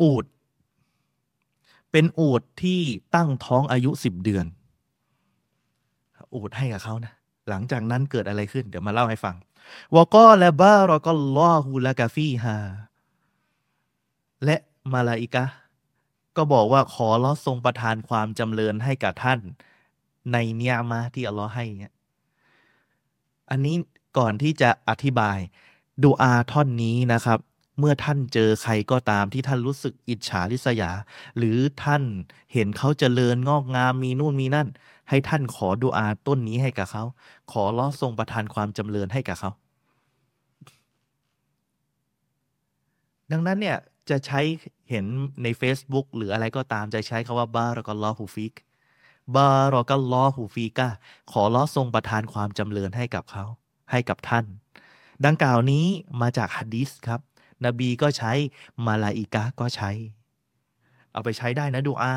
[0.00, 0.24] อูด
[1.90, 2.80] เป็นอูดที่
[3.14, 4.46] ตั้งท้องอายุสิบเดือน
[6.34, 7.12] อูดให้กับเขานะ
[7.48, 9.36] หลังจากนั้นเกิดอะไรขึ้น เดี๋ยวมาเล่าให้ฟัง
[9.94, 12.56] วก็และบารอก็ลอฮูละกาฟีฮา
[14.44, 14.56] และ
[14.92, 15.44] มาลาอิกะ
[16.36, 19.40] ก็บอกว่าขอลอทรงประทานความจำเริญให้กับท่าน
[20.32, 21.92] ในเนียมาที่อัลลอฮ์ให้เนี่ย
[23.50, 23.76] อันนี้
[24.18, 25.38] ก่อนที่จะอธิบาย
[26.02, 27.38] ดูอาท่อนนี้นะครับ
[27.78, 30.90] เมื่อท่านเจอใครก็ตามที่ท่านรู้สึกอิจฉาริษยา
[31.36, 32.02] หรือท่าน
[32.52, 34.68] เห็นเขาเจริญงอกงามมีนู่นมีนั่น
[35.08, 37.04] ให้ท่านขอดูอาต้นนี้ให้กับเขา
[37.52, 39.50] ขอล้อทรงประทานความจำเริญให้กับเขา
[43.32, 43.78] ดังนั้นเนี่ย
[44.10, 44.40] จะใช้
[44.90, 45.04] เห็น
[45.42, 48.54] ใน Facebook หรืออะไรก็ตามจะใช้คาว่าบารอกลอฮูฟิก
[49.34, 50.88] บารอกลอฮูฟิกะ
[51.32, 53.44] ขอล้อทรงประทานความจำเริญให้กับเขา
[53.90, 54.44] ให้กับท่าน
[55.26, 55.84] ดังกล่าวนี้
[56.20, 57.20] มาจากฮะดีษครับ
[57.64, 58.32] นบีก็ใช้
[58.86, 59.90] มาลาอิกะก็ใช้
[61.12, 62.14] เอาไปใช้ได้นะดูอา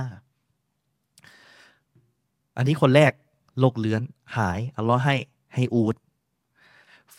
[2.58, 3.12] อันนี้คนแรก
[3.60, 4.02] โรคเลือน
[4.38, 5.16] หาย อัลลอฮ์ให้
[5.54, 5.96] ให้อูด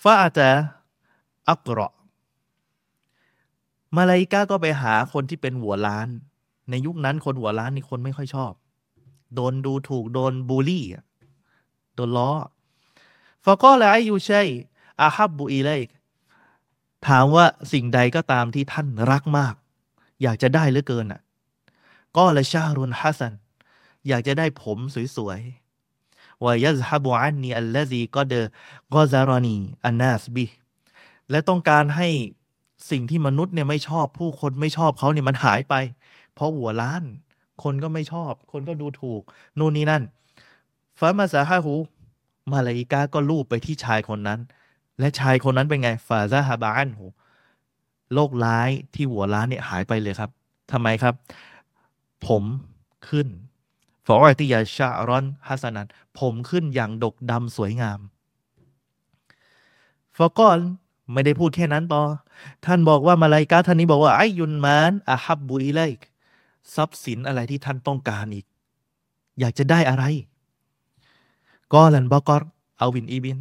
[0.02, 0.50] ฟาจะ
[1.50, 1.88] อักรอ
[3.96, 6.08] มาลาอิกะก็ไปหาคนที่เป็นหัวล้าน
[6.70, 8.52] ในยุคนั้นคนหัวล้านนี่คนไม่ค่อยชอบ
[9.34, 10.86] โดนดูถูก โดนบูลลี่
[11.94, 12.30] โดนล้อ
[13.44, 14.48] ฟะก็ละไอยูชัย
[15.02, 15.88] อาฮับบุอีเลก
[17.06, 19.54] ถามว่าสิ่งใดก็ตามที่ท่านรักมาก
[20.22, 21.20] อยากจะได้เหลือเกินอะ
[22.16, 23.34] ก็ละชารุนฮัสัน
[24.08, 24.78] อยากจะได้ผม
[25.16, 28.34] สวยๆวายัซฮับอันนีอัลลซีก็เด
[28.94, 30.46] กอซารอนีอันนาสบี
[31.30, 32.08] และต้องการให้
[32.90, 35.74] สิ่งที่มนุษย์เนี่ยไม่ชอบผู้คนไม่ชอบเขาเนี่ยมันหายไป
[36.34, 37.02] เพราะหัวล้าน
[37.62, 39.22] คนก็ไม่ชอบ คนก็ดูถูก
[39.58, 40.02] นู่นนี่นั่น
[40.98, 41.74] ฟามาซาฮาหู
[42.52, 44.40] มาลาอิกาก็ลูบไปที่ชายคนนั้น
[44.98, 47.00] และชายคนนั้นเป็นไงฟาซาฮาบานโห
[48.12, 50.30] โรคร้ายที่หัวล้านเนี่ยหายไปเลยครับ
[50.72, 51.14] ทำไมครับ
[52.26, 52.42] ผม
[53.08, 53.28] ขึ้น
[54.06, 55.88] ฟอร์ติยาชารอนฮัสนัน
[56.18, 58.00] ผมขึ้นอย่างดกดำสวยงาม
[60.16, 60.58] ฟอกอน
[61.12, 62.02] ไม่ได้พูดแค่นั้นต่อ
[62.66, 65.98] ท่านบอกว่ามาลายกาท่านนี้บอกว่าไอยุนมานอาฮับบุอิไลก
[66.74, 68.46] ทรัพย์สินอะไรที่ท่านต้องการอีก
[69.40, 70.04] อยากจะได้อะไร
[71.72, 72.42] ก็ลันบอกอร
[72.78, 73.38] เอาวินอีบิน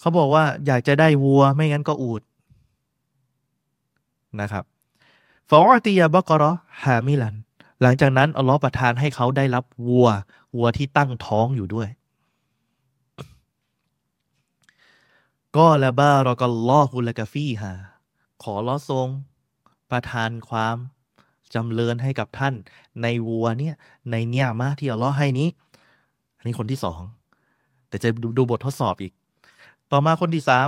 [0.00, 2.22] เขาบอกว่าอยากจะได้วัวไม่งั้นก็อูด
[4.40, 4.64] นะครับ
[5.48, 6.50] ฟอติยาบกรอ
[6.82, 7.36] ฮามิลัน
[7.82, 10.08] หลังจากนั้นอัลลอฮ์ประทานให้เขาได้รับวัว
[10.56, 11.88] วัวที่ตั้งท้องอยู่ด้วย
[15.56, 17.72] ก็ละบารอกัลลอฮุลกฟีฮา
[18.42, 19.08] ขอลอทรง
[19.90, 20.76] ประทานความ
[21.54, 22.54] จำเริญให้กับท่าน
[23.02, 23.74] ในวัวเนี่ย
[24.10, 25.48] ในเนี่ยมาที่อัลลอฮ์ให้นี้
[26.36, 27.00] อันนี้คนที่สอง
[27.88, 29.12] แต่จะดูดูบททดสอบอีก
[29.90, 30.66] ต่อมาคนที่สาม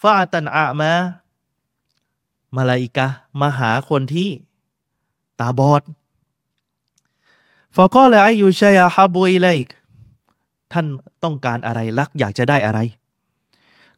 [0.00, 0.92] ฟาตันอะมา
[2.56, 3.06] มาลาอิกะ
[3.40, 4.28] มาหาคนที่
[5.40, 5.82] ตาบอด
[7.76, 9.66] ฟอกอลไอยุชัยฮับุอิเลก
[10.72, 10.86] ท่าน
[11.24, 12.80] ต้องการอะไรลักอยากจะได้อะไร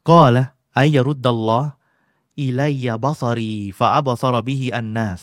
[0.08, 0.44] قال أن
[0.78, 5.22] يرد الله إلي بصري فأبصر به الناس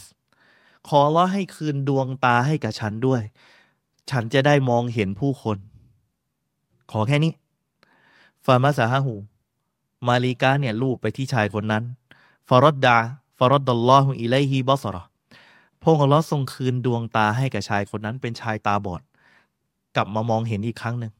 [0.88, 3.22] ขออัลลอฮ์ให้คืนดวงตาให้กับฉันด้วย
[4.10, 5.58] ฉันจะได้มองเห็นผู้คน
[6.92, 7.34] ขอแค่นี้
[8.46, 9.16] فمسحه
[10.08, 11.84] มาลิกาเนี่ยลูบไปที่ชายคนนั้น
[12.48, 15.04] فرد فرد الله إليه بصره
[15.84, 19.02] พระองค์อัลลอฮ์ทรงคืนดวงตาให้กับชายคนนั้นเป็นชายตาบอด
[19.96, 21.14] กลับมามองเห็นอีกครั้งหนึ่ง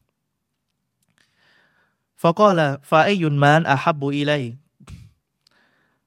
[2.20, 4.32] ฟาก็ละฟาไอยุนมานอาฮับบุอิไล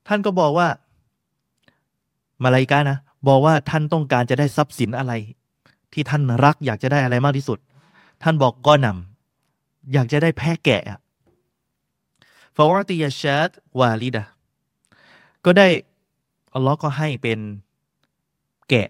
[0.08, 0.68] ท่านก็บอกว่า
[2.44, 2.98] มาลายกานะ
[3.28, 5.14] บอกว่าท่านต้องการจะได้ทรัพย์สินอะไร
[5.94, 7.60] ที่ท่านรักอยากจะได้อะไรมากที่สุด
[8.24, 10.82] ท่านบอกก็นำอยากจะได้แพะแกะ
[12.56, 13.50] ฟาวติยาชัด
[13.80, 14.24] วาลิดะ
[15.46, 15.68] ก็ได้
[16.54, 17.40] อัลลอฮ์ก็ให้เป็น
[18.70, 18.88] แกะ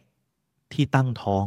[0.74, 1.46] ที่ตั้งท้อง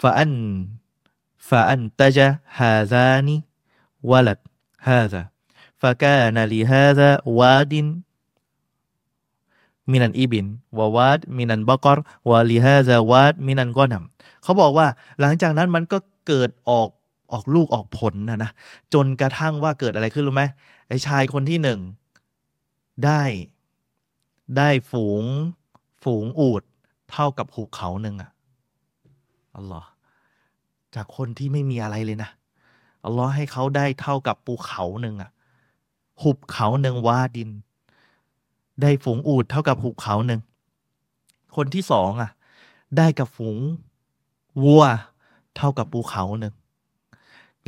[0.00, 13.22] فأن فأنتج هذان وولد هذا فكان لهذا واد من الإبل وواد من البقر ولهذا واد
[13.22, 14.86] من الغنمเขาบอกว่า
[15.20, 16.88] หลังจากนั้นมันก็เกิดออก
[17.32, 18.50] ออกลูกออกผลนะนะ
[18.94, 20.44] จนกระทั่งว่าเกิดอะไรขึ้นรู้ไหม
[20.88, 21.80] ไอ้ชายคนที่หนึ่ง
[23.04, 23.22] ได้
[24.56, 25.24] ได้ฝูง
[26.02, 26.62] ฝูงอูด
[27.10, 28.30] เท่ากับหุบเขาหนึ่งอะ
[29.56, 29.88] อัลลอฮ์
[30.94, 32.30] จากคนที่ไม่มีอะไรเลยนะ
[33.04, 35.30] อัลลอฮ์ให้เขาได้เท่ากับภูเขาหนึ่งอะ
[36.22, 37.50] หุบเขาหนึ่งวาดิน
[38.82, 40.40] ได้ฝูงอูดเท่ากับหุบเขาหนึ่ง
[41.56, 42.30] คนที่สองอะ
[42.96, 43.58] ได้กับฝูง
[44.64, 44.84] วัว
[45.56, 46.54] เท่ากับภูเขาหนึ่ง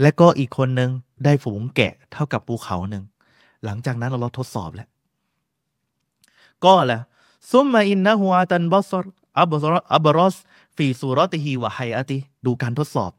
[0.00, 0.90] และก็อีกคนหนึ่ง
[1.24, 3.04] ได้ฝูงแกะเท่ากับภูเขาหนึ่ง
[3.64, 4.88] หลังจากนั้นเราทดสอบแล้ว
[6.64, 7.00] ก็แหละ
[7.50, 8.92] ซุมมาอินนะฮัวตันบอส
[9.38, 10.36] อับบรอับบรอส
[10.76, 13.12] ฟีสุรติฮีวะไฮอติ ดูการทดสอบ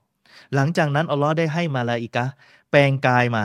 [0.56, 2.26] หลังจากนั้นอัลลอฮ์ได้ให้มาลาอิกะ
[2.72, 3.44] แปลงกายมา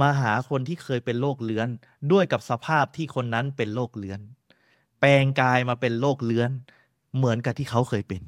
[0.00, 1.68] มาหาคนที่เคยเป็นโรคเลื้อน
[2.12, 4.20] ด้วยกับสภาพที่คนนั้นเป็นโรคเลื้อน
[5.00, 6.50] แปลงกายมาเป็นโรคเลื้อน
[7.16, 8.22] เหมือนกับที่เขาเคยเป็น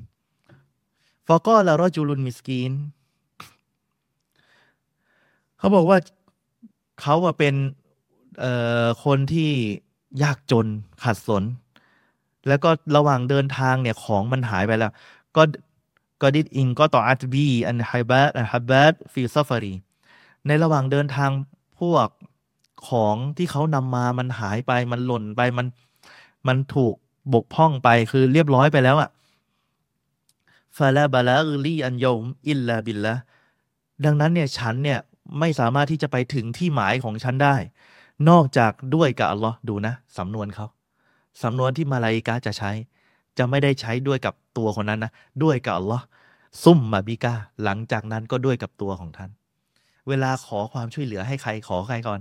[1.27, 2.73] فقال رجل مسكين
[5.59, 5.99] เขาบอกว่า
[7.01, 7.55] เขาว่าเป็น
[9.05, 9.51] คนที่
[10.23, 10.67] ยากจน
[11.05, 11.45] ขัดสน
[12.49, 14.93] แล้วก็ระหว่างเดินทางเนี่ยของมันหายไปแล้ว
[15.37, 15.43] ก็
[16.23, 19.75] قد انقطعت بي الحبال الحبال في سفري
[20.47, 21.31] ในระหว่างเดินทาง
[21.81, 22.09] พวก
[22.89, 25.67] ของที่เขานำมามันหายไปมันหล่นไปมัน
[26.47, 26.95] มันถูก
[27.33, 29.11] บกพร่องไปคือเรียบร้อยไปแล้วอะ
[30.79, 33.15] ฟาลาบาลาอลีอันยมอิลลาบิลละ
[34.05, 35.01] ดังนั้นเนี่ยฉันเนี่ย
[35.39, 37.57] ไม่สามารถที่จะไปถึงที่หมายของฉันได้
[38.29, 40.67] นอกจากด้วยกับอัลลอฮ์ดูนะสำนวนเขา
[41.43, 42.71] สำนวนที่มาลาอิกาจะใช้
[43.39, 45.13] จะไม่ได้ใช้ด้วยกับตัวคนนั้นนะ
[45.43, 46.05] ด้วยกับอัลลอฮ์
[46.65, 47.35] ซุ่มมาบิกา
[47.65, 49.31] หลังจากนั้นก็ด้วยกับตัวของท่าน
[50.09, 52.21] เวลาขอความช่วยเหลือให้ใครขอใครก่อน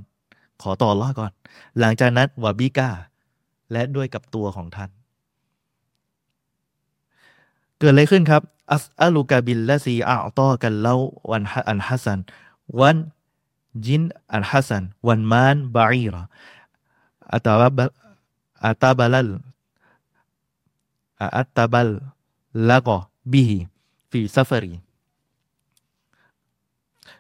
[0.61, 1.31] ขอต่ออัลลอฮ์ก่อน
[1.80, 2.90] หลังจากนั้นوبك
[3.72, 4.89] และด้วยกับตัวของท่าน
[7.77, 8.41] เกิดอะไรขึ้นครับ
[8.72, 12.98] أسألك بالذي أعطاك اللون الحسن
[13.86, 14.02] والجلد
[14.36, 16.15] الحسن والمال بعيرا
[17.34, 17.90] أتبلغ
[18.65, 19.30] أتبلغ
[21.38, 24.74] أتبلغ به في سفري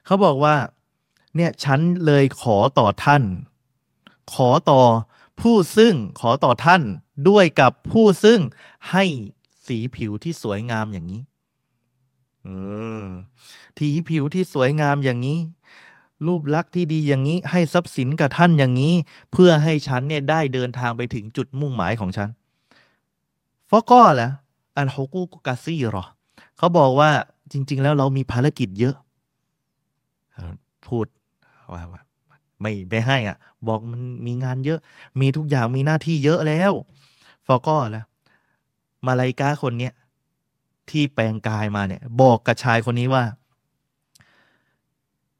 [0.05, 0.55] เขาบอกว่า
[1.35, 3.23] เนี่ยฉันเลยขอต่อท่าน
[4.33, 4.81] ขอต่อ
[5.41, 6.81] ผู้ซึ่งขอต่อท่าน
[7.29, 8.39] ด้วยกับผู้ซึ่ง
[8.91, 9.03] ให้
[9.67, 11.21] สีผิวที่สวยงามอย่างนี้
[12.47, 12.49] อ
[13.77, 15.39] ทีผิวที่สวยงามอย่างนี้
[16.25, 18.93] รูปลักษณ์ที่ดีอย่างนี้ ให้ทรัพย์สินกับท่านอย่างนี้
[19.31, 22.29] เพื่อให้ฉันเนี่ยได้เดินทางไปถึงจุดมุ่งหมายของฉัน
[23.69, 24.29] ฟอก็แหละ
[24.77, 26.05] อันฮกุกกาซี่หรอ
[26.57, 27.11] เขาบอกว่า
[27.51, 28.95] จริง ๆ แล้วเรามีภารกิจเยอะ
[30.87, 31.05] พูด
[31.73, 31.83] ว่า
[32.61, 33.37] ไม่ไม่ให้อะ
[33.67, 34.79] บอกมันมีงานเยอะ
[35.19, 36.73] มีทุกอย่างมีหน้าที่เยอะแล้ว
[37.45, 38.05] ฟอก็แล้ว
[39.05, 39.93] มาลายกาคนเนี้ย
[40.89, 43.23] ที่แปลงกายมาเนี่ย บอกกับชายคนนี้ว่า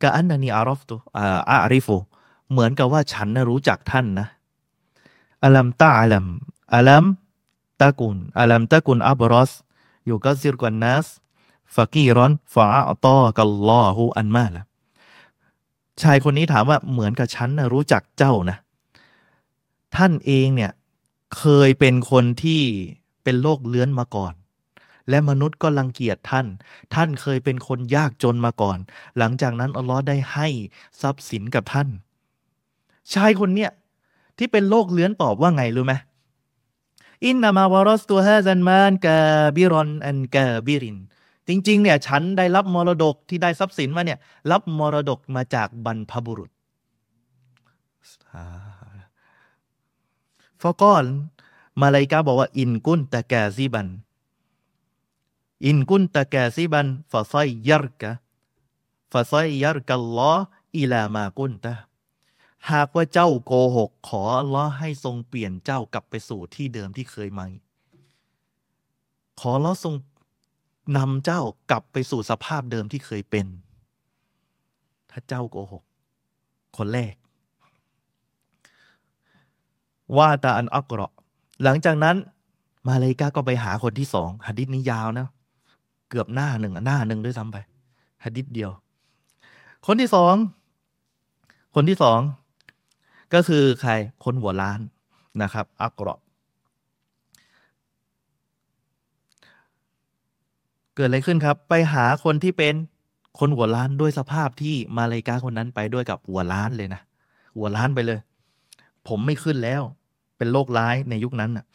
[0.02, 1.96] กะอันนันีอารอฟตุอาอาริฟู
[2.52, 4.28] เหมือนกับว่าฉันนะรู้จักท่านนะ
[5.44, 6.26] อัลัมตาอัลัม
[6.76, 7.06] อัลัม
[7.82, 9.52] ตะกุนอัลัมตะกุนอับรอส
[10.06, 11.08] อยู่กัซิรกันนัส
[11.76, 14.64] ฟากีรอนฟาอัตอกัลลอฮูอันมาละ
[16.02, 18.58] ชายคนนี้ถามว่าเหมือนกับฉันนะรู้จักเจ้านะ
[19.96, 20.72] ท่านเองเนี่ย
[21.38, 22.62] เคยเป็นคนที่
[23.24, 24.34] เป็นโรคเลื้อนมาก่อน
[25.10, 26.48] และมนุษย์ก็รังเกียจท่าน
[26.94, 28.78] ท่านเคยเป็นคนยากจนมาก่อน
[29.18, 30.48] หลังจากนั้นอัลลอฮ์ได้ให้
[31.02, 31.88] ทรัพย์สินกับท่าน
[33.14, 33.72] ชายคนเนี้ย
[34.38, 35.94] ที่เป็นโรคเลื้อนตอบว่าไงรู้ไหม
[37.26, 40.98] إنما ورثت هذا المال كابرا عن كابر
[41.48, 44.20] จริง ๆ เนี่ยฉันได้รับมรดกที่ได้ทรัพย์สินมาเนี่ย
[44.52, 46.52] รับมรดกมาจากบรรพบุรุษ
[50.62, 51.06] فقال
[51.82, 58.12] มาลายกาบอกว่า إن كنت كاذبا إن كنت كاذبا فصيرك
[59.12, 59.34] ฟาไซ
[59.64, 60.34] ยัรกัลลอ
[60.78, 61.74] อิลามากุนตะ
[62.72, 67.46] หากว่าเจ้าโกหก ขอลลอให้ทรงเปลี่ยนเจ้ากลับไปสู่ที่เดิมที่เคยมา
[69.40, 69.96] ขอลลอทรง
[70.98, 71.42] นำเจ้า
[71.72, 73.46] กลับไปสู่สภาพเดิมที่เคยเป็น
[75.12, 75.84] ถ้าเจ้าโกหก
[76.78, 77.14] คนแรก
[80.18, 81.08] ว่าตาอันอักรอ
[81.64, 82.16] หลังจากนั้น
[82.88, 85.28] มาเลกาก็ไปหาคนที่สองหะดิษนี้ยาวนะ
[86.10, 87.58] เกือบหน้าหนึ่งหน้าหนึ่งด้วยซ้ำไป
[88.24, 88.72] หะดิษเดียว
[89.88, 90.36] คนที่สอง
[91.76, 92.20] คนที่สอง
[93.34, 93.92] ก็คือใคร
[94.24, 94.80] คนหัวล้าน
[95.42, 96.16] นะครับ อักรอ
[100.96, 102.76] เกิดอะไรขึ้นครับ ไปหาคนที่เป็น
[103.40, 107.02] คนหัวล้านด้วยสภาพที่มาเลกาคนนั้นไปด้วยกับหัวล้านเลยนะ
[107.58, 108.20] หัวล้านไปเลย
[109.08, 109.82] ผมไม่ขึ้นแล้ว
[110.38, 111.66] เป็นโรคร้ายในยุคนั้นน่ะ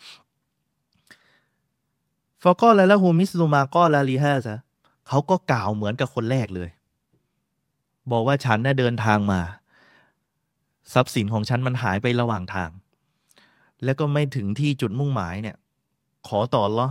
[2.43, 4.59] ฟอก็แล้วฮูมิสลูมาก็ลาลีฮาซะ
[5.09, 6.69] เขาก็กล่าวเหมือนกับคนแรกเลย
[8.11, 9.41] บอกว่าฉันน่ะเดินทางมา
[10.93, 12.71] ทรัพย์สินของฉันมันหายไประหว่างทาง
[13.85, 15.57] แล้วก็ไม่ถึงที่จุดมุ่งหมายเนี่ย
[16.29, 16.89] ขอต่อละ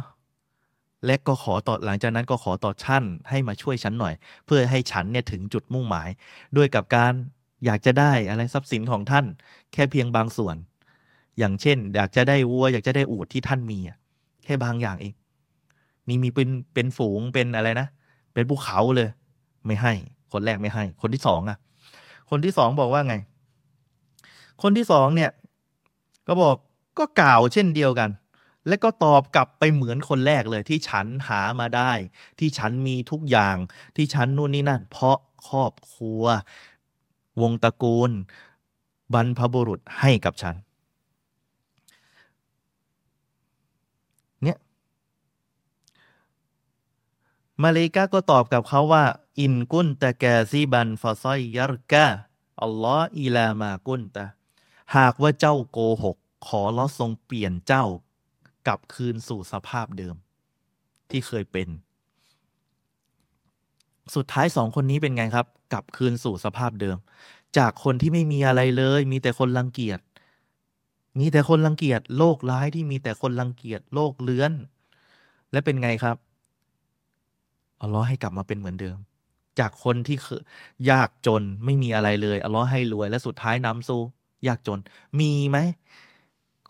[1.05, 4.13] และก็ขอต่อหลังจากนั้นก็ขอต่อชั่นให้มาช่วยฉันหน่อย
[4.45, 6.09] เพื่อให้ฉันเนี่ยถึงจุดมุ่งหมาย
[6.57, 7.13] ด้วยกับการ
[7.65, 9.25] อยากจะได้อะไรทรัพย์สินของท่าน
[9.73, 10.55] แค่เพียงบางส่วน
[11.37, 13.79] อย่างเช่น อยากจะได้วัว อยากจะได้อูฐที่ท่านมี
[14.43, 15.13] แค่บางอย่างเอง
[16.07, 17.87] นี่มีเป็นเป็นฝูงเป็นอะไรนะ
[18.33, 19.09] เป็นภูเขาเลย
[19.65, 19.93] ไม่ให้
[20.31, 21.57] คนแรกไม่ให้ คนที่สองอะ
[22.29, 23.15] คนที่สองบอกว่าไง
[24.61, 25.31] คนที่สองเนี่ย
[26.27, 26.55] ก็บอก
[26.99, 28.09] ก็กล่าวเช่นเดียวกัน
[28.67, 31.91] และก็ตอบกลับไปเหมือนคนแรกเลยที่ฉันหามาได้
[32.39, 33.57] ที่ฉันมีทุกอย่าง
[33.95, 35.17] ที่ฉันนู่นนี่นั่น เพราะ
[35.47, 36.23] ครอบครัว
[37.41, 38.11] วงตระกูล
[39.13, 40.55] บรรพบุรุษให้กับฉัน
[44.43, 44.57] เนี่ย
[47.63, 49.03] มาเลกาก็ตอบกับเขาว่า
[49.39, 52.05] อินกุนตะแกซีบันฟาซอยยารกา
[52.61, 54.25] อัลลอฮ์อีลามากุนตะ
[54.95, 56.17] หากว่าเจ้าโกหก
[56.47, 57.85] ขอลอทรงเปลี่ยนเจ้า
[58.67, 60.15] กลับคืนสู่สภาพเดิม
[61.09, 61.67] ที่เคยเป็น
[64.15, 66.97] สุดท้ายสองคนนี้เป็นไงครับ กลับคืนสู่สภาพเดิม
[67.57, 69.99] จากคนที่ไม่มีอะไรเลย มีแต่คนรังเกียจ
[71.19, 74.51] มีแต่คนรังเกียจโลกร้ายที่มีแต่คนรังเกียจโลกเลื้อน
[75.51, 76.17] และเป็นไงครับ
[77.81, 78.97] อัลลอฮ์ให้กลับมาเป็นเหมือนเดิม
[79.59, 80.17] จากคนที่
[80.91, 84.01] ยากจนไม่มีอะไรเลยอัลลอฮ์ให้รวยและสุดท้ายนำสู่
[84.47, 84.79] ยากจน
[85.19, 85.57] มีไหม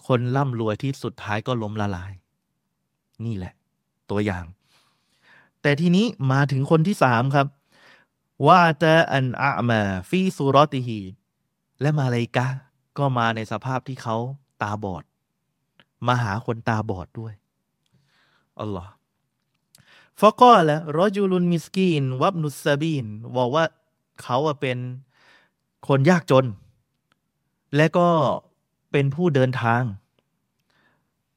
[0.08, 2.12] คนร่ำรวยที่สุดท้ายก็ล้มละลาย
[3.26, 3.54] นี่แหละ
[4.10, 4.46] ตัวอย่าง
[5.62, 7.48] แต่ทีนี้มาถึงคนที่สามครับ
[8.48, 11.00] ว่าจะอันอามาฟีซูรอติฮี
[11.82, 12.48] และมาเลยกะ
[12.98, 14.16] ก็มาในสภาพที่เขา
[14.62, 15.04] ตาบอด
[16.08, 17.34] มาหาคนตาบอดด้วย
[18.60, 18.92] อัลลอฮ์
[20.20, 23.06] ฟะก็แล้วรอจูลุนมิสกีน วับนุสซาบีน
[23.38, 23.66] บอกว่า
[24.22, 24.78] เขาเป็น
[25.88, 26.46] คนยากจน
[27.76, 28.08] และก็
[28.98, 29.84] เป็นผู้เดินทาง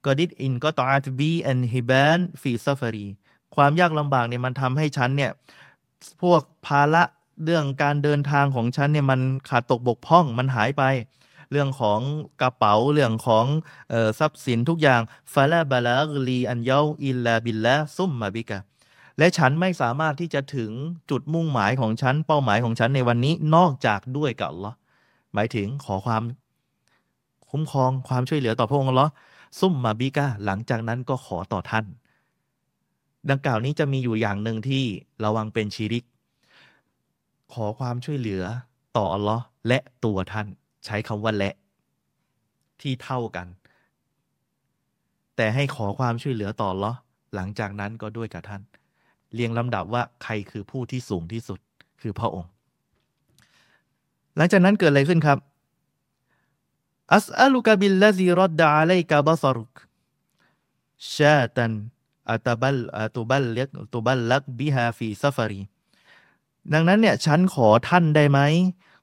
[0.04, 3.06] قد انقطعت بي الحبال في سفري
[3.54, 5.30] ความยากลำบากเนี่ยมันทำให้ฉันเนี่ย
[6.22, 7.02] พวกภาระ
[7.44, 10.82] เรื่องการเดินทางของฉันเนี่ยมันขาดตกบกพร่องมันหายไป
[11.50, 12.00] เรื่องของ
[12.40, 13.46] กระเป๋าเรื่องของ
[13.92, 15.00] ออทรัพย์สินทุกอย่าง
[15.32, 18.58] فلا بلاغ لي اليوم إلا بالله ثم بك
[19.18, 20.70] และฉันไม่สามารถที่จะถึง
[21.10, 24.76] จุดมุ่งหมายของฉัน เป้าหมายของฉันในวันนี้นอกจากด้วยกับอัลลอฮ์
[25.34, 26.22] หมายถึงขอความ
[27.50, 29.06] คุ้มครองความช่วยเหลือต่อพระองค์ลอ
[29.58, 31.84] ซุ่มมาบิกาหลังจากนั้นก็ขอต่อท่าน
[33.30, 34.84] ดังกล่าวนี้จะมีอยู่อย่างหนึ่งที่
[35.24, 36.04] ระวังเป็นชีริก
[37.52, 38.42] ขอความช่วยเหลือ
[38.96, 40.46] ต่ออัลลอฮ์และตัวท่าน
[40.84, 41.54] ใช้คำว่าและ
[42.80, 43.46] ที่เท่ากัน
[45.36, 46.92] แต่ให้ขอความช่วยเหลือต่อลอ
[47.34, 48.62] หลังจากนั้นก็ด้วยกับท่าน
[49.34, 51.58] เรียงลำดับว่าใครคือผู้ที่สูงที่สุด
[52.00, 52.50] คือพระองค์
[54.36, 55.38] หลังจากนั้นเกิดอะไรขึ้นครับ
[57.14, 59.72] أسألك بالذي رد عليك بصرك
[61.14, 65.60] شاة أتبلغ أتبلغ أتبلغ بها في سفري
[66.72, 68.40] ดังนั้นเนี่ยฉันขอท่านได้ไหม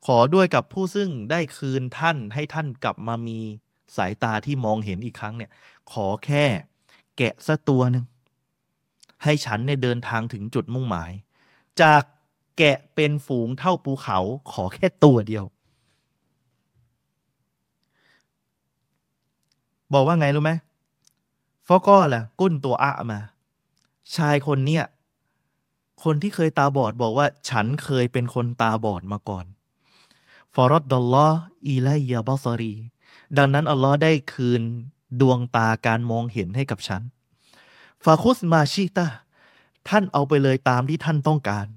[0.06, 3.40] ขอด้วยกับผู้ซึ่งได้คืนท่านให้ท่านกลับมามี
[3.98, 5.52] สายตาที่มองเห็นอีกครั้งเนี่ย
[5.92, 6.46] ขอแค่
[7.18, 8.06] แกะสักตัวหนึ่ง
[9.24, 11.12] ให้ฉันเนี่ยเดินทางถึงจุดมุ่งหมาย
[11.82, 12.04] จาก
[12.58, 14.20] แกะเป็นฝูงเท่าภูเขา
[14.52, 15.46] ขอแค่ตัวเดียว
[19.94, 20.52] บอกว่าไงรู้ไหม
[21.68, 23.20] ฟอก็แหละกุ้นตัวอะมา
[24.16, 24.84] ชายคนเนี้ย
[26.04, 29.46] คนที่เคยตาบอดบอกว่า ฉันเคยเป็นคนตาบอดมาก่อน
[30.54, 31.28] ฟอรดดอลลอ
[31.68, 32.74] อีไลยาบอสรี
[33.38, 34.62] ดังนั้น อัลลอฮ์ได้คืน
[35.22, 37.02] ดวงตาการมองเห็นให้กับฉัน
[38.04, 39.08] ฟาคุสมาชิตา
[39.90, 41.68] ท่านเอาไปเลยตามที่ท่านต้องการ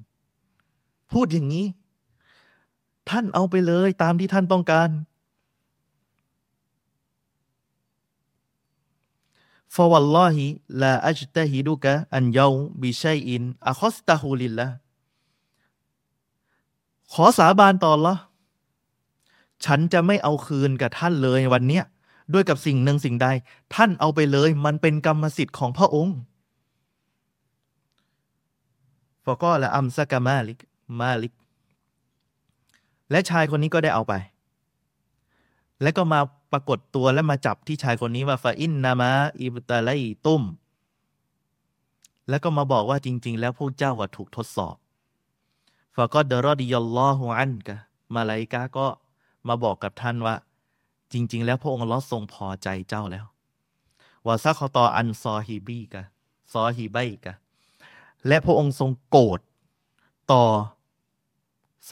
[1.12, 1.66] พูดอย่างนี้
[3.10, 4.88] ท่านเอาไปเลยตามที่ท่านต้องการ
[9.76, 10.44] ฟาวัลลอฮิ
[10.82, 12.48] ลาอัจตะฮิดุกะอันยา
[12.82, 14.66] บิชัยอินอะคอสตาฮูลิลละ
[17.12, 18.14] ขอสาบานต่อละ
[19.64, 21.84] ฉันจะไม่เอาคืนกับท่านเลยวันเนี้ย
[22.32, 23.26] ด้วยกับสิ่งหนึ่งสิ่งใด
[23.74, 26.16] ท่านเอาไปเลย มันเป็นกรรมสิทธิ์ของพระองค์
[29.24, 30.58] ฟอก็ละอัมซากามาลิก
[31.00, 31.32] มาลิก
[33.10, 34.12] และชายคนนี้ก็ได้เอาไป
[35.82, 36.20] และก็มา
[36.52, 39.10] ปรากฏตัวและมาจับที่ชายคนนี้ว่าฟาอินนามะ
[39.40, 39.90] อิบตาไล
[40.24, 40.42] ตุ้ม
[42.28, 44.76] แล้วก็มาบอกว่าจริง ๆ แล้วพวกเจ้าว่าถูกทดสอบ
[45.96, 47.76] ฟาก็เดรอดิยลลอฮุอันกะ
[48.14, 48.86] มาลายกาก็
[49.48, 50.34] มาบอกกับท่านว่า
[51.12, 53.26] จริง ๆ แล้วพระองค์ลอทรงพอใจเจ้าแล้ว
[54.26, 56.02] ว่าซักขอตออันซอฮีบีกะ
[56.52, 57.34] ซอฮีไบกะ
[58.26, 59.40] และพระองค์ทรงโกรธ
[60.32, 60.44] ต่อ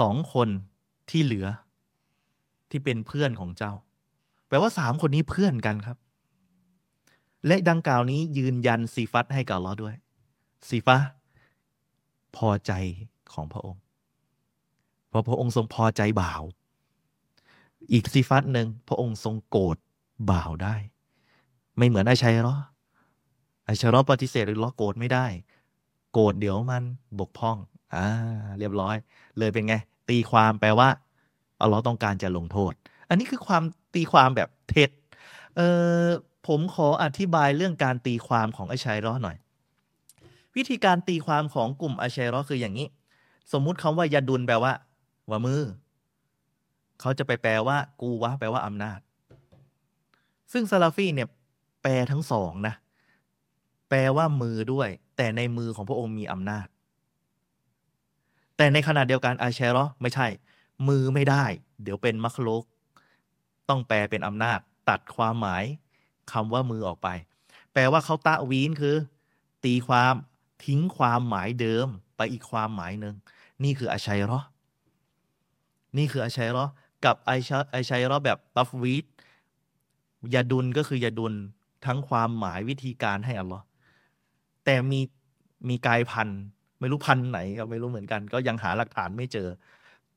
[0.01, 0.49] สองคน
[1.11, 1.47] ที่เหลือ
[2.71, 3.73] ที่เป็นเพื่อนของเจ้า
[4.49, 5.97] แปลว่าสามคนนี้เพื่อนกันครับ
[7.47, 9.95] และดังกล่าวนี้ยืนยันซีฟัตให้กับลอด้วย
[10.69, 10.99] ซีฟะ
[12.37, 12.73] พอใจ
[13.33, 13.83] ของพระองค์
[15.09, 16.43] เพราะพระองค์ทรงพอใจบ่าว
[17.93, 19.77] อีกซีฟัตหนึ่งพระองค์ทรงโกรธ
[20.31, 20.75] บ่าวได้
[21.77, 22.57] ไม่เหมือนไอชัยรอ
[23.65, 25.27] ไอชัยรอปฏิเสธหรือล้อโกรธไม่ได้
[26.13, 26.83] โกรธเดี๋ยวมัน
[27.19, 27.57] บกพร่อง
[27.95, 28.07] อ่า
[28.59, 28.97] เรียบร้อย
[29.39, 29.75] เลยเป็นไง
[30.09, 30.89] ตีความแปลว่า
[31.61, 32.73] อัลลอฮ์ต้องการจะลงโทษ
[33.09, 33.63] อันนี้คือความ
[33.95, 34.91] ตีความแบบเท็จ
[35.57, 35.61] เอ
[36.05, 36.07] อ
[36.47, 39.37] ผมขออธิบายเรื่องการตีความของไอชัยรอหน่อย
[40.57, 42.89] วิธีการตีความของกลุ่มไอชัยรอคืออย่างนี้
[43.53, 44.73] สมมุติคำว่ายาดุลแปลว่า
[45.31, 45.63] ว่ามือ
[47.01, 49.01] เขาจะไปแปลว่า กูวะแปลว่าอำนาจ
[50.53, 51.29] ซึ่งซาลาฟีเนี่ย
[51.83, 52.75] แปลทั้งสองนะ
[53.89, 56.67] แปลว่ามือด้วย แต่ในมือของพระองค์มีอำนาจ
[58.57, 60.27] แต่ในขณะเดียวกันอาเชรอไม่ใช่
[60.89, 61.45] มือไม่ได้
[61.83, 62.65] เดี๋ยวเป็นมัคลุก
[63.69, 64.59] ต้องแปลเป็นอำนาจ
[64.89, 65.65] ตัดความหมาย
[66.33, 67.09] คำว่ามือออกไป
[67.73, 68.97] แปลว่าเขาตะวีนคือ
[69.65, 70.15] ตีความ
[70.65, 71.87] ทิ้งความหมายเดิม
[72.17, 73.15] ไปอีกความหมายหนึ่ง
[73.65, 74.41] นี่คืออาชัยรอ
[75.97, 76.65] นี่คืออาชัยรอ
[77.05, 79.05] กับไอชไอชัยรอแบบตัฟวีด
[80.35, 81.35] ยาดุลก็คือยาดุล
[81.87, 83.65] ทั้งความหมายวิธีการให้อัลลอฮ์
[84.65, 85.01] แต่มี
[85.69, 86.29] มีกายพัน
[86.81, 89.49] ไม่รู้พันไหนก็ไม่รู้เหมือนกัน ก็ยังหาหลักฐานไม่เจอ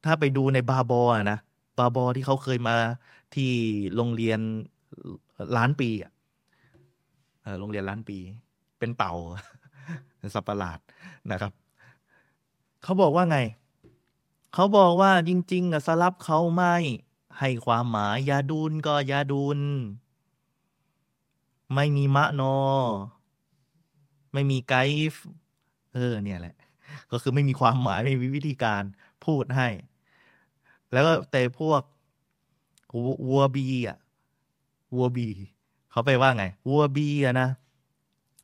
[0.05, 1.01] ถ้าไปดูในบาบอ
[1.31, 1.39] นะ
[1.79, 2.75] บาบอที่เขาเคยมา
[3.35, 3.53] ที่
[3.95, 4.39] โรงเรียน
[5.57, 6.11] ล้านปีอะ
[7.59, 8.17] โรงเรียนล้านปี
[8.79, 9.13] เป็นเต่า
[10.35, 10.79] สับประหลาด
[11.31, 11.51] นะครับ
[12.83, 13.39] เขาบอกว่าไง
[14.53, 16.75] เขาบอกว่าจริง ๆอะสลับเขาไม่
[17.39, 19.59] ให้ความหมายยาดุลก็ยาดุล
[21.75, 22.57] ไม่มีมะนอ
[24.33, 24.75] ไม่มีไก
[25.11, 25.21] ฟ์
[25.93, 26.55] เออ เนี่ยแหละ
[27.11, 28.83] ก็คือไม่มีความหมายไม่มีวิธีการ
[29.25, 29.67] พูดให้
[30.91, 31.81] แล้วก็แต่พวก
[33.29, 33.97] วัวบีอะ
[34.95, 35.27] วัวบี
[35.91, 37.49] เขาไปว่าไงวัวบีอะนะ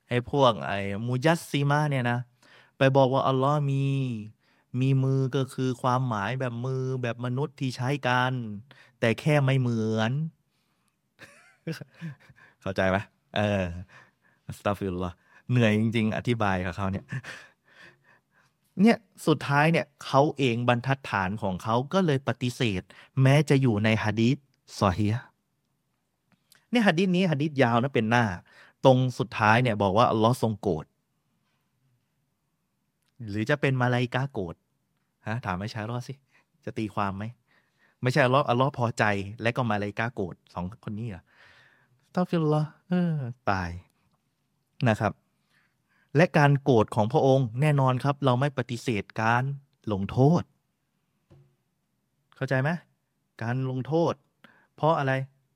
[0.10, 2.20] ไอ้พวกไอ้มูยัสซีมาเนี่ยนะ
[2.78, 3.84] ไปบอกว่าอัลลอฮ์มี
[4.80, 8.34] มีมือก็คือความหมายแบบมือแบบมนุษย์ที่ใช้กัน
[9.00, 10.12] แต่แค่ไม่เหมือน
[12.62, 12.98] เข้าใจไหม
[13.38, 15.16] أستغفر الله
[15.52, 17.06] เหนื่อยจริง ๆ อธิบายกับเขาเนี่ย
[18.82, 18.98] เนี่ย
[19.28, 22.82] สุดท้ายเนี่ยเขาเองบรรทัดฐานของเขาก็เลยปฏิเสธ
[23.22, 24.38] แม้จะอยู่ในฮะดีษ
[24.80, 25.08] ซอฮี
[26.72, 28.26] เนี่ยฮะดีษนี้ฮะดีษยาวนะเป็นหน้า
[28.86, 30.86] ตรงสุดท้ายเนี่ยบอกว่าอัลลอฮ์ทรงโกรธ
[33.30, 34.56] หรือจะเป็นมาลายกาโกรธ
[35.28, 36.14] ฮะถามไอชัยรอดสิ
[36.66, 37.24] จะตีความไหม
[38.02, 39.04] ไม่ใช่อัลลอฮ์อัลลอฮ์พอใจ
[39.42, 41.24] และก็มาเลยกาโกรธสองคนนี้อะ
[42.16, 43.14] ตอฟิลละเออ
[43.50, 43.70] ตาย
[44.88, 45.14] นะครับ
[46.16, 49.44] และการโกรธของพระองค์แน่นอนครับ เราไม่ปฏิเสธการ
[49.92, 50.44] ลงโทษ
[52.36, 52.70] เข้าใจไหม
[53.44, 54.14] การลงโทษ
[54.76, 55.14] เพราะอะไร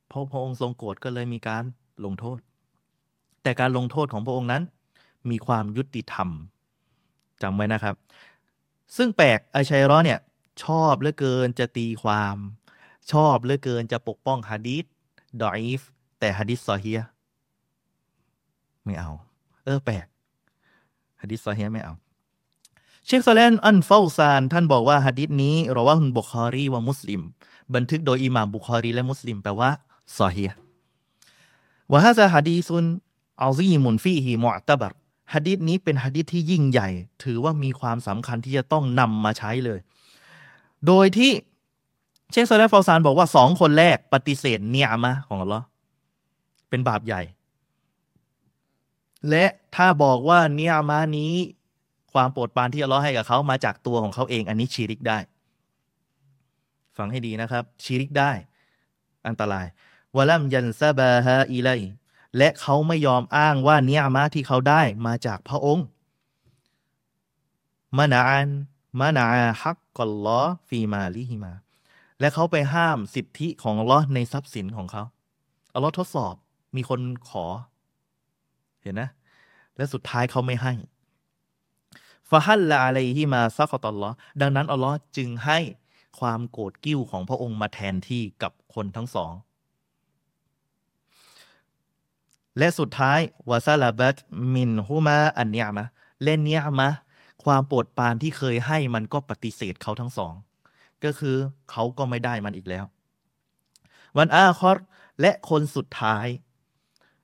[0.09, 1.63] เพราะพระองค์ทรงโกรธก็เลยมีการ
[2.05, 2.39] ลงโทษ
[3.43, 4.63] แต่การลงโทษของพระองค์นั้น
[5.29, 6.29] มีความยุติธรรม
[7.41, 7.95] จำไว้นะครับ
[8.97, 10.19] ซึ่งแปลกไอชัยรอดเนี่ย
[10.63, 12.37] ชอบเหลือเกินจะตีความ
[13.11, 14.85] ชอบเหลือเกินจะปกป้องฮะดีษ
[15.41, 15.81] ดอยฟ
[16.19, 17.01] แต่ฮะดิษซอเฮีย
[18.83, 19.11] ไม่เอา
[19.63, 20.05] เออแปลก
[21.21, 21.93] ฮะดิษซอฮียไม่เอา
[23.05, 27.21] เชคซาเลนอันเฟาซาน ท่านบอกว่าฮะดิษนี้رواه البخاري ومسلم
[27.75, 29.69] บันทึกโดยอิหม่ามบุคอรีและมุสลิมแปลว่า
[30.19, 30.45] ซอฮี
[31.91, 34.93] وهذا حديث عظيم فيه معتبر
[35.33, 36.89] ฮะดิษนี้เป็นฮะดิษที่ยิ่งใหญ่
[37.23, 39.79] ถือว่ามีความสำคัญที่จะต้องนำมาใช้เลย
[40.87, 41.31] โดยที่
[42.31, 45.65] เชคซาเลนฟาซานบอกว่าสองคนแรกปฏิเสธเนียมะของอัลลอฮ์
[46.69, 47.21] เป็นบาปใหญ่
[49.29, 49.45] และ
[49.75, 51.33] ถ้าบอกว่าเนียมานี้
[52.13, 55.19] ความโปรดปรานที่อัลลอฮ์ให้กับเขามาจากตัวของเขาเอง อันนี้ชีริกได้
[56.97, 58.31] ฟังให้ดีนะครับ ชีริกได้
[59.27, 59.65] อันตราย
[60.15, 61.69] วะลัมยันซาบาฮาอีไล
[62.37, 65.85] และเขาไม่ยอมอ้างว่าเนียมาที่เขาได้มาจากพระองค์
[67.97, 68.49] منعا
[68.99, 71.53] منعا حق الله في مالهما
[72.19, 75.03] และเขาไปห้ามสิทธิของอัลลอฮ์ในทรัพย์สินของเขา
[75.73, 76.33] อัลลอฮ์ทดสอบ
[76.75, 76.99] มีคน
[77.29, 77.45] ขอ
[78.81, 79.09] เห็นนะ
[79.75, 80.73] และสุดท้ายเขาไม่ให้
[82.29, 84.09] فحل عليهما سخط الله
[84.41, 85.59] ดังนั้นอัลลอฮ์จึงให้
[86.19, 89.31] ความโกรธกริ้วของพระองค์มาแทนที่กับคนทั้งสอง
[92.57, 94.17] และสุดท้ายوسلبت
[94.55, 95.85] منهما النعمة
[96.23, 96.89] เล่นเนียมะ
[97.43, 100.33] ความโปรดปรานที่เคยให้มันก็ปฏิเสธเขาทั้งสอง
[101.03, 101.35] ก็คือ
[101.71, 102.85] เขาก็ไม่ได้มันอีกแล้ว
[104.17, 104.77] والآخر
[105.21, 106.25] และคนสุดท้าย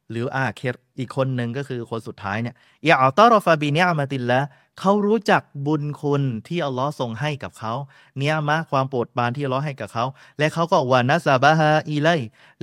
[0.10, 0.62] หรืออาเค
[1.00, 2.56] อีกคนหนึ่งก็คือคนสุดท้ายเนี่ย
[2.88, 4.42] اعترف بنعمة الله
[4.80, 7.74] เขารู้จักบุญคุณที่อัลลอฮ์ทรงให้กับเขา
[8.18, 10.06] เนียมะความโปรดปรานที่อัลลอฮ์ให้กับเขา
[10.38, 12.10] และเขาก็วานัซาบะฮาอีไล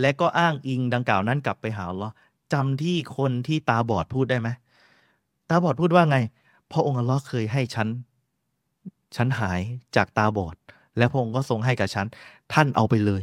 [0.01, 2.13] และก็อ้างอิงดังกล่าวนั้นกลับไปหาอัลลอฮ์
[2.53, 4.49] จำที่คนที่ตาบอดพูดได้ไหม
[5.49, 6.19] ตาบอดพูดว่าไง
[6.73, 7.89] พระองค์อัลลอฮ์เคยให้ฉัน
[9.17, 9.61] ฉันหาย
[9.97, 10.57] จากตาบอด
[10.97, 12.07] และพระองค์ก็ทรงให้กับฉัน
[12.53, 13.23] ท่านเอาไปเลย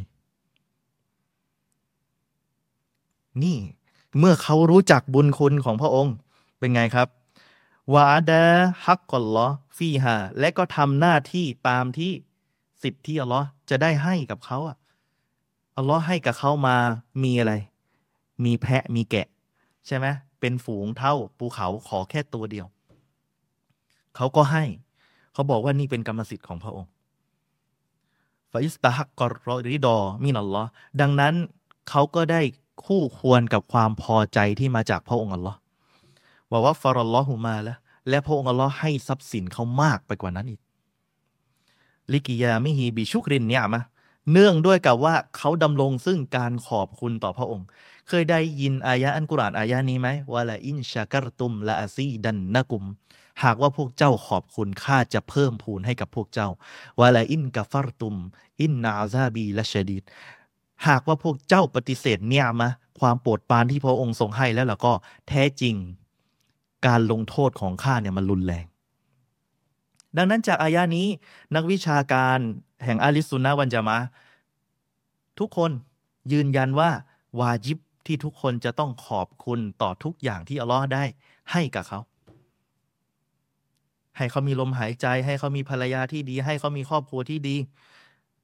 [3.43, 3.57] นี่
[4.19, 6.15] เมื่อเขารู้จักบุญคุณของพระองค์
[6.59, 7.07] เป็นไงครับ
[7.93, 8.43] วาดะ
[8.85, 9.47] ฮักกอลลอ
[9.77, 12.11] ฟีฮาและก็ทำหน้าที่ตามที่
[12.83, 14.77] สิทธิ์ที่อัลลอฮ์จะได้ให้กับเขาอะ
[15.77, 16.77] อัลลอฮ์ให้กับเขามา
[17.23, 17.53] มีอะไร
[18.45, 19.27] มีแพะมีแกะ
[19.88, 20.05] ใช่ไหม
[20.39, 22.67] เป็นฝูงเท่าภูเขาขอแค่ตัวเดียว
[24.15, 24.63] เขาก็ให้
[25.33, 26.89] เขาบอกว่านี่เป็นกรรมสิทธิ์ของพระองค์
[28.51, 30.69] ฟาอิสตาฮักกอรอริดอมินัลลอฮ์
[31.01, 31.33] ดังนั้น
[31.89, 32.41] เขาก็ได้
[32.85, 35.57] คู่ควรกับความพอใจที่มาจากพระองค์อัลลอฮ์
[36.51, 37.77] ว่าว่าฟารอลลอฮูมาแล้ว
[38.09, 40.61] และพระองค์อัลลอฮ์ให้ทรัพย์สินเขามากไปกว่านั้นอีก
[42.11, 43.83] ลิกิยามิฮีบิชุกรินเนี่ยมะ
[44.31, 47.67] เนื่องด้วยกับว่าเขาดำรงซึ่งการขอบคุณต่อพระองค์
[48.07, 52.83] เคยได้ยินอายะอันกุรานอายะนี้ไหมว่าละอินชากรตุมละอาซีดันนะกุม
[53.43, 56.49] หากว่าพวกเจ้าขอบคุณข้าจะเพิ่มพูนให้กับพวกเจ้า
[56.99, 58.15] วาละอินกาฟารตุม
[58.61, 60.03] อินนาซาบีละชดีด
[60.87, 64.93] หากว่าพวกเจ้าปฏิเสธเนี่ยมะความโปรดปรานที่พระองค์ทรงให้แล้วล่ะก็
[65.27, 65.75] แท้จริง
[66.87, 68.65] การลงโทษของข้าเนี่ยมันรุนแรง
[70.17, 71.07] ดังนั้นจากอายานี้
[71.55, 72.37] นักวิชาการ
[72.83, 73.97] แห่งอาลิสุนนะวันจามะ
[75.39, 75.71] ทุกคน
[76.31, 76.89] ยืนยันว่า
[77.39, 81.03] วาจิบที่ทุกคนจะต้องขอบคุณต่อทุกอย่างที่อัลลอฮ์ได้
[81.51, 81.99] ให้กับเขา
[84.17, 87.55] ให้เขามีลมหายใจ ให้เขามีภรรยาที่ดี ให้เขามีครอบครัวที่ดี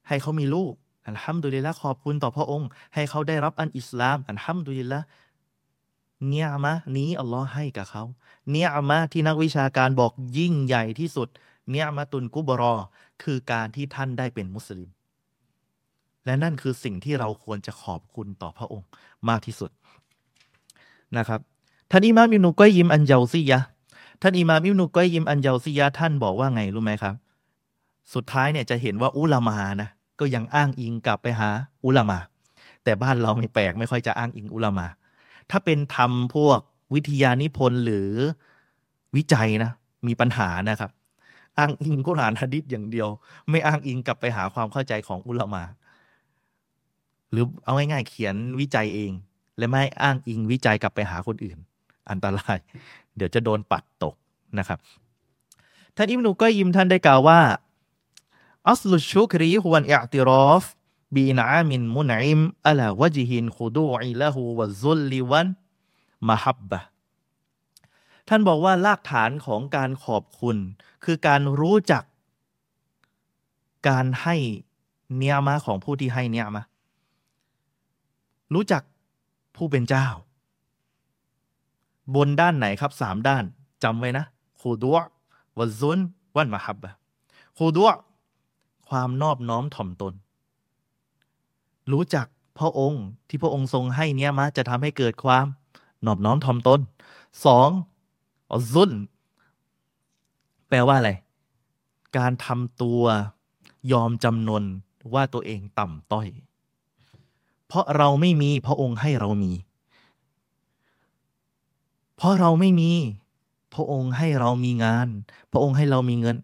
[0.08, 0.72] ให้เขามีลูก
[1.08, 5.00] อัลฮัมดุลิลละขอบคุณต่อพระองค์ ให้เขาได้รับอันอิสลาม อัลฮัมดุลิลละ
[6.28, 8.04] เนียมะนี้อัลลอฮ์ให้กับเขา
[8.50, 11.28] เนียมะที่นักวิชาการบอกยิ่งใหญ่ที่สุด
[11.70, 12.74] เนียมะตุนกุบรอ
[13.22, 14.90] คือการที่ท่านได้เป็นมุสลิม
[16.24, 18.88] และนั่นคือสิ่งที่เราควรจะขอบคุณต่อพระองค์
[19.28, 19.70] มากที่สุด
[21.16, 21.40] นะครับ
[21.90, 23.58] ท่านอิมามอิบนุกอยยิมอันเยาซียะ
[24.22, 27.14] ท่านอิมามอิบนุกอยยิมอันเยาซียะท่านบอกว่าไงรู้ไหมครับ
[28.14, 29.88] สุดท้ายเนี่ยจะเห็นว่าอุลามานะ
[30.20, 31.48] ก็ยังอ้างอิงกลับไปหา
[31.84, 32.18] อุลามา
[32.84, 34.86] แต่บ้านเราไม่แปลกไม่ค่อยจะอ้างอิงอุลามา
[35.50, 36.58] ถ้าเป็นทำพวก
[36.94, 38.10] วิทยานิพนธ์หรือ
[39.16, 39.72] วิจัยนะ
[40.06, 40.90] มีปัญหานะครับ
[41.58, 43.08] อ้างอิงกุรานฮะดิษอย่างเดียว
[43.50, 45.62] ไม่อ้างอิงกลับไปหาความเข้าใจของอุลามา
[47.30, 49.12] หรือเอาง่ายๆเขียนวิจัยเอง
[49.58, 51.58] และไม่อ้างอิงวิจัยกลับไปหาคนอื่น
[52.10, 52.58] อันตราย
[53.16, 54.14] เดี๋ยวจะโดนปัดตก
[54.58, 54.78] นะครับ
[55.96, 57.38] ท่านอิมนุก็ยิมท่านได้กล่าวว่า
[58.66, 60.64] อัสลุชุครีฮุวันอิอติรอฟ
[61.14, 65.48] บีนามินมุนัยมอัลาวะจิฮินขุดูอิละหูวะซุลลิวัน
[66.28, 66.80] มะฮับบะ
[68.28, 70.56] ท่านบอกว่ารากฐานของการขอบคุณ
[71.04, 72.04] คือการรู้จัก
[73.88, 74.36] การให้
[75.16, 76.64] เนียมะของผู้ที่ให้เนียมะ
[78.54, 78.82] รู้จัก
[79.56, 80.06] ผู้เป็นเจ้า
[82.14, 83.44] บนด้านไหนครับสามด้าน
[83.82, 84.24] จำไว้นะ
[84.60, 84.98] คูดัว
[85.58, 85.98] วซุน
[86.36, 86.90] วันมาฮับบะ
[87.56, 87.90] คูดัว
[88.88, 90.14] ความนอบน้อมถ่อมตน
[91.92, 92.26] รู้จัก
[92.58, 95.46] พระองค์ที่พระองค์ทรงให้เนี้ยมะจะทำให้เกิดความ
[96.06, 96.80] นอบน้อมถ่อมตน
[97.44, 97.68] สอง
[98.50, 98.90] อซุน
[100.68, 101.12] แปลว่าอะไร
[102.16, 103.02] การทำตัว
[103.92, 104.64] ยอมจำนน
[105.14, 106.28] ว่าตัวเองต่ำต้อย
[107.66, 109.52] เพราะเราไม่มีพระองค์ให้เรามี
[112.16, 112.90] เพราะเราไม่มี
[113.74, 115.08] พระองค์ให้เรามีงาน
[115.52, 116.36] พระองค์ให้เรามีเงิน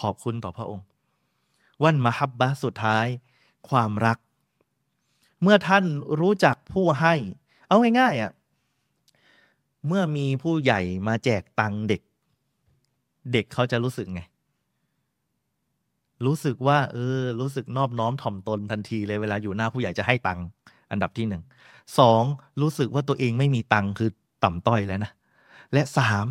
[0.00, 0.84] ขอบคุณต่อพระองค์
[1.82, 3.06] วันมหับบะสุดท้าย
[3.68, 4.18] ความรัก
[5.42, 5.84] เมื่อท่าน
[6.20, 7.14] รู้จักผู้ให้
[7.66, 8.32] เอาง่ายๆอะ
[9.86, 12.02] เมื่อมีผู้ใหญ่มาแจกตังเด็ก
[13.32, 14.20] เด็กเขาจะรู้สึกไง
[16.26, 20.40] รู้สึกว่า เออ รู้สึกนอบน้อมถ่อมตนทันทีเลยเวลาอยู่หน้าผู้ใหญ่จะให้ตัง
[20.90, 21.42] อันดับที่หนึ่ง
[21.98, 22.22] สอง
[22.60, 24.10] รู้สึกว่าตัวเองไม่มีตังคือ
[24.44, 25.12] ต่ำต้อยแล้วนะ
[25.72, 26.26] และสาม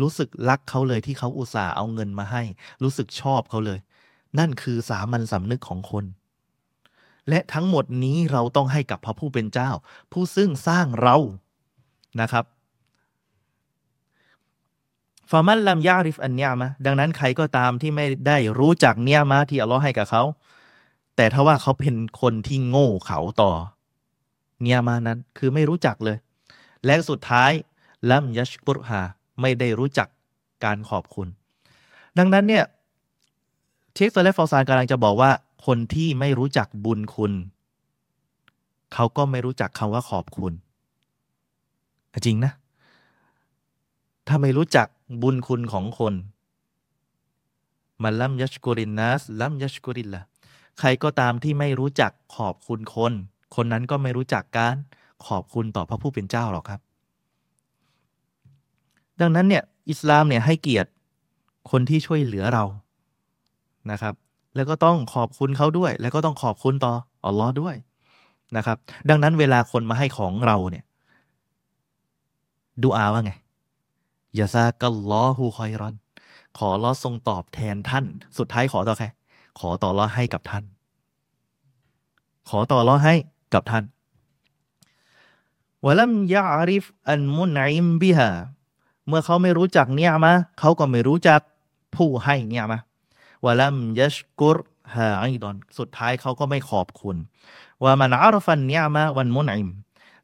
[0.00, 2.42] รู้สึกรักเขาเลยที่เขาอุตส่าห์เอาเงินมาให้
[2.82, 3.78] รู้สึกชอบเขาเลย
[4.38, 6.04] นั่นคือสามัญสำนึกของคน
[7.28, 9.70] และทั้งหมดนี้เราต้องให้กับพระผู้เป็นเจ้า
[10.12, 11.16] ผู้ซึ่งสร้างเรา
[12.20, 12.44] นะครับ
[15.30, 20.22] ฟามันลัมยาริฟอันเนียมะดังนั้นใครก็ตามที่ไม่ได้รู้จักเนียมะที่อัลลอฮ์ให้กับเขา
[21.16, 23.52] แต่ถ้าว่าเขาเป็นคนที่โง่เขาต่อ
[24.60, 26.16] เนียมานั้นคือไม่รู้จักเลย
[26.86, 27.50] และสุดท้าย
[28.10, 29.02] ลัมยัชกุรฮา
[29.40, 30.08] ไม่ได้รู้จัก
[30.64, 31.28] การขอบคุณ
[32.18, 32.64] ดังนั้นเนี่ย
[33.94, 35.30] เชคโซเลฟอซานกำลังจะบอกว่า
[35.66, 37.32] คนที่ไม่รู้จักบุญคุณ
[38.92, 40.52] เขาก็ไม่รู้จักคำว่าขอบคุณ
[42.24, 42.52] จริงนะ
[44.26, 44.86] ถ้าไม่รู้จัก
[45.22, 46.14] บุญคุณของคน
[48.02, 50.22] มันลัมยัชกุรินนัสลัมยัชกุรินละ
[50.78, 53.12] ใครก็ตามที่ไม่รู้จักขอบคุณคน
[53.54, 54.76] คนนั้นก็ไม่รู้จักการ
[55.26, 56.80] ขอบคุณต่อพระผู้เป็นเจ้าหรอกครับ
[59.20, 60.90] ดังนั้นเนี่ยอิสลามเนี่ยให้เกียรติ
[61.70, 62.64] คนที่ช่วยเหลือเรา
[63.90, 64.14] นะครับ
[64.56, 66.92] แล้วก็ต้องขอบคุณเขาด้วย แล้วก็ต้องขอบคุณต่อ
[67.26, 67.74] อัลลอฮ์ด้วย
[68.56, 68.76] นะครับ
[69.08, 70.84] ดังนั้นเวลาคนมาให้ของเราเนี่ย
[72.82, 73.32] ดูอาว่าไง
[74.38, 75.94] ยาซากัลลอฮูคอยรอน
[76.58, 78.04] ขอรอทรงตอบแทนท่าน
[78.38, 79.06] สุดท้ายขอต่อใคร
[79.60, 80.64] ขอต่อรอให้กับท่าน
[82.48, 83.14] ขอต่อรอให้
[83.54, 83.84] กับท่าน
[85.84, 88.30] วลัมยาริฟอันมุนอิมบิฮา
[89.06, 91.40] เมื่อเขาไม่รู้จักเนี่ยมาเขาก็ไม่รู้จัก
[91.96, 92.78] ผู้ให้เนี่ยมา
[93.44, 94.58] วะลัมยัชกุร
[94.94, 97.16] ฮาอิดอนสุดท้ายเขาก็ไม่ขอบคุณ
[97.82, 99.68] ว่ามันอารฟันเนี่ยมาวันมุนอิม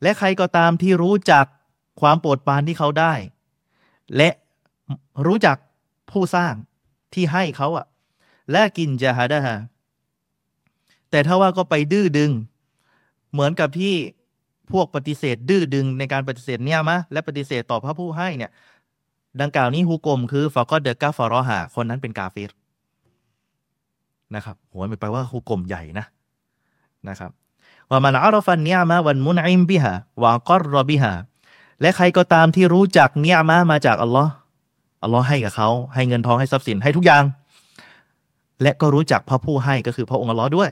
[0.03, 1.47] และใครก็ตามที่รู้จัก
[2.01, 3.13] ความโปรดปรานที่เขาได้
[4.17, 4.31] และ
[5.27, 5.57] รู้จัก
[6.11, 6.55] ผู้สร้าง
[7.15, 7.87] ที่ให้เขาอะ
[8.51, 9.59] และกินจะหาได้ฮะ
[11.11, 12.31] แต่ถ้าว่าก็ไปดื้อดึง
[13.33, 13.95] เหมือนกับที่
[14.73, 18.51] พวกปฏิเสธ ดื้อดึงในการปฏิเสธเนี่ยมะและปฏิเสธต่อพระผู้ให้เนี่ย
[19.41, 22.53] ดังกล่าวนี้ฮุกกลมคือฟาก็เดกาฟารอหาคนนั้นเป็นกาเฟร
[24.35, 26.07] นะครับโหไม่ไปลว่าฮุกกลมใหญ่นะ
[27.09, 27.31] นะครับ
[27.91, 29.93] ว่ามันอารฟันเนียมะวันมุนอิมบิฮะ
[30.23, 31.13] วากรรบิฮะ
[31.81, 34.33] และใครก็ตามที่รู้จักเนียมามาจากอัลลอฮ์
[35.03, 37.25] อัลลอฮ์ให้กับเขาให้เงินทองให้ทรัพย์สินให้ทุกอย่าง
[38.63, 40.71] และก็รู้จักพระผู้ให้ก็คือพระองค์อัลลอฮ์ด้วย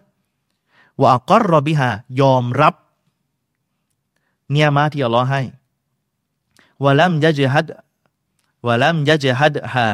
[1.02, 1.88] ว่าก็รอบิฮา
[2.20, 2.74] ยอมรับ
[4.50, 5.42] เนียมาที่อัลลอฮ์ให้
[6.84, 7.68] วะลัมยะจฮัด
[8.66, 9.86] วะลัมยะจฮัดฮา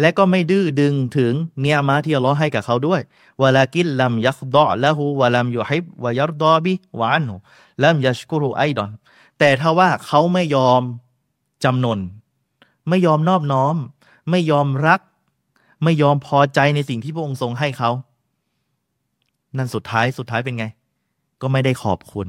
[0.00, 3.00] และก็ไม่ดื้อดึงถึงเนียมาที่อัลลอฮ์ให้กับเขาด้วย
[3.42, 7.36] วลากินลัมยักดอละหูวลัมยุฮิบวะยัรดอบิวะอันหู
[7.82, 8.90] ลัมยัชกุรุไอดอน
[9.38, 10.82] แต่ถ้าว่าเขาไม่ยอม
[11.64, 12.00] จำนน
[12.88, 13.76] ไม่ยอมนอบน้อม
[14.30, 15.00] ไม่ยอมรัก
[15.84, 17.90] ไม่ยอมพอใจในสิ่งที่พระองค์ทรงให้เขา
[19.56, 20.64] นั่นสุดท้ายสุดท้ายเป็นไง
[21.40, 22.26] ก็ไม่ได้ขอบคุณ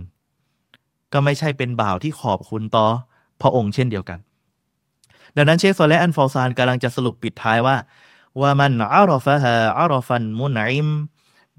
[1.13, 2.85] ก็ไม่ใช่เป็นบ่าวที่ขอบคุณต่อ
[3.41, 4.19] พระองค์เช่นเดียวกัน
[5.36, 7.76] ดังนั้นเชคโซและอันฟอลซานกำลังจะสรุปปิดท้ายว่า
[8.40, 10.88] ว่ามันอารอฟะฮะอารอฟันมุนอิม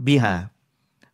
[0.05, 0.35] บิฮะ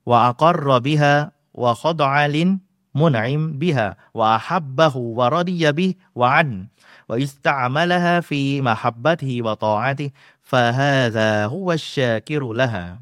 [0.10, 1.14] ว่าอักรบิฮะ
[1.62, 2.50] ว่าขดอาลิน
[2.96, 6.68] منعم بها وأحبه ورضي به وعن
[7.10, 10.10] واستعملها في محبته وطاعته
[10.42, 13.00] فهذا هو الشاكر لها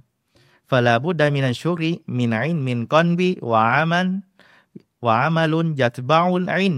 [0.66, 4.08] فلا بد من الشكر من علم قلبي وعمل
[5.07, 6.75] วะมาลุนยัตบาอุลอิน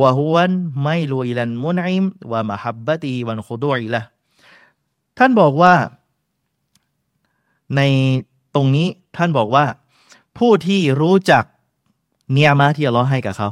[0.00, 0.50] วะฮวน
[0.82, 4.00] ไม่ลูอิลันมุนอิมวะมะฮับบะตีวันคุดูอิละ
[5.18, 5.74] ท่านบอกว่า
[7.76, 7.80] ใน
[8.54, 9.64] ตรงนี้ท่านบอกว่า
[10.38, 11.44] ผู้ที่รู้จัก
[12.32, 13.48] เนียมาที่อัลลอฮ์ให้กับเขา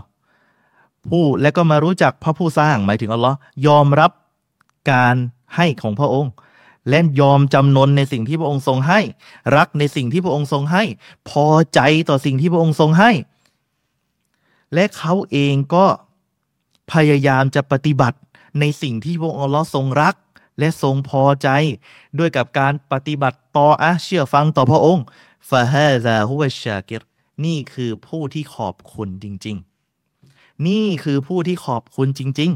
[1.08, 3.36] ผู้และก็มารู้จักพระผู้สร้างหมายถึงอัลลอฮ์
[3.66, 4.10] ยอมรับ
[4.92, 5.16] การ
[5.56, 6.32] ให้ของพระองค์
[6.88, 9.00] และยอมจำนนในสิ่งที่พระองค์ทรงให้
[9.56, 10.82] รักในสิ่งที่พระองค์ทรงให้
[11.30, 13.10] พอใจต่อสิ่งที่พระองค์ทรงให้
[14.74, 15.86] และเขาเองก็
[16.92, 18.18] พยายามจะปฏิบัติ
[18.60, 20.14] ในสิ่งที่พระองค์อัลลอฮ์ทรงรัก
[20.58, 21.48] และทรงพอใจ
[22.18, 25.04] ด้วยกับการปฏิบัติต่ออะเชื่อฟังต่อพระองค์
[25.48, 27.02] ฟาฮาซาฮุวชากิร
[27.44, 29.56] นี่คือผู้ที่ขอบคุณจริง
[30.10, 32.50] ๆ นี่คือผู้ที่ขอบคุณจริง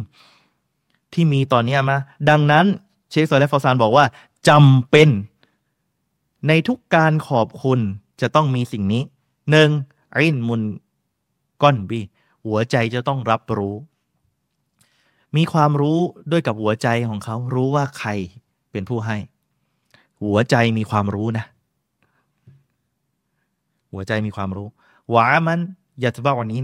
[0.54, 1.98] ๆ ที่มีตอนนี้มา
[2.28, 2.66] ดังนั้น
[3.10, 4.04] เชคซอลและฟอซานบอกว่า
[4.48, 5.08] จำเป็น
[6.48, 7.78] ในทุกการขอบคุณ
[8.20, 9.02] จะต้องมีสิ่งนี้
[9.50, 9.70] หนึ่ง
[10.16, 10.62] อินมุน
[11.62, 12.00] ก้อนบี
[12.46, 13.76] หัวใจจะต้องรับรู้
[15.36, 15.98] มีความรู้
[16.30, 18.10] ด้วยกับหัวใจของเขารู้ว่าใคร
[18.72, 19.16] เป็นผู้ให้
[20.22, 21.44] หัวใจมีความรู้นะ
[23.92, 24.68] หัวใจมีความรู้
[25.10, 25.58] หวามัน
[26.00, 26.60] อยากจะบอกวันนี้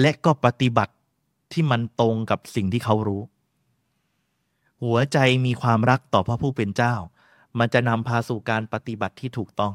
[0.00, 0.94] และก็ปฏิบัติ
[1.52, 3.22] ที่มันตรงกับสิ่งที่เขารู้
[4.84, 6.94] หัวใจมีความรักต่อพระผู้เป็นเจ้า
[7.58, 9.72] มันจะนำพาสู่การปฏิบัติที่ถูกต้อง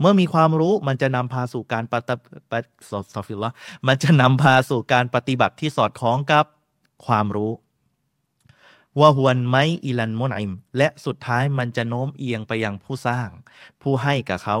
[0.00, 2.14] เมื่อมีความรู้มันจะนำพาสู่การปฏิ
[2.52, 3.52] บัติสอดสอฟิลละ
[3.86, 6.44] มันจะนำพาสู่การปฏิบัติที่สอดคล้องกับ
[7.06, 7.52] ความรู้
[9.00, 13.28] ว่าหวนไมอิลันมุนอิม และสุดท้ายมันจะโน้มเอียงไปยังผู้สร้าง
[13.82, 14.58] ผู้ให้กับเขา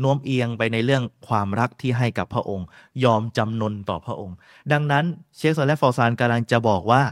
[0.00, 2.66] โน้มเอียงไปในเรื่องความรักที่ให้กับพระองค์
[3.04, 4.36] ยอมจำนนต่อพระองค์
[4.72, 5.04] ดังนั้น
[5.36, 7.02] เชคซอลและฟอซานกำลังจะบอกว่า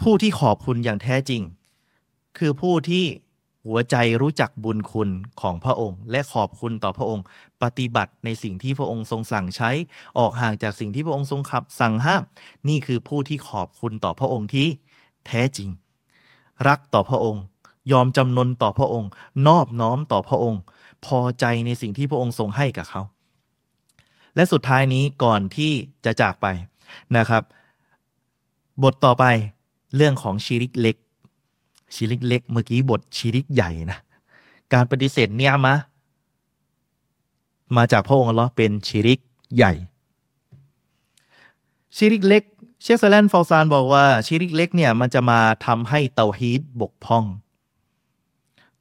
[0.00, 1.42] ผู้ที่ขอบคุณอย่างแท้จริง
[2.38, 3.04] คือผู้ที่
[3.66, 5.10] หัวใจรู้จักบุญคุณ
[5.40, 7.24] ของพระองค์ และขอบคุณต่อพระองค์
[7.62, 9.70] ปฏิบัติในสิ่งที่พระองค์ทรงสั่งใช้
[10.18, 12.22] ออกห่างจากสิ่งที่พระองค์ทรงขับสั่งห้าม
[12.68, 14.68] นี่คือผู้ที่ขอบคุณต่อพระองค์ที่
[15.26, 15.68] แท้จริง
[16.68, 17.42] รักต่อพระองค์
[17.92, 19.10] ยอมจำนนต่อพระองค์
[19.46, 20.60] นอบน้อมต่อพระองค์
[21.06, 23.02] พอใจในสิ่งที่พระองค์ทรงให้กับเขา
[24.34, 25.72] และสุดท้ายนี้ก่อนที่
[26.04, 26.46] จะจากไป
[27.16, 27.42] นะครับ
[28.82, 29.24] บทต่อไป
[29.96, 30.96] เรื่องของชีริกเล็ก
[31.94, 33.98] ชีริกเล็กเมื่อกี้บทชีริกใหญ่นะ
[34.72, 35.74] การปฏิเสธเนี่ยมา
[37.76, 39.20] มาจากพระองค์อัลลอฮ์เป็นชีริก
[39.56, 39.72] ใหญ่
[41.96, 42.42] ชีริกเล็ก
[42.82, 47.24] เชคซแลนฟอลซานบอกว่าชีริกเล็กเนี่ยมันจะมาทำให้เตาฮีดบกพร่อง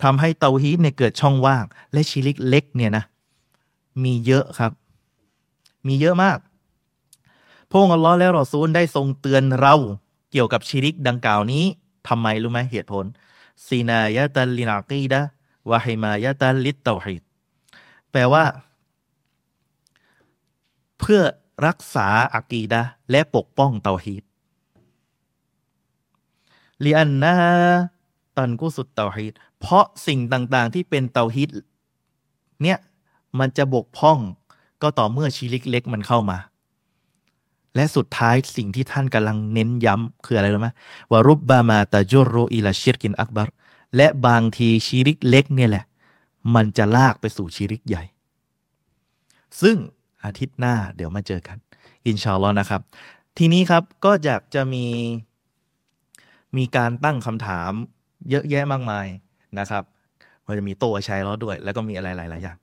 [0.04, 3.04] ทำให้เตาฮีดเนี่ยเกิดช่องว่าง และชิริกเล็กเนี่ยนะ
[4.04, 4.72] มีเยอะครับ
[5.88, 6.38] มีเยอะมาก
[7.70, 9.76] พระองค์อัลลอฮ์และรอซูลได้ทรงเตือนเรา
[10.32, 11.66] เกี่ยวกับชิริกดังกล่าวนี้
[12.08, 13.06] ทำไมรู้ไหมเหตุผล
[13.66, 17.24] صيانة للعقيدة وحماية للتوحيد
[18.12, 18.44] แปลว่า
[21.00, 21.22] เพื่อ
[21.68, 22.82] รักษาอากีดะ
[23.12, 24.24] และปกป้องเตาฮีด
[26.84, 27.36] ลีอันนา
[28.38, 31.50] ตันกุสุดเตาฮีดเพราะสิ่งต่าง ๆ ที่เป็นเตาฮิต
[32.62, 32.78] เนี่ย
[33.40, 34.20] มันจะบกพร่อง
[34.82, 36.38] ก็ต่อเมื่อชีริกเล็กมันเข้ามา
[37.76, 40.70] และสุดท้ายสิ่งที่ท่านกำลังเน้นย้ำคืออะไรรู้ไหม
[41.12, 43.50] ว่ารุบบามาตาจุโรอิลาชิรกินอักบาร
[43.96, 45.86] และบางทีชีริกเล็กเนี่ยแหละ
[46.56, 48.04] มันจะลากไปสู่ชีริกใหญ่
[49.62, 49.78] ซึ่ง
[50.24, 51.58] อาทิตย์หน้าเดี๋ยวมาเจอกัน
[52.08, 52.82] อินชาอัลลอฮ์นะครับ
[53.38, 54.86] ทีนี้ครับก็อยากจะมี
[56.58, 57.72] มีการตั้งคำถาม
[58.30, 59.08] เยอะแยะมากมาย
[59.60, 59.84] นะครับ
[60.46, 62.58] มันจะมีโต้ชัยรอด้วย แล้วก็มีอะไรหลายๆอย่าง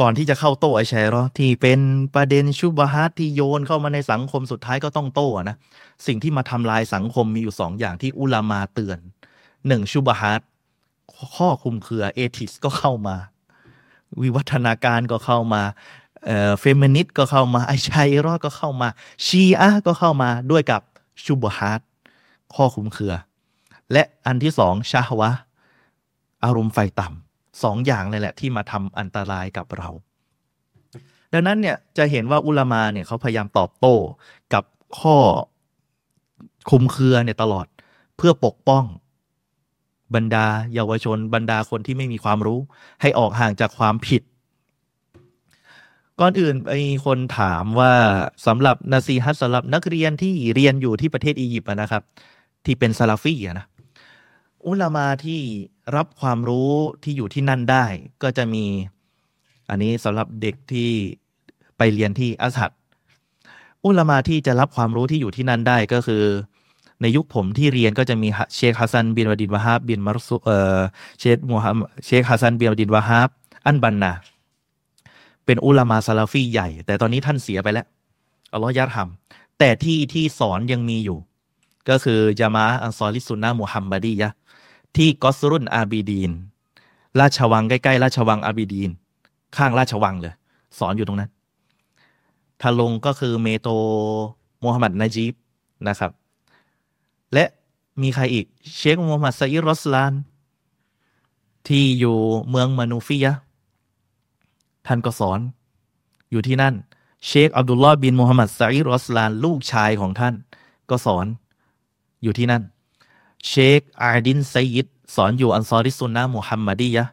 [0.00, 1.80] ก่อนที่จะเข้าโต้ไอชัยรอที่เป็น
[2.14, 5.56] ประเด็นชุบฮัตที่โยนเข้ามาในสังคมสุดท้ายก็ต้องโต้นะ
[6.06, 8.98] สิ่งที่มาทำลายสังคมมีอยู่สองอย่างที่อุลามาเตือน
[9.66, 10.40] หนึ่ง شبهات
[11.36, 13.16] ข้อคลุมเครือ atheist ก็เข้ามา
[14.20, 15.62] วิวัฒนาการก็เข้ามา
[16.24, 18.88] เอ่อเฟมินิสต์ก็เข้ามาไอชัยรอดก็เข้ามา
[19.26, 20.82] ชีอะก็เข้ามาด้วยกับ
[21.24, 21.80] شبهات
[22.54, 23.14] ข้อคลุมเครือ
[23.92, 25.30] และอันที่สองشهوة
[26.44, 27.27] อารมณ์ใฝ่ต่ำ
[27.62, 29.88] สองอย่างเลยแหละที่มาทำอันตรายกับเรา
[31.32, 33.94] ดังนั้นเนี่ยจะเห็นว่าอุลามาเนี่ยเขาพยายามตอบโต้
[34.54, 34.64] กับ
[35.00, 35.16] ข้อ
[36.70, 37.66] คุมเครือเนี่ยตลอด
[38.16, 38.84] เพื่อปกป้อง
[40.14, 42.60] บรรดาเยาวชน บรรดาคนที่ไม่มีความรู้
[43.00, 44.22] ให้ออกห่างจากความผิด
[46.20, 47.92] ก่อนอื่นมีคนถามว่า
[48.46, 52.02] สำหรับนาซีฮัตสำหรับนักเรียนที่เรียนอยู่ที่ประเทศอียิปต์นะครับ
[52.64, 53.66] ที่เป็นซาลาฟีนะ
[54.66, 55.40] อุลามาที่
[55.96, 56.72] รับความรู้
[57.02, 57.84] ที่อยู่ที่นั่นได้
[58.22, 58.64] ก็จะมี
[59.68, 60.90] อันนี้สำหรับเด็กที่
[61.78, 62.72] ไปเรียนที่อัซฮัร
[63.84, 66.24] อุลามาที่จะรับความรู้ที่อยู่ที่นั่นได้ก็คือ
[67.02, 70.80] ในยุคผมที่เรียนก็จะมีเชคฮัสซันบินวดินวาฮับบินมารซุเออ
[71.20, 73.30] เชคมูฮัมเชคฮัสซันบินวดินวาฮับ
[73.66, 74.12] อันบันนา
[75.44, 77.86] เป็นอุลามาซาลาฟีใหญ่ แต่ตอนนี้ท่านเสียไปแล้ว
[78.52, 81.18] الله يرحمهแต่ที่ที่สอนยังมีอยู่
[81.88, 84.28] ก็คือจามาอันซอลิสุนนะมุฮัมมัดียะ
[84.98, 86.32] ที่กอสรุนอาบีดีน
[87.20, 88.90] ราชวังใกล้ๆ ราชวังอาบีดีน
[89.56, 90.34] ข้างราชวังเลย
[90.78, 91.30] สอนอยู่ตรงนั้น
[92.60, 93.68] ถ้าลงก็คือ metro
[94.60, 95.34] โมฮัมหมัดนาจีบ
[95.88, 96.10] นะครับ
[97.32, 97.44] และ
[98.02, 98.46] มีใครอีก
[98.76, 100.12] เชคโมฮัมหมัดไซอิรอสลาน
[101.68, 102.16] ที่อยู่
[102.48, 103.32] เมืองมานูฟิยะ
[104.86, 105.40] ท่านก็สอน
[106.30, 106.74] อยู่ที่นั่น
[107.26, 110.34] เชคอับดุลลอฮ์บินมูฮัมหมัดไซอิรอสลาน ลูกชายของท่าน
[110.90, 111.26] ก็สอน
[112.22, 112.62] อยู่ที่นั่น
[113.46, 117.04] เชคอาดินไซยิดสอนอยู่อันซอริสุนนะมุฮัมมัดียะ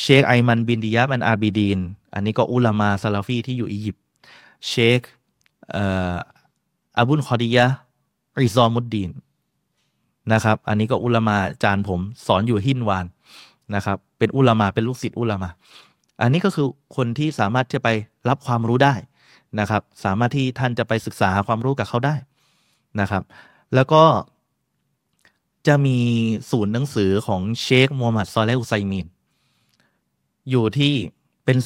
[0.00, 1.80] เชคไอมันบินดิยาบันอาบิดีน
[2.14, 4.04] อันนี้ก็อุลามาซาลาฟีที่อยู่อียิปต์
[4.68, 5.00] เชค
[6.98, 7.66] อับุนคอดียะ
[8.42, 9.10] อิซอมุดดีน
[10.32, 13.06] นะครับ อันนี้ก็อุลามาจานผมสอนอยู่ฮินวาน
[13.74, 15.48] นะครับ เป็นอุลามาเป็นลูกศิษย์อุลามา
[16.20, 16.66] อันนี้ก็คือ
[16.96, 17.88] คนที่สามารถจะไป
[18.28, 18.94] รับความรู้ได้
[19.60, 22.14] นะครับ สามารถที่ท่านจะไปศึกษาความรู้กับเขาได้
[23.00, 23.22] นะครับ
[23.74, 24.02] แล้วก็
[25.66, 25.98] จะมี
[26.50, 29.06] ศูนย์หนังสือของเชคมูฮัมหมัดซอเลอุไซมีน
[30.50, 30.92] อยู่ที่
[31.44, 31.58] เป็น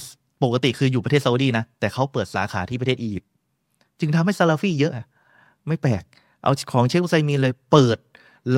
[0.43, 3.31] ปกติคืออยู่ประเทศซาอุดีนะ แต่เขาเปิดสาขาที่ประเทศอียิปต์
[4.01, 4.93] จึงทำให้ซาลาฟีเยอะ
[5.67, 6.03] ไม่แปลก
[6.43, 7.99] เอาของเชคอุไซมีนเลยเปิด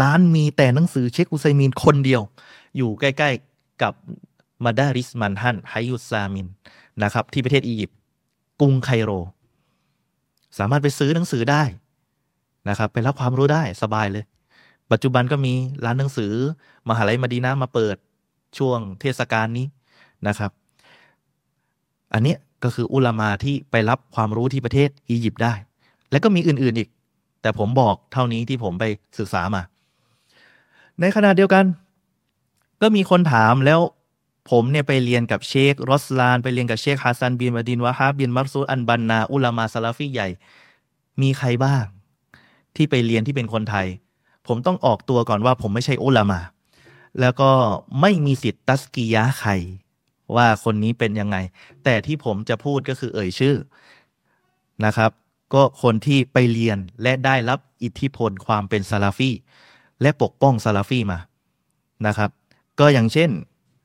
[0.00, 2.22] ร้านมีแต่หนังสือเชคอุไซมีนคนเดียว
[2.76, 3.94] อยู่ใกล้ ๆกับ
[4.64, 6.46] มาดาริสมันฮันไฮยุซามิน
[7.02, 7.96] นะครับ ที่ประเทศอียิปต์
[8.60, 9.10] กรุงไคโร
[10.58, 11.62] สามารถไปซื้อหนังสือได้
[12.68, 14.24] นะครับ ไปรับความรู้ได้สบายเลย
[14.90, 15.54] ปัจจุบันก็มี
[15.84, 16.32] ร้านหนังสือ
[16.88, 17.96] มหาลัยมดีนามาเปิด
[18.58, 19.66] ช่วงเทศกาลนี้
[20.26, 20.50] นะครับ
[22.12, 25.54] อันนี้ก็คืออุลามาที่ไปรับความรู้ที่ประเทศอียิปต์ได้
[26.10, 26.88] และก็มีอื่นๆอีก
[27.42, 28.84] แต่ผมบอกเท่านี้ที่ผมไป
[29.18, 29.62] ศึกษามา
[31.00, 31.64] ในขณะเดียวกัน
[32.82, 33.80] ก็มีคนถามแล้ว
[34.50, 40.28] ผมเนี่ยไปเรียนกับเชครอสลาน ไปเรียนกับเชคฮัสซันบินอับดุลวะฮาบบินมัรซูกอัลบันนา อุลามาซาลาฟีใหญ่
[41.22, 41.84] มีใครบ้าง
[42.76, 43.86] ที่ไปเรียนที่เป็นคนไทย
[44.48, 46.40] ผมต้องออกตัวก่อนว่าผมไม่ใช่อุลามา
[47.20, 47.50] แล้วก็
[48.00, 49.52] ไม่มีสิทธิ์ตัสกียะใคร
[50.36, 51.36] ว่าคนนี้เป็นยังไง
[51.84, 53.56] แต่ที่ผมจะพูดก็คือเอ่ยชื่อ
[54.84, 55.10] นะครับ
[55.54, 59.30] ก็คนที่ไปเรียนและได้รับอิทธิพลความเป็นซาลาฟี
[60.02, 61.18] และปกป้องซาลาฟีมา
[62.06, 62.30] นะครับ
[62.80, 63.30] ก็อย่างเช่น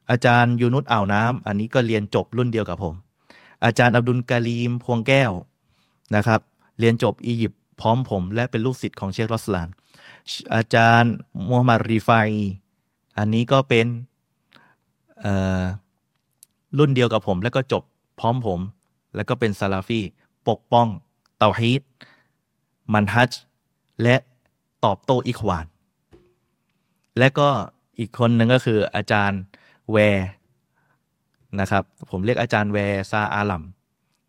[0.10, 2.94] อาจารย์ยูนุสอ่าวน้ำอันนี้ก็เรียนจบรุ่นเดียวกับผม
[3.66, 5.32] อาจารย์อับดุลกาลีมพวงแก้ว
[6.16, 6.42] นะครับ
[6.80, 9.68] เรียนจบอียิปต์พร้อมผม และเป็นลูกศิษย์ของเชครอสลาน
[10.56, 11.14] อาจารย์
[11.48, 12.10] มูฮัมหมัดรีไฟ
[13.18, 13.88] อันนี้ก็เป็น
[16.78, 17.84] รุ่นเดียวกับผม แล้วก็จบ
[18.20, 18.60] พร้อมผม
[19.16, 20.02] แล้วก็เป็นซาลาฟี
[20.50, 20.88] ปกป้อง
[21.38, 21.82] เตาฮีด
[22.94, 23.32] มันฮัจ
[24.04, 24.16] และ
[24.86, 25.66] ตอบโต้อิควาน
[27.18, 27.50] และก็
[28.00, 29.42] อีกคนหนึ่งก็คืออาจารย์
[29.92, 30.28] แวร์
[31.60, 33.64] นะครับ ผมเรียกอาจารย์แวร์ซาอาลัม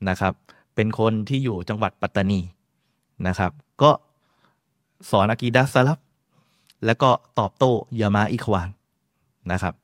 [0.08, 0.32] นะครับ
[0.74, 2.40] เป็นคนที่อยู่จังหวัดปัตตานี
[3.26, 3.52] นะครับ
[3.82, 3.90] ก็
[5.10, 5.98] สอนอากีดะซาลัฟ
[6.86, 8.68] แล้วก็ตอบโต้ญามาอะอิควาน
[9.52, 9.74] นะครับ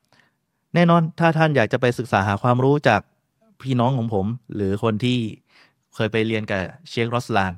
[0.73, 3.01] แน่นอนถ้าท่านอยากจะไปศึกษาหาความรู้จาก
[3.61, 4.25] พี่น้องของผม
[4.55, 5.17] หรือคนที่
[5.95, 7.53] เคยไปเรียนกับเชครอสลาน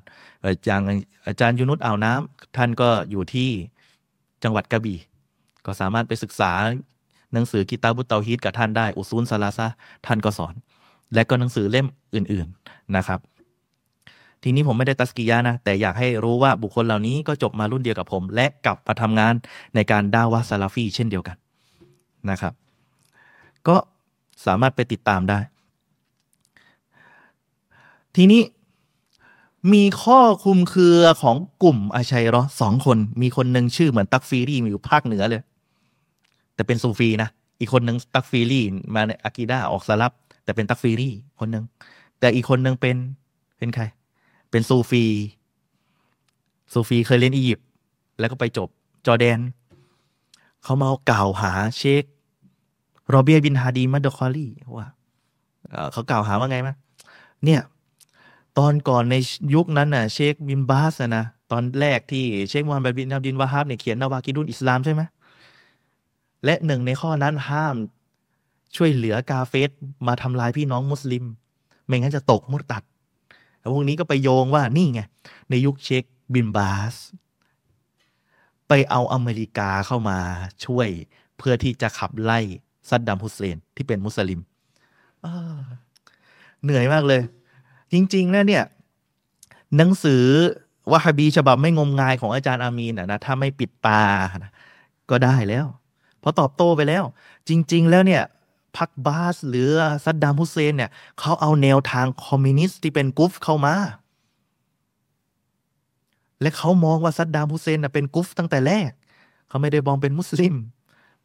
[0.65, 0.81] อย่าง
[1.27, 3.49] อาจารย์ยูนุสอ่าวน้ำท่านก็อยู่ที่
[4.43, 4.99] จังหวัดกระบี่
[5.65, 6.51] ก็สามารถไปศึกษา
[7.33, 9.67] หนังสือكتاب التوحيدกับท่านได้أصول الثلاثة
[10.05, 10.53] ท่านก็สอน
[11.13, 13.19] และก็หนังสือเล่มอื่น ๆนะครับ
[14.43, 19.33] ทีนี้ผมไม่ได้ตัสกียะนะ แต่อยากให้รู้ว่าบุคคลเหล่านี้ก็จบมารุ่นเดียวกับผม และกลับมาทำงาน
[19.75, 21.37] ในการด่าวะซาลาฟีเช่นเดียวกัน
[22.29, 22.53] นะครับ
[23.67, 23.75] ก็
[24.45, 25.39] สามารถไปติดตามได้
[28.15, 28.41] ทีนี้
[29.73, 35.41] มีข้อคุมเครือของกลุ่มอาชัยรอสองคน มีคนหนึ่งชื่อเหมือนตักฟีรีมีอยู่ภาคเหนือเลย
[36.55, 37.29] แต่เป็นซูฟีนะ
[37.59, 38.61] อีกคนหนึ่งตักฟีรี
[38.95, 40.11] มาในอากีดาออกสลับ
[40.43, 41.09] แต่เป็นตักฟีรี
[41.39, 41.63] คนหนึ่ง
[42.19, 42.95] แต่อีกคนหนึ่งเป็น
[43.57, 43.83] เป็นใคร
[44.53, 45.05] เป็นซูฟี
[46.73, 47.67] ซูฟีเคยเล่นอียิปต์
[48.19, 48.69] แล้วก็ไปจบ
[49.05, 49.39] จอแดน
[50.63, 52.03] เขามาเอากล่าวหาเชค
[53.09, 54.87] โรเบียบินฮาดีมัดคอลี่ว่า
[55.91, 56.75] เขากล่าวหาว่าไงมั้ย
[57.45, 57.61] เนี่ย
[58.57, 59.15] ตอนก่อนใน
[59.55, 65.01] ยุคนั้นน่ะ เชคบินบาสนะตอนแรกที่เชคมูฮัมหมัดบินอับดุลวาฮับเนี่ยเขียนنواقض الإسلامใช่ไหม
[66.45, 67.75] และหนึ่งในข้อนั้นห้าม
[68.75, 69.69] ช่วยเหลือกาเฟร
[70.07, 71.23] มาทำลายพี่น้องมุสลิม
[71.85, 72.83] ไม่งั้นจะตกมุรตัด
[73.63, 75.01] แล้วพวกนี้ก็ไปโยงว่านี่ไง
[75.49, 76.03] ในยุคเช็ค
[76.33, 76.95] บินบาส
[78.67, 80.19] ไปเอาอเมริกาเข้ามา
[80.65, 80.87] ช่วย
[81.37, 82.39] เพื่อที่จะขับไล่
[82.89, 84.39] ซัดดัมฮุสเซนที่เป็นมุสลิม
[86.63, 87.21] เหนื่อยมากเลย
[87.93, 88.63] จริง ๆ แล้วเนี่ย
[89.77, 90.23] หนังสือ
[90.91, 94.03] วะฮบีฉบับไม่งมงายของอาจารย์อามีนนะถ้าไม่ปิดตา
[95.09, 95.65] ก็ได้แล้ว
[96.19, 97.03] เพราะตอบโต้ไปแล้ว
[97.49, 98.23] จริง ๆ แล้วเนี่ย
[98.77, 99.69] พรรคบาธหรือ
[100.05, 103.75] ซัดดัมฮุเซนเนี่ยเขาเอาแนวทางคอมมิวนิสต์ที่เป็นกุฟเข้ามา
[106.41, 108.91] และเขามองว่าซัดดัมฮุเซนเป็นกุฟตั้งแต่แรก
[109.47, 110.55] เขาไม่ได้มองเป็นมุสลิม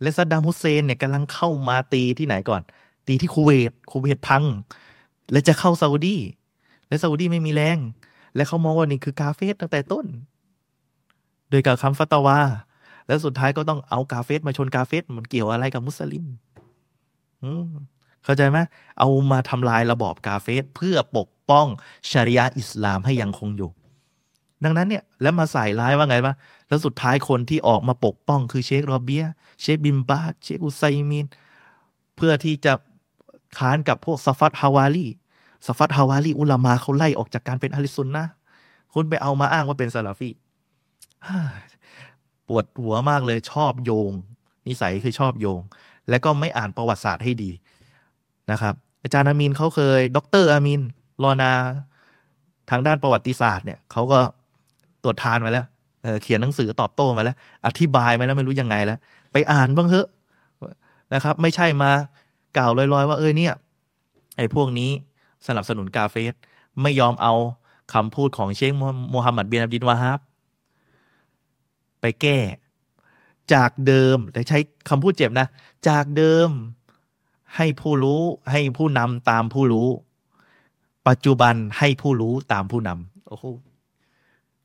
[0.02, 2.62] และซัดดัมฮุเซนเนี่ยกำลังเข้ามาตีที่ไหนก่อน
[3.06, 4.44] ตีที่คูเวตคูเวตพัง
[5.32, 6.16] และจะเข้าซาอุดี
[6.88, 7.78] และซาอุดีไม่มีแรง
[8.34, 10.06] และเขามองว่านี่คือกาเฟรตั้งแต่ต้น
[11.50, 12.38] โดยกับคำฟัตวา
[13.06, 16.24] แล้วสุดท้ายก็ต้องเอากาเฟรมาชนกาเฟรมันเกี่ยวอะไรกับมุสลิม
[18.24, 18.58] เข้าใจไหม
[18.98, 21.66] เอามาทำลายระบอบกาเฟรเพื่อปกป้อง
[22.10, 23.70] ชารีอะอิสลามให้ยังคงอยู่
[24.64, 26.34] ดังนั้นเนี่ยแล้วมาใส่ร้ายว่าไงวะ
[26.68, 29.24] แล้วสุดท้ายคนที่ออกมาปกป้องคือเชคโรเบีย
[29.60, 31.26] เชคบินบาสเชคอุไซมิน
[32.16, 32.72] เพื่อที่จะ
[33.58, 35.06] ค้านกับพวกซาฟัรฮาวาลี
[35.66, 38.26] ซาฟัรฮาวาลีอุลามาเขาไล่ออกจากการเป็นأهل السنة
[38.94, 40.30] คุณไปเอามาอ้างว่าเป็นซาลาฟี
[42.48, 44.12] ปวดหัวมากเลยชอบโยง
[44.66, 45.60] นิสัยคือชอบโยง
[46.10, 47.50] และก็ไม่อ่านประวัติศาสตร์ให้ดี
[48.50, 50.80] นะครับ อาจารย์อามินเขาเคยด็อกเตอร์อามิน
[51.22, 51.52] รอนา
[52.70, 54.18] ทางด้านประวัติศาสตร์เนี่ยเขาก็
[55.02, 55.66] ตรวจทานมาแล้ว
[56.02, 57.36] เขียนหนังสือตอบโต้มาแล้ว
[57.66, 58.98] อธิบายมาแล้วไม่รู้ยังไงแล้ว
[59.32, 60.08] ไปอ่านบ้างเถอะ
[61.14, 61.90] นะครับ ไม่ใช่มา
[62.56, 63.54] กล่าวลอยๆ ว่าเออเนี่ย
[64.36, 64.90] ไอ้พวกนี้
[65.46, 66.34] สนับสนุนกาเฟส
[66.82, 67.34] ไม่ยอมเอา
[67.92, 68.72] คำพูดของเชค
[69.10, 70.20] โมฮัมหมัดเบินอับดินวาฮับ
[72.00, 72.38] ไปแก้
[73.54, 74.58] จากเดิมแต่ใช้
[74.88, 75.46] คำพูดเจ็บนะ
[75.88, 76.48] จากเดิม
[77.56, 78.20] ให้ผู้รู้
[78.50, 79.88] ให้ผู้นำตามผู้รู้
[81.08, 83.44] ปัจจุบันให้ผู้รู้ตามผู้นำโอ้โห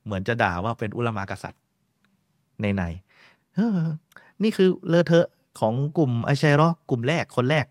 [0.03, 1.61] เหมือนจะด่าว่าเป็นอุลมากษัตริย์
[2.61, 2.83] ในใน
[4.43, 5.27] นี่คือเลอเทอะ
[5.59, 7.65] ของกลุ่มไอชัยรอกลุ่มแรกคนแรก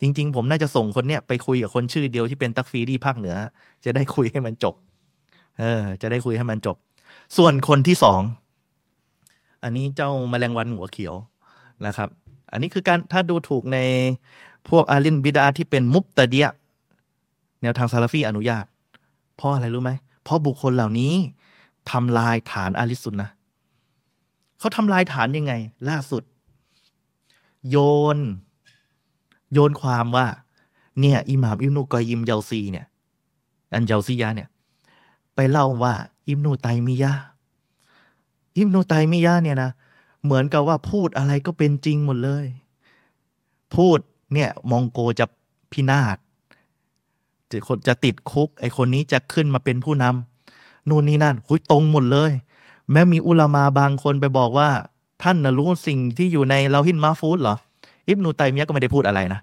[0.00, 3.36] จริง ๆ ผมน่าจะส่งคนเนี้ยไปคุยกับคนชื่อเดียวที่เป็นตักฟีดีภาคเหนือ
[3.84, 4.74] จะได้คุยให้มันจบ
[5.58, 6.76] เออ จะได้คุยให้มันจบ
[7.36, 8.20] ส่วนคนที่สอง
[9.62, 11.14] อันนี้เจ้าแมลงวันหัวเขียว
[11.86, 12.08] นะครับ
[12.52, 13.78] อันนี้คือการถ้าดูถูกใน
[14.68, 16.48] พวกอาลินบิดาที่เป็นมุบตะเดีย
[17.62, 18.64] แนวทางซาลาฟีอนุญาต
[19.36, 19.92] เพราะอะไรรู้ไหม
[20.22, 21.12] เพราะบุคคลเหล่านี้
[21.90, 23.30] ทำลายฐานอาลิสุนนะ
[24.58, 25.52] เขาทำลายฐานยังไง
[25.88, 26.22] ล่าสุด
[27.70, 27.76] โย
[28.16, 28.18] น
[29.52, 30.26] โยนความว่า
[31.00, 32.86] เนี่ยอิหม่ามอิมนุกอยิมเยาซีเนี่ย
[33.74, 34.48] อันเยาซียะเนี่ย
[35.34, 35.94] ไปเล่าว่า
[36.28, 37.12] อิมนุไตมียะ
[38.56, 39.70] อิมนุไตมียะเนี่ยนะ
[40.24, 42.46] เหมือนกับว่าพูดอะไรก็เป็นจริงหมดเลย
[43.76, 43.98] พูด
[44.32, 45.26] เนี่ยมองโกจะ
[45.72, 46.16] พินาศ
[47.50, 52.32] จะคนจะติดคุก ไอคนนี้จะขึ้นมาเป็นผู้นำนู่นนี่นั่น คุยตรงหมดเลย
[52.90, 54.68] แม้มีอุลามาบางคนไปบอกว่า
[55.22, 57.56] ท่านนะรู้สิ่งที่อยู่ในเราหินมาฟูดเหรอ
[58.08, 59.40] อิบนูไตมียะก็ไม่ได้พูดอะไรนะ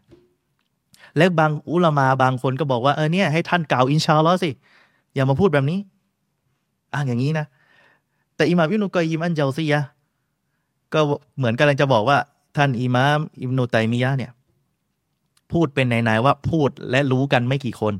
[1.17, 4.51] และบางอุลามาบางคนก็บอกว่าเออเนี่ยให้ท่านกล่าวอินชาลอสิ
[5.13, 5.79] อย่ามาพูดแบบนี้
[6.93, 7.45] อ้างอย่างนี้นะ
[8.35, 9.81] แต่อิหม่ามอิบนุกอยยิมอันเจาซียะ
[10.93, 10.99] ก็
[11.37, 12.17] เหมือนกำลังจะบอกว่า
[12.57, 14.31] ท่านอิหม่ามอิบนุไตมียะเนี่ย
[15.51, 17.93] พูดเป็นไหนๆว่าพูดและรู้กันไม่กี่คน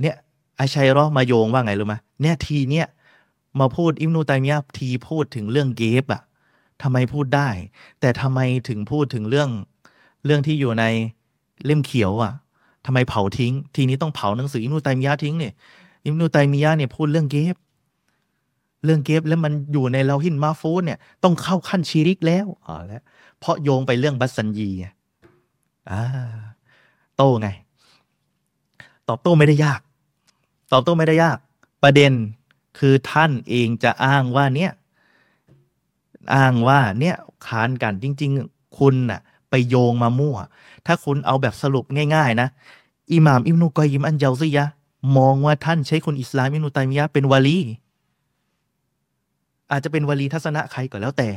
[0.00, 0.16] เนี่ย
[0.58, 2.86] อาชัยรอมาโยงว่าไงรู้ไหมเนี่ยทีเนี้ย
[3.60, 6.22] มาพูดอิมนูไตมียะทีพูดถึงเรื่องเกฟอะ
[6.82, 7.48] ทำไมพูดได้
[8.00, 9.48] แต่ทำไมถึงพูดถึงเรื่อง
[10.24, 10.84] เรื่องที่อยู่ใน
[11.64, 12.32] เล่มเขียวอะ
[12.86, 15.52] ทำไมเผาทิ้ง ทีนี้ต้องเผาหนังสืออิมนูไตมียะทิ้งเนี่ย
[16.04, 17.56] อิมนูไตมียะเนี่ยพูดเรื่องเกฟ
[18.86, 23.02] เรื่องเกฟแล้วมันอยู่ในเราหินมาฟูเนี่ยต้องเข้าขั้นชีริกแล้วอ๋อแล้ว
[23.40, 24.70] เพราะโยงไปเรื่องบัสซันยี
[25.90, 26.02] อ่า
[27.16, 27.48] โต้ไง
[29.08, 29.80] ตอบโต้ไม่ได้ยาก
[30.72, 31.38] ตอบโต้ไม่ได้ยาก
[31.82, 32.12] ประเด็น
[32.78, 34.72] คือท่านเองจะอ้างว่าเนี่ย
[36.34, 40.36] อ้างว่าเนี่ยค้านกันจริง ๆ คุณน่ะ ไปโยงมามั่ว
[40.86, 41.84] ถ้าคุณเอาแบบสรุป
[42.14, 42.48] ง่าย ๆ นะ
[43.12, 44.66] อิหม่ามอิมนุกอยิมอันเจาซียะ
[45.16, 47.58] มองว่าท่านใช้คนอิสลามอิมนุตัยมียะเป็นวาลี
[49.72, 51.28] อาจจะเป็นวลีทัศนะใครก็แล้วแต่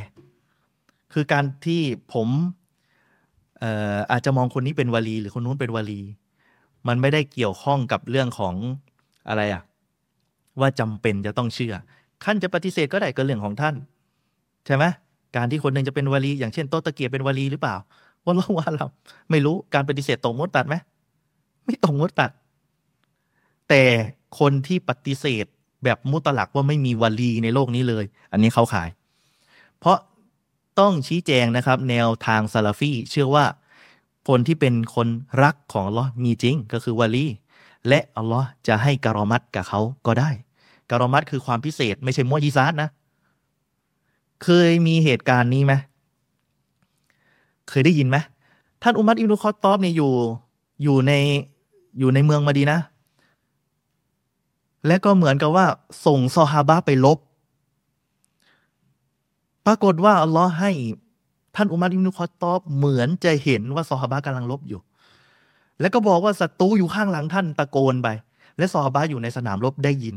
[1.13, 1.81] คือการที่
[2.13, 2.27] ผม
[3.59, 6.01] เอ่ออาจจะมองคนนี้เป็นวลี หรือคนนู้นเป็นวลี
[6.87, 8.55] มันไม่ได้เกี่ยวข้องกับเรื่องของ
[9.27, 9.63] อะไรอะ
[10.59, 11.73] ว่าจำเป็นจะต้องเชื่อ
[12.23, 13.75] ท่านจะปฏิเสธก็ได้ก็เรื่องของท่าน
[14.65, 14.83] ใช่ไหม
[15.35, 17.75] การที่คนหนึ่งจะเป็นวลี อย่างเช่นโตตะเกียบเป็นวลีหรือเปล่า
[18.23, 18.85] ว่าเราว่าเรา
[19.29, 20.75] ไม่รู้การปฏิเสธตรงมดตัดไหม
[21.65, 22.31] ไม่ตรงมดตัด
[23.69, 23.83] แต่
[24.39, 25.45] คนที่ปฏิเสธ
[25.83, 28.89] แบบมุตลักว่าไม่มีวลีในโลกนี้เลย อันนี้เขาขาย
[29.79, 29.97] เพราะ
[30.79, 33.45] ต้องชี้แจงนะครับ แนวทางซาลาฟีเชื่อว่า
[34.27, 35.07] คนที่เป็นคน
[35.43, 37.25] รักของอัลลอฮ์มีจริงก็คือวลี
[37.87, 40.29] และอัลลอฮ์จะให้การอมัดกับเขาก็ได้
[40.89, 42.89] การอมัดคือความพิเศษ ไม่ใช่มอยิซาดนะ
[44.43, 45.73] เคยมีเหตุการณ์นี้ไหม
[47.69, 48.17] เคยได้ยินไหม
[48.81, 50.11] ท่านอุมัดอิบนุคอตอบเนี่ยอยู่
[50.83, 51.11] อยู่ใน
[51.99, 52.79] อยู่ในเมืองมาดีนะ
[54.87, 55.65] และก็เหมือนกับว่า
[56.05, 57.17] ส่งซอฮาบะไปลบ
[59.65, 60.71] ปรากฏว่าอัลลอฮ์ให้
[61.55, 64.79] ท่านอุมัรอิมนุคอตอบเหมือนจะเห็นว่าซอฮาบะกำลังลบอยู่
[65.79, 68.07] แล้วก็บอกว่าศัตรูอยู่ข้างหลังท่านตะโกนไป
[68.57, 70.15] และซอฮาบะอยู่ในสนามรบได้ยิน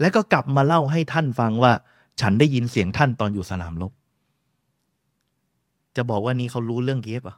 [0.00, 1.72] แล้วก็กลับมาเล่าให้ท่านฟังว่า
[2.20, 3.92] ฉันได้ยินเสียงท่านตอนอยู่สนามรบ
[5.96, 7.36] จะบอกว่านี้เขารู้เรื่องเกฟอะ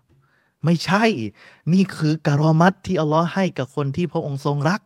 [0.65, 1.05] ไม่ใช่
[1.73, 4.81] นี่คือการอมัดที่อัลลอฮ์ให้กับคนที่พระองค์ทรงรัก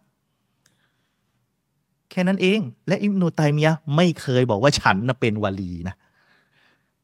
[2.10, 5.96] แค่นั้นเอง และอิมนุตัยมียะไม่เคยบอกว่าฉันนะเป็นวลีนะ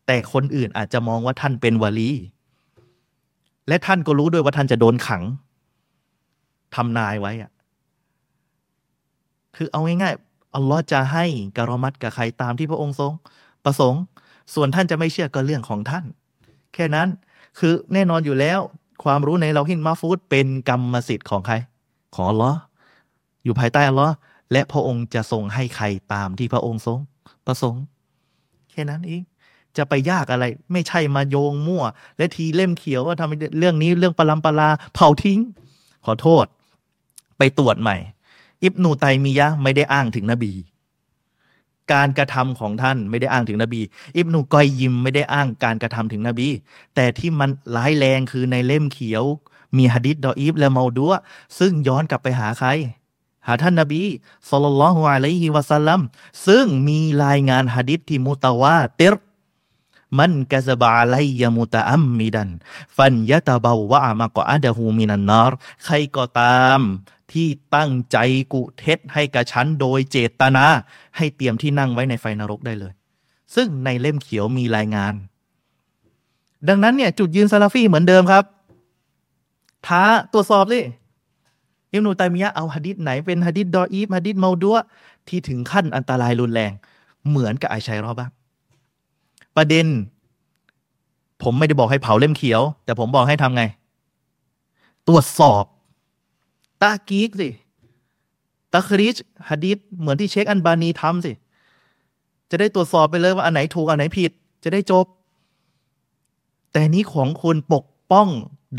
[0.07, 2.11] แต่คนอื่นอาจจะมองว่าท่านเป็นวลี
[3.69, 5.23] และท่านก็รู้ด้วยว่าท่านจะโดนขัง
[6.75, 7.51] ทำนายไว้อะ
[9.57, 11.25] คือเอาง่ายๆอัลลอฮ์จะให้
[11.57, 13.13] การอมัดกับใครตามที่พระองค์ทรง
[13.65, 14.03] ประสงค์
[14.55, 16.05] ส่วนท่านจะไม่เชื่อก็เรื่องของท่าน
[16.75, 17.09] แค่นั้น
[17.59, 18.61] คือแน่นอนอยู่แล้ว
[19.05, 21.55] ความรู้ในเราหินมาฟูดเป็นกรรมสิทธิ์ของใคร
[22.15, 22.59] ของอัลลอฮ์
[23.45, 24.15] อยู่ภายใต้อัลลอฮ์
[24.53, 26.99] และพระองค์จะทรงให้ใครตามที่พระองค์ทรง
[27.47, 27.83] ประสงค์
[28.71, 29.23] แค่นั้นเอง
[29.77, 31.85] จะไปยากอะไร ไม่ใช่มาโยงมั่ว
[32.17, 35.41] และทีเล่มเขียวว่าทำเรื่องนี้เรื่องปลัมปลาเผาทิ้ง
[36.05, 36.47] ขอโทษ
[37.39, 37.97] ไปตรวจใหม่
[38.63, 40.53] อิบนูไตมียะไม่ได้อ้างถึงนบี
[41.93, 43.81] การกระทำของท่านไม่ได้อ้างถึงนบี
[44.17, 46.49] อิบนุกอยยิมไม่ได้อ้างการกระทำถึงนบี
[46.95, 49.25] แต่ที่มันร้ายแรงคือในเล่มเขียว
[49.77, 51.15] มีฮะดิษดออีฟและเมาดัว
[51.59, 52.69] ซึ่งย้อนกลับไปหาใคร
[53.47, 54.03] หาท่านนบี
[54.51, 56.01] สุลต่านลฮ์อะลัยฮิวะสัลลัม
[56.47, 59.15] ซึ่งมีรายงานฮะดิษที่มุตาวาติร
[60.19, 62.51] มันกะซบะไลยมุตะอัมมิดัน
[62.97, 65.53] ฟันยะตะบาวะมะกออะดะฮูมินันนาร
[65.85, 66.81] ใครก็ตาม
[67.33, 68.17] ที่ตั้งใจ
[68.53, 70.65] กุเท็จให้กับฉันโดยเจตนา
[71.17, 72.93] ให้เตรียมที่นั่งไว้ในไฟนรกได้เลย
[73.55, 75.15] ซึ่งในเล่มเขียวมีรายงาน
[76.69, 78.45] ดังนั้นเนี่ยจุดยืนซาลาฟีเหมือนเดิมครับ
[79.87, 80.03] ท้า
[80.33, 80.81] ตรวจสอบดิ
[81.93, 84.79] อิมนุตัยมียะเอาฮะดิษไหนเป็นฮะดิษดออีฟฮะดิษเมาดัว
[85.29, 86.73] ที่ถึงขั้นอันตรายรุนแรง
[87.29, 88.31] เหมือนกับไอชัยรอบ้าง
[89.57, 89.87] ประเด็น
[91.43, 93.63] ผมไม่ได้บอกให้เผาเล่มเขียว แต่ผมบอกให้ทำไง
[95.09, 95.65] ตรวจสอบ
[96.83, 97.49] ตากีกสิ
[98.73, 99.17] ตาคริช
[99.49, 101.33] ฮัดิษเหมือนที่เชคอันบานีทำสิ
[102.51, 104.31] จะได้ตรวจสอบไปเลยว่าอันไหนถูกอันไหนผิด
[104.65, 105.07] จะได้จบ
[106.73, 108.29] แต่นี้ของคุณปกป้อง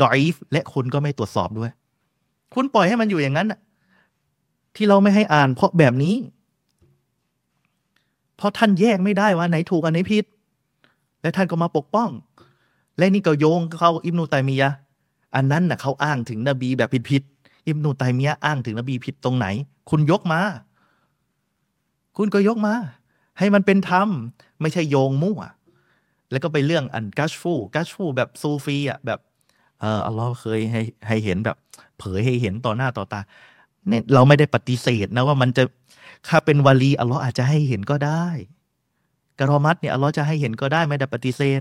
[0.02, 1.70] ดอยฟและคุณก็ไม่ตรวจสอบด้วย
[2.54, 3.48] คุณปล่อยให้มันอยู่อย่างนั้น
[4.76, 6.14] ที่เราไม่ให้อ่านเพราะแบบนี้
[8.36, 10.24] เพราะท่านแยกไม่ได้ว่าไหนถูกอันไหนผิด
[11.22, 12.10] และท่านก็มาปกป้อง
[12.98, 14.68] และนี่ก็โยงเข้าอิบนุตัยมียะ
[15.34, 17.22] อันนั้นน่ะเขาอ้างถึงนบีแบบผิด
[17.68, 19.46] อิบนูไตมียะอ้างถึงนบีผิดตรงไหน
[19.90, 20.40] คุณยกมา
[22.16, 22.74] คุณก็ยกมา
[23.38, 24.08] ให้มันเป็นธรรม
[24.60, 25.40] ไม่ใช่โยงมั่ว
[26.30, 29.20] แล้วก็ไปเรื่องอันกัชฟูกัชฟูแบบซูฟีอะแบบ
[29.80, 31.56] เอออัลลอฮ์เคยให้ให้เห็นแบบ
[32.04, 33.20] ผยให้เห็นต่อหน้าต่อตา
[33.88, 35.62] เนี่ยเราไม่ได้ปฏิเสธนะว่ามันจะ
[36.28, 38.26] ถ้าเป็นวลีอัลลอฮ์อาจจะให้เห็นก็ได้
[39.38, 41.60] กรอมัดเนี่ยอัลลอฮ์จะให้เห็นก็ได้ไม่ได้ปฏิเสธ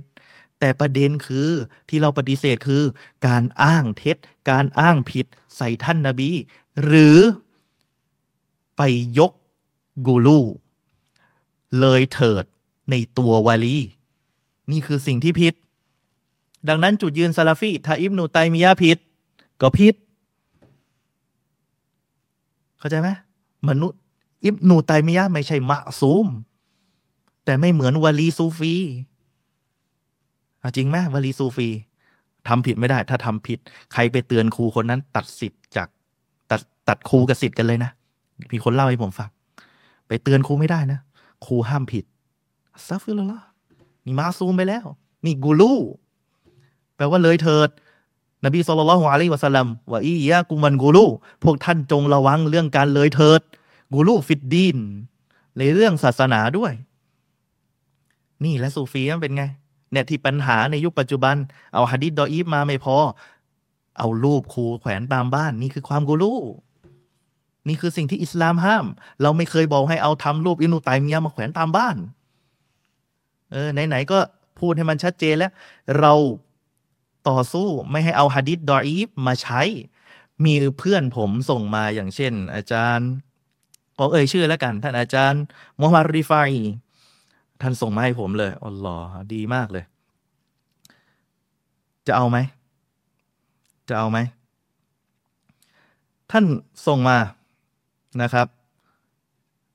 [0.59, 1.49] แต่ประเด็นคือ
[1.89, 2.83] ที่เราปฏิเสธคือ
[3.27, 4.17] การอ้างเท็จ
[4.49, 5.25] การอ้างผิด
[5.57, 6.31] ใส่ท่านนาบี
[6.83, 7.17] หรือ
[8.77, 8.81] ไป
[9.17, 9.31] ยก
[10.07, 10.39] กูลู
[11.79, 12.43] เลยเถิด
[12.91, 13.79] ในตัววาลี
[14.71, 15.53] นี่คือสิ่งที่ผิด
[16.67, 18.97] ดังนั้นจุดยืนซาลาฟีถ้าอิบนูไตมียะผิด
[19.61, 19.95] ก็ผิด
[22.83, 23.09] เข้าใจไหม
[23.69, 23.99] มนุษย์
[24.43, 26.27] อิบนูไตมียะไม่ใช่معصوم
[27.45, 28.73] แต่ไม่เหมือนวลีซูฟี
[30.75, 31.69] จริงไหมวลีซูฟี
[32.47, 33.59] ทำผิดไม่ได้ ถ้าทำผิด
[33.93, 35.87] ใครไปเตือนครูคนนั้น ตัดศิษย์จาก
[36.51, 37.91] ตัดตัดครูกับศิษย์กันเลยนะ
[38.51, 39.29] มีคนเล่าให้ผมฟัง
[40.07, 40.99] ไปเตือนครูไม่ได้นะ
[41.45, 42.05] ครูห้ามผิด
[42.87, 43.41] أستغفر الله
[44.05, 44.85] นี่ معصوم ไปแล้ว
[45.25, 45.73] นี่ غلو
[46.95, 47.69] แปลว่าเลยเถิด
[48.45, 51.05] นบีสุลต่านอะลัยวะสัลลัมว่าอียะกุมันกูรู
[51.43, 53.41] พวกท่านจงระวังเรื่องการเลยเถิด
[53.93, 54.77] กูรูฟิดดีน
[55.57, 56.73] ในเรื่องศาสนาด้วย
[58.43, 59.43] นี่และซูฟีมันเป็นไง
[59.91, 61.35] เนี่ยที่ปัญหาในยุคปัจจุบัน
[61.73, 62.95] เอาฮะดิษดออีฟมาไม่พอ
[63.97, 66.39] เอารูปครูแขวนตามบ้าน นี่คือความกูรู้
[67.67, 68.85] นี่คือสิ่งที่อิสลามห้าม
[69.21, 71.95] เราไม่เคยบอกให้เอาทำรูปอินุตัยมียมาแขวนตามบ้าน
[73.51, 74.19] เออไหนๆก็
[74.59, 75.51] พูดให้มันชัดเจนแล้ว
[75.99, 76.13] เรา
[77.29, 79.61] ต่อสู้ไม่ให้เอาฮะดิษดออีฟมาใช้
[80.45, 83.09] มีเพื่อนผมส่งมาอย่างเช่น อาจารย์
[83.97, 85.41] ขอเอ่ยชื่อแล้วกัน ท่านอาจารย์
[85.79, 86.49] มุฮัมมัดริฟาย
[87.61, 88.97] ท่านส่งมาให้ผมเลยอ๋อหลอ
[89.33, 89.85] ดีมากเลย
[92.07, 92.37] จะเอาไหม
[93.89, 94.17] จะเอาไหม
[96.31, 96.45] ท่าน
[96.87, 97.17] ส่งมา
[98.21, 98.47] นะครับ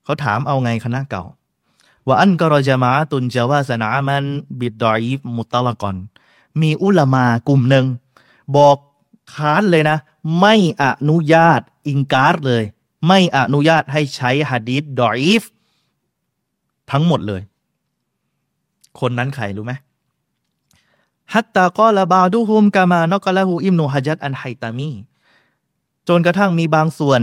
[0.03, 1.23] เขาถามเอาไงคณะเก่า
[2.07, 4.23] ว่าอันกรจมาตุนจาวาสนามัน
[4.59, 5.01] บิดดอย
[5.35, 5.95] มุตละกอน
[6.63, 7.85] มีอุลามากลุ่มหนึ่ง
[8.55, 8.77] บอก
[9.33, 9.97] ค้านเลยนะ
[10.39, 12.63] ไม่อนุญาตอิงการ์ดเลย
[13.07, 15.43] ไม่อนุญาตให้ใช้ฮะดีษดอยฟ
[16.91, 17.41] ทั้งหมดเลย
[18.99, 19.73] คนนั้นใครรู้ไหม
[21.33, 24.89] ฮัตตากอละบาดูฮุมกามานกละหูอิมโนฮัจัดอันไฮตามี
[26.07, 27.21] จนกระทั่งมีบางส่วน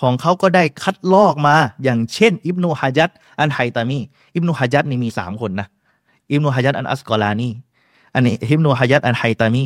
[0.00, 3.10] ของเขาก็ได้คัดลอกมา อย่างเช่น อิบนุฮัจัด
[3.40, 3.98] อันไฮตามี
[4.34, 5.68] อิบนุฮัจัดนี่มีสามคนนะ
[6.30, 7.48] อิบนุฮัจัดอันอัสกอลานี
[8.16, 9.64] อันนี้อิบนุฮัจัดอันไฮตามี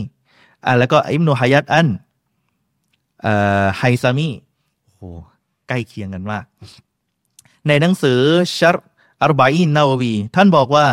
[0.67, 1.89] อ่าแล้วก็อิบนุฮายัตอัน
[3.23, 3.33] เอ่
[3.65, 4.31] อไฮซามี
[4.85, 5.03] โอ้โห
[5.69, 6.45] ใกล้เคียงกันมาก
[7.67, 8.21] ในหนังสือ
[8.59, 8.77] ชัร
[9.23, 10.87] อัรบาอินนาววีท่านบอกว่า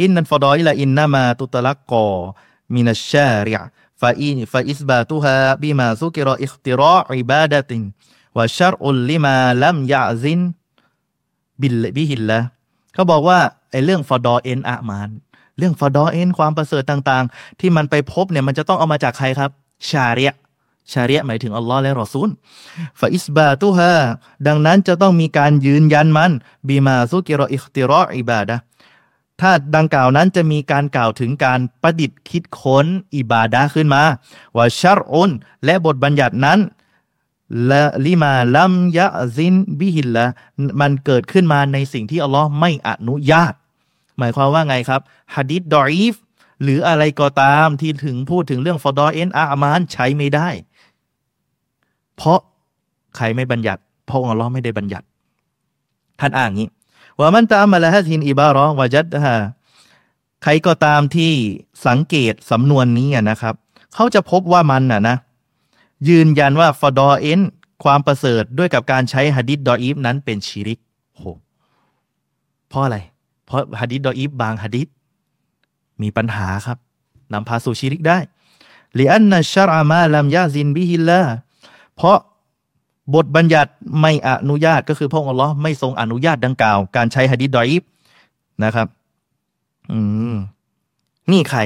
[0.00, 2.06] อินนันฟดอยละอินนามาตุตลักกอ
[2.74, 3.58] มินัชชาริย
[4.00, 7.82] ฟาอินฟาอิสบาตุฮาบิมาซุกิรออิคติรออิบาดะติน
[8.36, 10.40] วะชัรอุลลิมาลัมยะซิน
[11.60, 12.38] บิลบิฮิลละ
[12.94, 15.10] เขาบอกว่าไอ้เรื่องฟอดอเอ็นอามาน
[15.58, 19.50] เรื่องฟอดอเอ็นความประเสริฐต่างๆ ที่มันไปพบเนี่ยมันจะต้องเอามาจากใครครับ
[19.88, 20.32] ชาเรีย
[20.92, 22.28] ชาเรียหมายถึงอัลลอฮ์และรอซูล
[23.00, 23.94] ฟาอิสบาตุฮา
[24.46, 26.32] ดังนั้นจะต้องมีการยืนยันมัน
[26.68, 28.56] บีมาซุกิรออิคติรออิบาดะ
[29.40, 32.86] ถ้าดังกล่าวนั้นจะมีการกล่าวถึงการประดิษฐ์คิดค้น
[33.16, 34.02] อิบาดะขึ้นมา
[34.56, 35.30] ว่าชัรอุน
[35.64, 36.58] และบทบัญญัตินั้น
[37.70, 40.24] ละลิมาลัมยะซินบิฮิลละ
[40.80, 43.54] มันเกิดขึ้นมาในสิ่งที่อัลลอฮ์ไม่อนุญาต
[44.18, 45.00] หมายความว่าไงครับ
[45.34, 46.14] ฮะดิษดออีฟ
[46.62, 50.48] หรืออะไรก็ตามที่ถึงพูดถึงเรื่องฟอดอเอ็นอามานใช้ไม่ได้
[52.16, 52.38] เพราะ
[53.16, 55.06] ใครไม่บัญญัติเพราะองค์ลลอฮ์ไม่ได้บัญญัติ
[56.20, 56.68] ท่านอ่างนี้
[57.18, 59.36] ว่ามันตามมาละฮะทินอิบารอวาจัดฮะ
[60.42, 61.32] ใครก็ตามที่
[61.86, 63.54] สังเกตสำนวนนี้นะครับ
[63.94, 65.16] เขาจะพบว่ามันน่ะนะ
[66.08, 67.40] ยืนยันว่าฟอดอเอ็น
[67.84, 70.78] ความประเสริฐด้วยกับการใช้ฮะดิษดออีฟนั้นเป็นชีริก
[71.16, 71.22] โห
[72.68, 72.98] เพราะอะไร
[73.48, 74.88] เพราะฮะดิษดออีฟบางฮะดิษ
[76.02, 76.78] มีปัญหาครับ
[77.32, 78.18] นำพาสู่ชีริกได้
[78.98, 81.20] ลิอันนัชรอามาลัมยาซินบิฮิลละ
[81.96, 82.18] เพราะ
[83.14, 87.82] บทบัญญัติไม่อนุญาตก็คือพระองค์อัลลอฮ์ไม่ทรงอนุญาตดังกล่าว การใช้ฮะดิษดออีฟ
[88.64, 88.86] นะครับ
[89.90, 89.98] อื
[90.32, 90.34] ม
[91.30, 91.60] นี่ใคร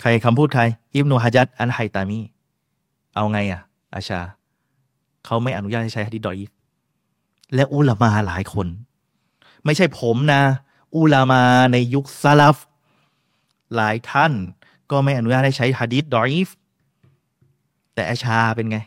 [0.00, 0.62] ใครคำพูดใคร
[0.94, 2.20] อิบนุฮะจัดอันไฮตามี
[3.14, 3.60] เอาไงอะ
[3.94, 4.20] อาชา
[5.24, 6.50] เขาไม่อนุญาตให้ใช้ฮะดิษดออีฟ
[7.54, 8.66] และอุลามาหลายคน
[9.64, 10.40] ไม่ใช่ผมนะ
[10.94, 11.42] อุลามา
[11.72, 12.58] ในยุคซาลฟ
[13.74, 14.32] หลายท่าน
[14.90, 16.48] ก็ไม่อนุญาตให้ใช้ฮะดิษดออีฟ
[17.94, 18.78] แต่อาชาเป็นไง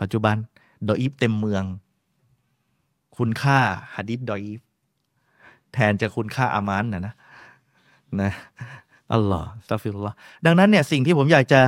[0.00, 0.36] ปัจจุบัน
[0.88, 1.64] ดออีฟเต็มเมือง
[3.16, 3.58] คุณค่า
[3.94, 4.60] ฮะดิษดออีฟ
[5.72, 7.14] แทนจะคุณค่าอามานนะนะ
[8.20, 8.32] นะ
[9.12, 10.16] อัลลอฮ์ซาฟิลลอฮ์
[10.46, 11.60] ดังนั้นเนี่ยสิ่งที่ผมอยากจะ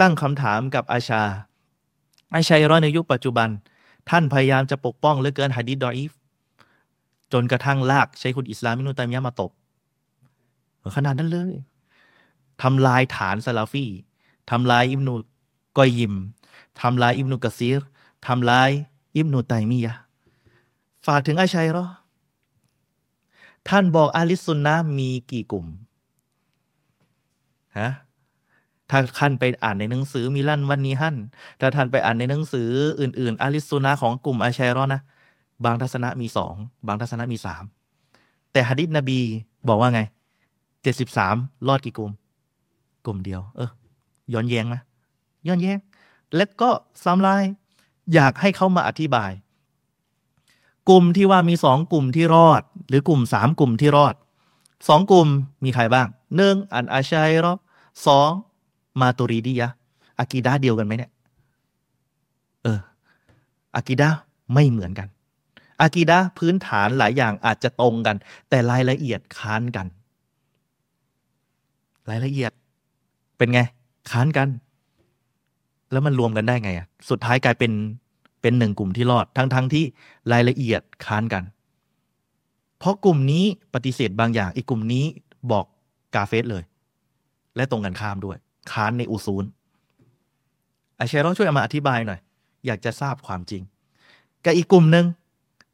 [0.00, 1.22] ตั้งคำถามกับอาชา
[2.34, 3.48] อาชัยรอในยุคปัจจุบัน
[4.10, 6.10] ท่านพยายามจะปกป้องเหลือเกินฮะดิษดออีฟ
[7.32, 9.50] จนกระทั่งลากใช้คุณอิสลามมินุตัยมียะมาตบ
[10.96, 11.52] ขนาดนั้นเลย
[12.62, 13.86] ทำลายฐานซาลาฟี
[14.50, 15.14] ทำลายอิบนุ
[15.78, 16.14] กอยยิม
[16.80, 17.80] ทำลายอิบนุกะซีร
[18.26, 18.70] ทำลาย
[19.16, 19.94] อิบนุตัยมียะ
[21.06, 21.84] ฝากถึงอาชัยรอ
[23.68, 25.66] ท่านบอกอาลิสซุนนะมีกี่กลุ่ม
[27.78, 27.90] ฮะ
[28.90, 31.16] ถ้าท่านไปอ่านในหนังสือมิลันวันนี้ฮั่น
[31.60, 32.68] ถ้าท่านไปอ่านในหนังสือ
[33.00, 35.00] อื่น ๆอาลิสซุนนะของกลุ่มอาชัยรอนะ
[35.64, 36.54] บางทัศนะมีสอง
[36.86, 37.64] บางทัศนะมีสาม
[38.52, 39.18] แต่ฮะดิษนบี
[39.68, 40.00] บอกว่าไง
[40.82, 41.34] เจ็ดสิบสาม
[41.68, 42.12] รอดกี่กลุ่ม
[43.06, 43.70] กลุ่มเดียว เออ
[44.32, 44.76] ย้อนแย้งไหม
[45.46, 45.78] ย้อนแย้ง
[46.36, 46.70] แล้วก็
[47.04, 47.44] ซ้ำลาย
[48.14, 49.30] อยากให้เขามาอธิบาย
[50.88, 54.14] กลุ่มที่ว่ามีสองกลุ่มที่รอด หรือกลุ่มสามกลุ่มที่รอด
[54.88, 55.28] สองกลุ่ม
[55.64, 56.06] มีใครบ้าง
[56.36, 57.52] หนึ่งอันอาชัยรอ
[58.06, 58.30] สอง
[59.00, 59.68] มาตุรีดียะ
[60.18, 61.10] อากีดาเดียวกันไหมเนี่ย
[62.62, 62.80] เออ
[63.76, 64.08] อากีดา
[64.54, 65.08] ไม่เหมือนกัน
[65.80, 68.16] อากีดาพื้นฐานหลายอย่างอาจจะตรงกัน
[68.48, 69.86] แต่รายละเอียดค้านกัน
[72.10, 72.52] รายละเอียด
[73.38, 73.60] เป็นไง
[74.10, 74.48] ค้านกัน
[75.92, 77.72] แล้วมันรวมกันได้ไงอะสุดท้ายกลายเป็น
[78.42, 79.84] เป็นหนึ่งกลุ่มที่รอดทั้งทั้งที่
[80.32, 81.42] รายละเอียดค้านกัน
[82.78, 83.44] เพราะกลุ่มนี้
[83.74, 85.04] ปฏิเสธบางอย่าง อีกกลุ่มนี้
[85.52, 85.64] บอก
[86.14, 86.64] กาเฟสเลย
[87.56, 88.36] และตรงกันข้ามด้วย
[88.72, 89.44] ค้านในอุซูล
[90.98, 92.20] อาเชรอช่วยอามาอธิบายหน่อย
[92.66, 93.62] อยากจะทราบความจริง
[94.44, 95.04] กับอีกกลุ่มหนึ่ง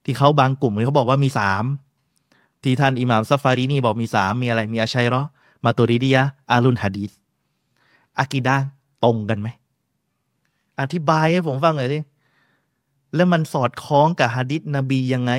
[0.05, 1.65] ที่เขาบางกลุ่มเขาบอกว่ามีสาม
[2.63, 5.23] ที่ท่านอิหม่ามซัฟฟารีนี่บอกมีสามมีอะไรมีอาชัยรอ
[5.65, 7.13] มาตุริดียะอาลุนฮะดีส
[8.19, 8.57] อากิดา
[9.05, 9.49] ตรงกันไหม
[10.81, 11.99] อธิบายให้ผมฟังหน่อยดิ
[13.15, 15.33] แล้วมันสอดคล้องกับฮะดิษนบียังไง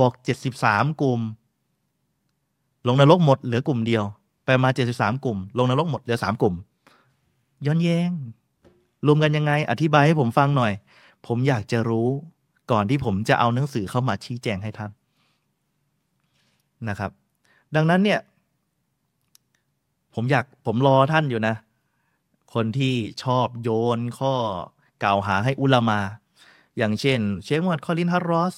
[0.00, 1.20] บอกเจ็ดสิบสามกลุ่ม
[2.86, 4.04] ลงนรกหมดเหลือกลุ่มเดียว
[4.44, 6.54] ไปมาเจ็ดสิบสามกลุ่ม ลงนรกหมดเหลือสามกลุ่ม
[7.66, 8.10] ย้อนแย้ง
[9.06, 10.72] รวมกันยังไง อธิบายให้ผมฟังหน่อย
[11.26, 12.08] ผมอยากจะรู้
[12.70, 14.90] ก่อนที่ผมจะเอาหนังสือเข้ามาชี้แจงให้ท่าน
[16.88, 17.10] นะครับ
[17.74, 18.20] ดังนั้นเนี่ย
[20.14, 21.54] ผมอยากผมรอท่านอยู่นะ
[22.54, 24.34] คนที่ชอบโยนข้อ
[25.02, 26.00] กล่าวหาให้อุลามา
[26.78, 28.54] อย่างเช่น เชคมูฮัมหมัดคอลินฮัตรอส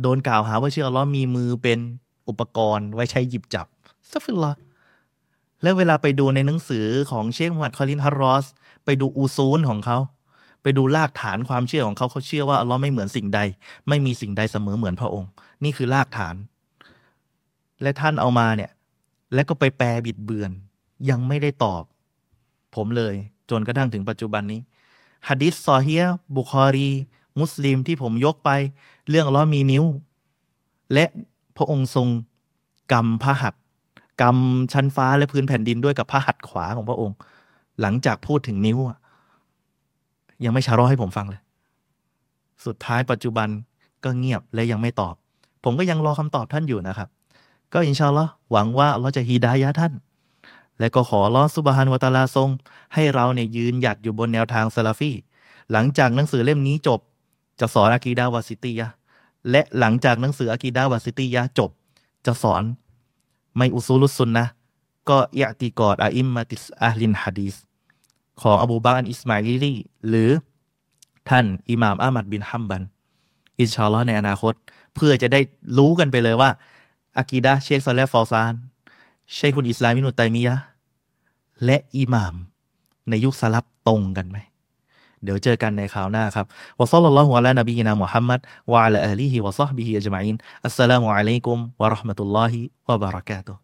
[0.00, 1.78] โดนกล่าวหาว่าเชื่ออัลลอฮ์มีมือเป็น
[2.28, 3.66] อุปกรณ์ไว้ใช้หยิบจับ
[4.10, 4.52] أستغفر الله
[5.62, 8.46] แล้วเวลาไปดูในหนังสือของเชคมูฮัมหมัดคอลินฮัตรอส
[8.84, 9.98] ไปดูأصولของเขา
[10.64, 13.40] ไปดูรากฐานความเชื่อของเขาเขาเชื่อว่าอัลลอฮ์ไม่เหมือนสิ่งใด
[13.88, 15.30] ไม่มีสิ่งใดเสมอเหมือนพระองค์
[15.64, 16.34] นี่คือรากฐาน
[17.82, 18.70] และท่านเอามาเนี่ย
[19.34, 20.50] แล้วก็ไปแปลบิดเบือน
[21.10, 21.82] ยังไม่ได้ตอบ
[22.74, 23.14] ผมเลย
[23.50, 24.60] จนกระทั่งถึงปัจจุบันนี้
[25.28, 26.04] ฮะดิษซอเฮีย
[26.36, 26.90] บุคอรี
[27.40, 28.50] มุสลิมที่ผมยกไป
[29.08, 29.84] เรื่องล้อมีนิ้ว
[30.92, 31.04] และ
[31.56, 32.08] พระองค์ทรง
[32.92, 33.62] กำพระหัตถ์
[34.22, 37.16] กำชั้นฟ้าและพื้นแผ่นดินด้วยกับพระหัตถ์ขวาของพระองค์
[37.80, 38.98] หลังจากพูดถึงนิ้วอะ
[40.44, 41.40] ยังไม่ชาร้อให้ผมฟังเลย
[42.66, 43.48] สุดท้ายปัจจุบัน
[44.04, 45.14] ก็เงียบและยังไม่ตอบ
[45.64, 47.08] ผมก็ยังรอคำตอบท่านอยู่นะครับ
[47.72, 49.92] ก็อินชาอัลลอฮ์หวังว่าเราจะฮีดายะท่าน
[50.78, 52.48] และก็ขออัลลอฮ์ سبحانه وتعالى ทรง
[52.94, 55.12] ให้เราเนี่ยยืนหยัดอยู่บนแนวทางซาลาฟี
[55.72, 57.00] หลังจากหนังสือเล่มนี้จบ
[57.60, 58.88] จะสอนعقيدة واسطية
[59.50, 61.70] และหลังจากหนังสือعقيدة واسطية จบ
[62.26, 62.62] จะสอน
[63.56, 64.44] ไม่ أصول السنة
[65.08, 67.54] ก็ اعتقاد أئمة أهل الحديث
[68.42, 69.74] ของอบูบักรอันอิสมาอิลี
[70.08, 70.30] หรือ
[71.28, 72.82] ท่านอิหม่ามอามัดบินฮัมบัน
[73.60, 74.54] إن شاء اللهในอนาคต
[74.94, 75.40] เพื่อจะได้
[75.78, 76.50] รู้กันไปเลยว่า
[77.18, 78.54] อากีดะเชคซอลและฟอซาน
[79.34, 80.54] เชคคุณอิสลามินุตัยมียะ
[81.64, 82.34] และอิหม่าม
[83.08, 84.38] ในยุคสลับตรงกันไหม
[85.22, 86.46] เดี๋ยวเจอกันในคราวหน้าครับ
[86.80, 88.40] วะซัลลัลลอฮุอะลานบีนามุฮัมมัด
[88.72, 90.36] วะอะลาอาลีฮิวะซอฮบิฮิอัจมัยน
[90.66, 92.58] อัสสลามุอะลัยกุมวะเราะห์มะตุลลอฮิ
[92.88, 93.63] วะบะเราะกาตุฮ์